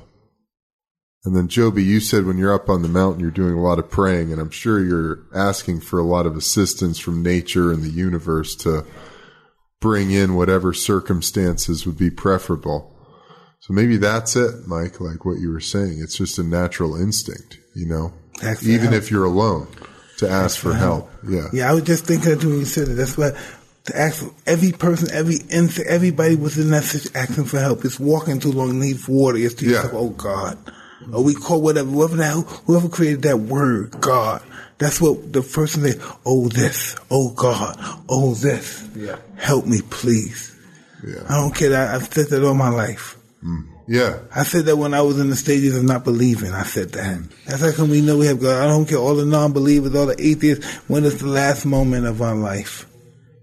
[1.25, 3.79] And then, Joby, you said when you're up on the mountain, you're doing a lot
[3.79, 7.83] of praying, and I'm sure you're asking for a lot of assistance from nature and
[7.83, 8.87] the universe to
[9.81, 12.95] bring in whatever circumstances would be preferable.
[13.61, 16.01] So maybe that's it, Mike, like what you were saying.
[16.01, 18.13] It's just a natural instinct, you know,
[18.63, 18.95] even help.
[18.95, 19.69] if you're alone
[20.19, 21.11] to ask for help.
[21.27, 21.49] Yeah.
[21.53, 22.89] Yeah, I was just thinking that when you said.
[22.89, 23.33] That's why
[23.87, 27.85] to ask every person, every insect, everybody was in that situation asking for help.
[27.85, 29.39] It's walking too long, needs water.
[29.39, 29.71] It's to Yeah.
[29.83, 30.59] yourself, oh God.
[31.13, 32.35] Or we call whatever, whoever that,
[32.67, 34.43] whoever created that word, God.
[34.79, 37.77] That's what the person said, oh this, oh God,
[38.09, 38.83] oh this.
[38.95, 39.17] Yeah.
[39.37, 40.55] Help me, please.
[41.07, 41.23] Yeah.
[41.29, 41.75] I don't care.
[41.75, 43.17] I, I've said that all my life.
[43.43, 43.65] Mm.
[43.89, 44.19] Yeah.
[44.35, 46.53] I said that when I was in the stages of not believing.
[46.53, 47.23] I said that.
[47.47, 48.63] That's how come we know we have God.
[48.63, 50.67] I don't care all the non-believers, all the atheists.
[50.87, 52.87] When it's the last moment of our life,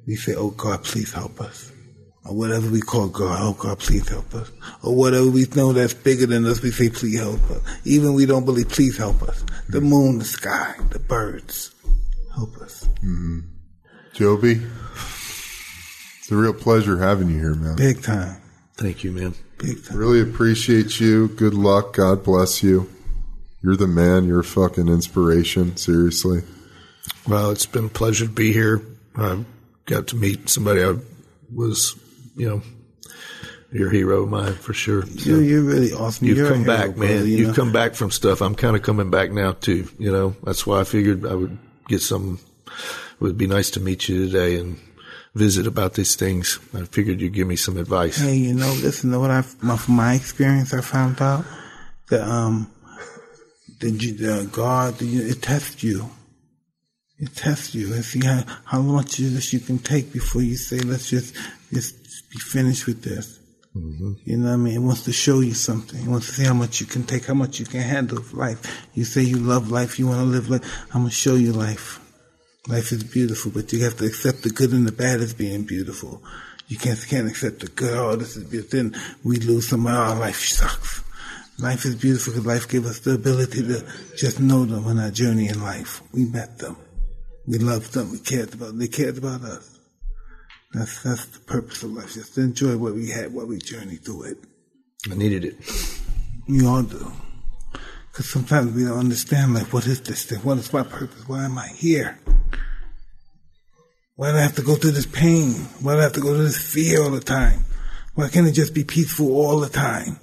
[0.07, 1.71] we say, "Oh God, please help us."
[2.27, 3.39] or whatever we call God.
[3.41, 4.51] Oh God, please help us.
[4.83, 7.61] Or whatever we know that's bigger than us, we say, please help us.
[7.85, 9.43] Even we don't believe, please help us.
[9.69, 9.89] The mm.
[9.89, 11.73] moon, the sky, the birds,
[12.35, 12.85] help us.
[12.97, 13.39] Mm-hmm.
[14.13, 14.61] Joby,
[16.19, 17.75] it's a real pleasure having you here, man.
[17.75, 18.41] Big time,
[18.75, 19.33] Thank you, man.
[19.57, 19.97] big time.
[19.97, 21.29] Really appreciate you.
[21.29, 21.93] Good luck.
[21.93, 22.89] God bless you.
[23.63, 24.25] You're the man.
[24.25, 25.77] You're a fucking inspiration.
[25.77, 26.41] Seriously.
[27.27, 28.81] Well, it's been a pleasure to be here.
[29.15, 29.45] I
[29.87, 30.95] got to meet somebody I
[31.53, 31.95] was,
[32.35, 32.61] you know,
[33.71, 35.05] your hero of mine for sure.
[35.05, 36.27] So You're, you're really awesome.
[36.27, 36.95] you've You're come hero, back, man.
[36.97, 37.53] brother, you you've know?
[37.53, 38.41] come back from stuff.
[38.41, 39.87] I'm kind of coming back now too.
[39.97, 41.57] You know, that's why I figured I would
[41.87, 42.39] get some.
[42.67, 44.77] It would be nice to meet you today and
[45.33, 46.59] visit about these things.
[46.73, 48.17] I figured you'd give me some advice.
[48.17, 51.45] Hey, you know, listen to what I, my, from my experience, I found out
[52.09, 52.71] that, um,
[53.79, 56.09] the, the God, the, it tests you.
[57.19, 60.55] It tests you and see how, how much of this you can take before you
[60.55, 61.35] say, let's just,
[61.73, 63.39] just be finished with this.
[63.75, 64.13] Mm-hmm.
[64.25, 64.75] You know what I mean?
[64.75, 65.99] It wants to show you something.
[65.99, 68.33] It wants to see how much you can take, how much you can handle of
[68.33, 68.87] life.
[68.93, 70.63] You say you love life, you want to live life.
[70.93, 71.99] I'm going to show you life.
[72.67, 75.63] Life is beautiful, but you have to accept the good and the bad as being
[75.63, 76.21] beautiful.
[76.67, 77.97] You can't, can't accept the good.
[77.97, 78.77] Oh, this is beautiful.
[78.77, 79.87] Then we lose some.
[79.87, 81.01] Oh, life sucks.
[81.59, 83.85] Life is beautiful because life gave us the ability to
[84.15, 86.01] just know them on our journey in life.
[86.13, 86.75] We met them.
[87.47, 88.11] We loved them.
[88.11, 88.79] We cared about them.
[88.79, 89.79] They cared about us.
[90.73, 92.13] That's that's the purpose of life.
[92.13, 94.37] Just to enjoy what we had, what we journeyed through it.
[95.09, 95.55] I needed it.
[96.47, 97.11] We all do.
[98.11, 100.39] Because sometimes we don't understand, like, what is this thing?
[100.39, 101.27] What is my purpose?
[101.27, 102.19] Why am I here?
[104.15, 105.53] Why do I have to go through this pain?
[105.81, 107.63] Why do I have to go through this fear all the time?
[108.15, 110.19] Why can't it just be peaceful all the time?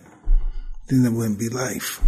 [0.88, 2.02] Then it wouldn't be life.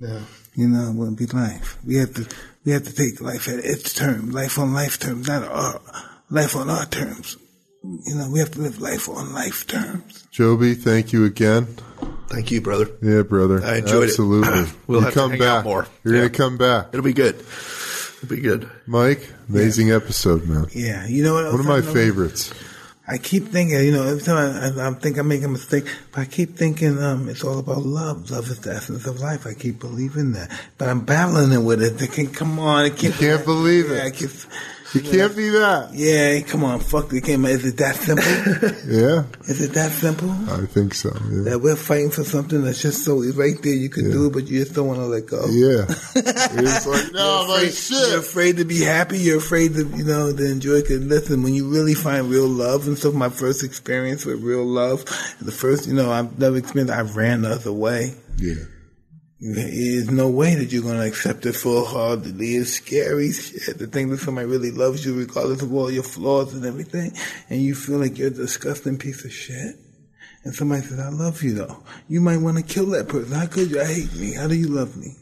[0.00, 0.22] Yeah.
[0.54, 1.78] You know, it wouldn't be life.
[1.86, 2.26] We have to,
[2.66, 5.80] we have to take life at its term, life on life terms, not our,
[6.28, 7.36] life on our terms.
[7.84, 10.26] You know, we have to live life on life terms.
[10.32, 11.66] Joby, thank you again.
[12.28, 12.88] Thank you, brother.
[13.00, 13.62] Yeah, brother.
[13.64, 14.10] I enjoyed it.
[14.10, 14.64] Absolutely.
[14.88, 15.48] We'll you have to come hang back.
[15.58, 15.86] out more.
[16.02, 16.20] You're Yeah.
[16.22, 16.88] going to come back.
[16.92, 17.36] It'll be good.
[17.36, 18.68] It'll be good.
[18.86, 20.66] Mike, amazing episode, man.
[20.74, 21.52] Yeah, you know what?
[21.52, 22.52] One of my else I favorites.
[23.08, 25.86] I keep thinking, you know, every time I, I, I think I make a mistake,
[26.10, 28.30] but I keep thinking um, it's all about love.
[28.30, 29.46] Love is the essence of life.
[29.46, 31.90] I keep believing that, but I'm battling it with it.
[31.90, 33.98] Thinking, come on, I can't, can't believe it.
[33.98, 34.30] yeah, I keep,
[34.94, 35.90] You can't be that.
[35.94, 37.44] yeah, come on, fuck the game.
[37.44, 38.24] Is it that simple?
[38.86, 40.30] Yeah, is it that simple?
[40.30, 41.10] I think so.
[41.30, 41.50] Yeah.
[41.50, 44.46] That we're fighting for something that's just so right there, you can do it, but
[44.46, 45.44] you just don't want to let go.
[45.50, 45.86] Yeah.
[46.14, 48.18] It's like, no, You're afraid, You're shit.
[48.18, 49.18] afraid to be happy.
[49.18, 50.86] You're afraid to, you know, to enjoy it.
[50.88, 54.64] 'Cause listen, when you really find real love, and so my first experience with real
[54.64, 55.04] love,
[55.40, 56.94] the first, you know, I've never experienced.
[56.94, 58.14] I ran the other way.
[58.38, 58.54] Yeah.
[59.38, 62.56] There's no way that you're going to accept it full heartedly.
[62.56, 63.78] It's scary shit.
[63.78, 67.12] To think that somebody really loves you, regardless of all your flaws and everything,
[67.50, 69.76] and you feel like you're a disgusting piece of shit.
[70.44, 71.82] And somebody says, "I love you," though.
[72.08, 73.32] You might want to kill that person.
[73.32, 73.80] How could you?
[73.80, 74.32] I hate me.
[74.32, 75.16] How do you love me?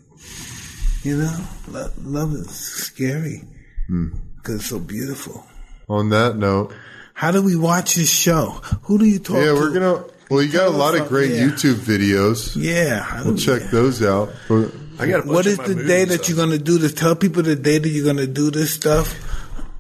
[1.02, 1.36] You know,
[1.68, 3.42] Lo- love is scary
[3.88, 4.10] hmm.
[4.36, 5.44] because it's so beautiful.
[5.88, 6.72] On that note,
[7.14, 8.60] How do we watch this show?
[8.82, 9.44] Who do you talk to?
[9.44, 10.04] yeah, we're gonna.
[10.30, 11.44] Well, you got a lot of great yeah.
[11.48, 12.56] YouTube videos.
[12.56, 14.32] Yeah, We'll we- check those out.
[14.48, 15.26] But I got.
[15.26, 16.92] What is the day that you're going to do this?
[16.94, 19.14] Tell people the day that you're going to do this stuff.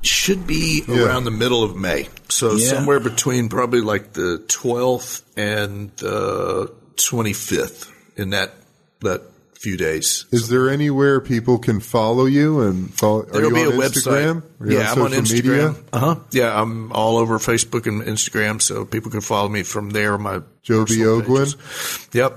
[0.06, 1.04] should be Yeah.
[1.06, 2.10] around the middle of May.
[2.28, 2.68] So Yeah.
[2.68, 8.52] somewhere between probably like the 12th and the 25th in that
[9.00, 9.22] that
[9.64, 10.26] few days.
[10.30, 13.22] is there anywhere people can follow you and follow?
[13.22, 14.42] Are There'll you be on a Instagram?
[14.42, 14.60] website.
[14.60, 15.72] Are you yeah, I'm on Instagram.
[15.92, 16.14] Uh huh.
[16.30, 20.18] Yeah, I'm all over Facebook and Instagram, so people can follow me from there.
[20.18, 22.14] My Joby personal Ogwyn?
[22.14, 22.32] Yep.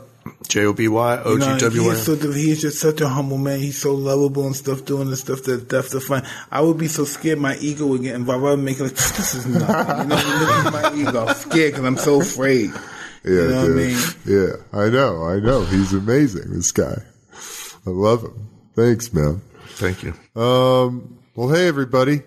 [0.48, 1.96] J O B Y O You know, he's, N.
[1.96, 3.60] such a, he's just such a humble man.
[3.60, 6.26] He's so lovable and stuff, doing the stuff that's depth to find.
[6.52, 8.44] I would be so scared my ego would get involved.
[8.46, 9.68] I would make it like, this is nothing.
[9.68, 11.26] You know, look at my ego.
[11.28, 12.72] I'm scared because I'm so afraid.
[13.24, 13.98] Yeah, You know what I mean?
[14.26, 15.24] Yeah, I know.
[15.24, 15.64] I know.
[15.66, 16.52] He's amazing.
[16.54, 17.04] This guy.
[17.88, 18.50] I love him.
[18.76, 19.42] Thanks, man.
[19.70, 20.14] Thank you.
[20.40, 22.22] Um, well, hey, everybody.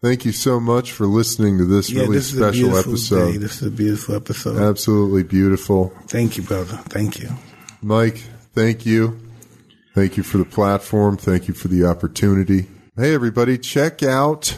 [0.00, 3.32] Thank you so much for listening to this Yeah, really this is a special episode.
[3.32, 3.38] day.
[3.38, 4.58] This is a beautiful episode.
[4.58, 5.92] Absolutely beautiful.
[6.06, 6.76] Thank you, brother.
[6.88, 7.30] Thank you.
[7.82, 8.18] Mike,
[8.54, 9.18] thank you.
[9.94, 11.16] Thank you for the platform.
[11.16, 12.66] Thank you for the opportunity.
[12.96, 14.56] Hey, everybody, check out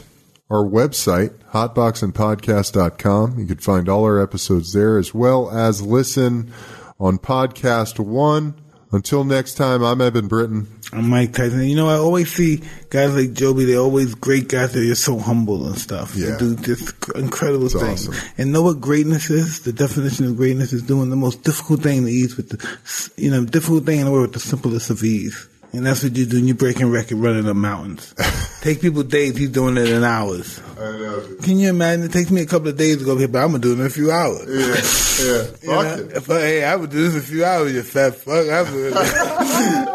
[0.49, 3.39] our website, hotboxingpodcast.com.
[3.39, 6.51] You can find all our episodes there as well as listen
[6.99, 8.53] on PodcastOne.
[8.91, 10.67] Until next time, I'm Eben Britton.
[10.93, 11.63] I'm Mike Tyson.
[11.63, 13.65] You know, I always see guys like Joby.
[13.65, 14.73] They're always great guys.
[14.73, 16.15] They're just so humble and stuff.
[16.15, 16.31] Yeah.
[16.31, 18.07] They do just incredible things.
[18.07, 18.29] awesome.
[18.37, 19.61] And know what greatness is?
[19.61, 23.31] The definition of greatness is doing the most difficult thing to ease with the, you
[23.31, 25.47] know, difficult thing in the world with the simplest of ease.
[25.73, 26.37] And that's what you do.
[26.37, 28.13] And you're breaking record running up mountains.
[28.65, 29.37] Take people days.
[29.37, 30.59] He's doing it in hours.
[30.75, 32.03] I Can you imagine?
[32.03, 33.79] It takes me a couple of days to go here, but I'm gonna do it
[33.79, 34.41] in a few hours.
[34.49, 35.43] Yeah, yeah.
[35.61, 35.83] You know?
[35.83, 36.17] Fuck it.
[36.17, 38.49] If I, hey, I would do this in a few hours, you fat fuck.
[38.49, 38.93] I would.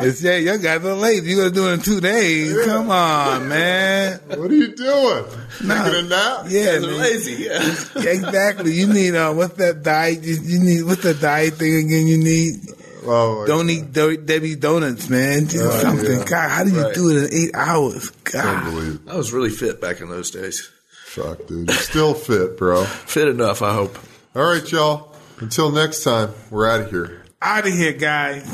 [0.07, 1.25] it's yeah, you guys are late.
[1.25, 2.65] You gonna do it in two days?
[2.65, 4.21] Come on, man.
[4.29, 5.25] What are you doing?
[5.59, 6.47] Taking a nap?
[6.49, 6.97] Yeah, man.
[6.97, 7.43] lazy.
[7.43, 7.59] Yeah.
[7.97, 8.73] exactly.
[8.73, 10.23] You need uh, what's that diet?
[10.23, 12.07] You, you need what's the diet thing again?
[12.07, 12.55] You need
[13.05, 13.71] Oh, don't God.
[13.73, 15.45] eat Do- Debbie donuts, man.
[15.45, 16.19] Do Oh, something.
[16.19, 16.25] yeah.
[16.25, 16.95] God, how do you Right.
[16.95, 18.11] do it in eight hours?
[18.25, 18.99] God.
[19.09, 20.69] I was really fit back in those days.
[21.07, 21.69] Fuck, dude.
[21.69, 22.85] You're still fit, bro.
[22.85, 23.99] Fit enough, I hope.
[24.37, 25.15] All right, y'all.
[25.41, 27.23] Until next time, we're out of here.
[27.43, 28.45] Out of here, guys.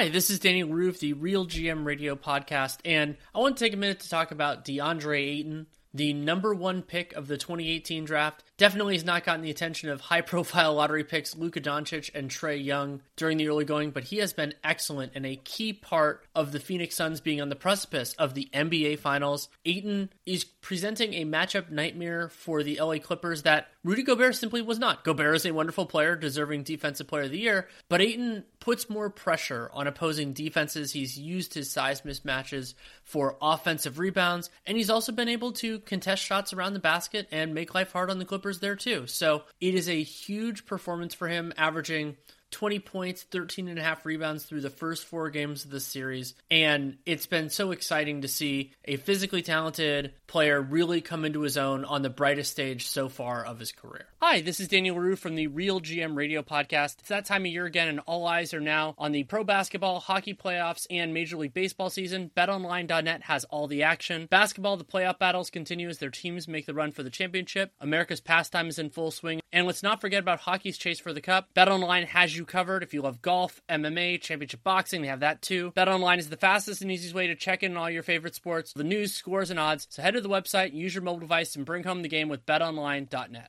[0.00, 3.74] Hi, this is Danny Leroux, the Real GM Radio podcast, and I want to take
[3.74, 8.42] a minute to talk about DeAndre Ayton, the number one pick of the 2018 draft.
[8.56, 12.64] Definitely has not gotten the attention of high profile lottery picks Luka Doncic and Trae
[12.64, 16.52] Young during the early going, but he has been excellent and a key part of
[16.52, 19.50] the Phoenix Suns being on the precipice of the NBA Finals.
[19.66, 24.78] Ayton is presenting a matchup nightmare for the LA Clippers that Rudy Gobert simply was
[24.78, 25.04] not.
[25.04, 29.10] Gobert is a wonderful player, deserving Defensive Player of the Year, but Ayton puts more
[29.10, 30.92] pressure on opposing defenses.
[30.92, 36.22] He's used his size mismatches for offensive rebounds, and he's also been able to contest
[36.22, 39.06] shots around the basket and make life hard on the Clippers there too.
[39.06, 42.16] So it is a huge performance for him, averaging
[42.50, 46.34] 20 points, 13 and a half rebounds through the first four games of the series.
[46.50, 51.56] And it's been so exciting to see a physically talented player really come into his
[51.56, 54.06] own on the brightest stage so far of his career.
[54.22, 56.98] Hi, this is Daniel Leroux from the Real GM Radio Podcast.
[57.00, 59.98] It's that time of year again, and all eyes are now on the pro basketball,
[59.98, 62.30] hockey playoffs, and Major League Baseball season.
[62.36, 64.26] BetOnline.net has all the action.
[64.30, 67.72] Basketball, the playoff battles continue as their teams make the run for the championship.
[67.80, 69.40] America's pastime is in full swing.
[69.52, 71.48] And let's not forget about hockey's chase for the cup.
[71.56, 72.82] BetOnline has you covered.
[72.82, 75.72] If you love golf, MMA, championship boxing, they have that too.
[75.76, 78.72] BetOnline is the fastest and easiest way to check in on all your favorite sports,
[78.72, 79.86] the news, scores, and odds.
[79.90, 82.46] So head to the website, use your mobile device, and bring home the game with
[82.46, 83.48] BetOnline.net.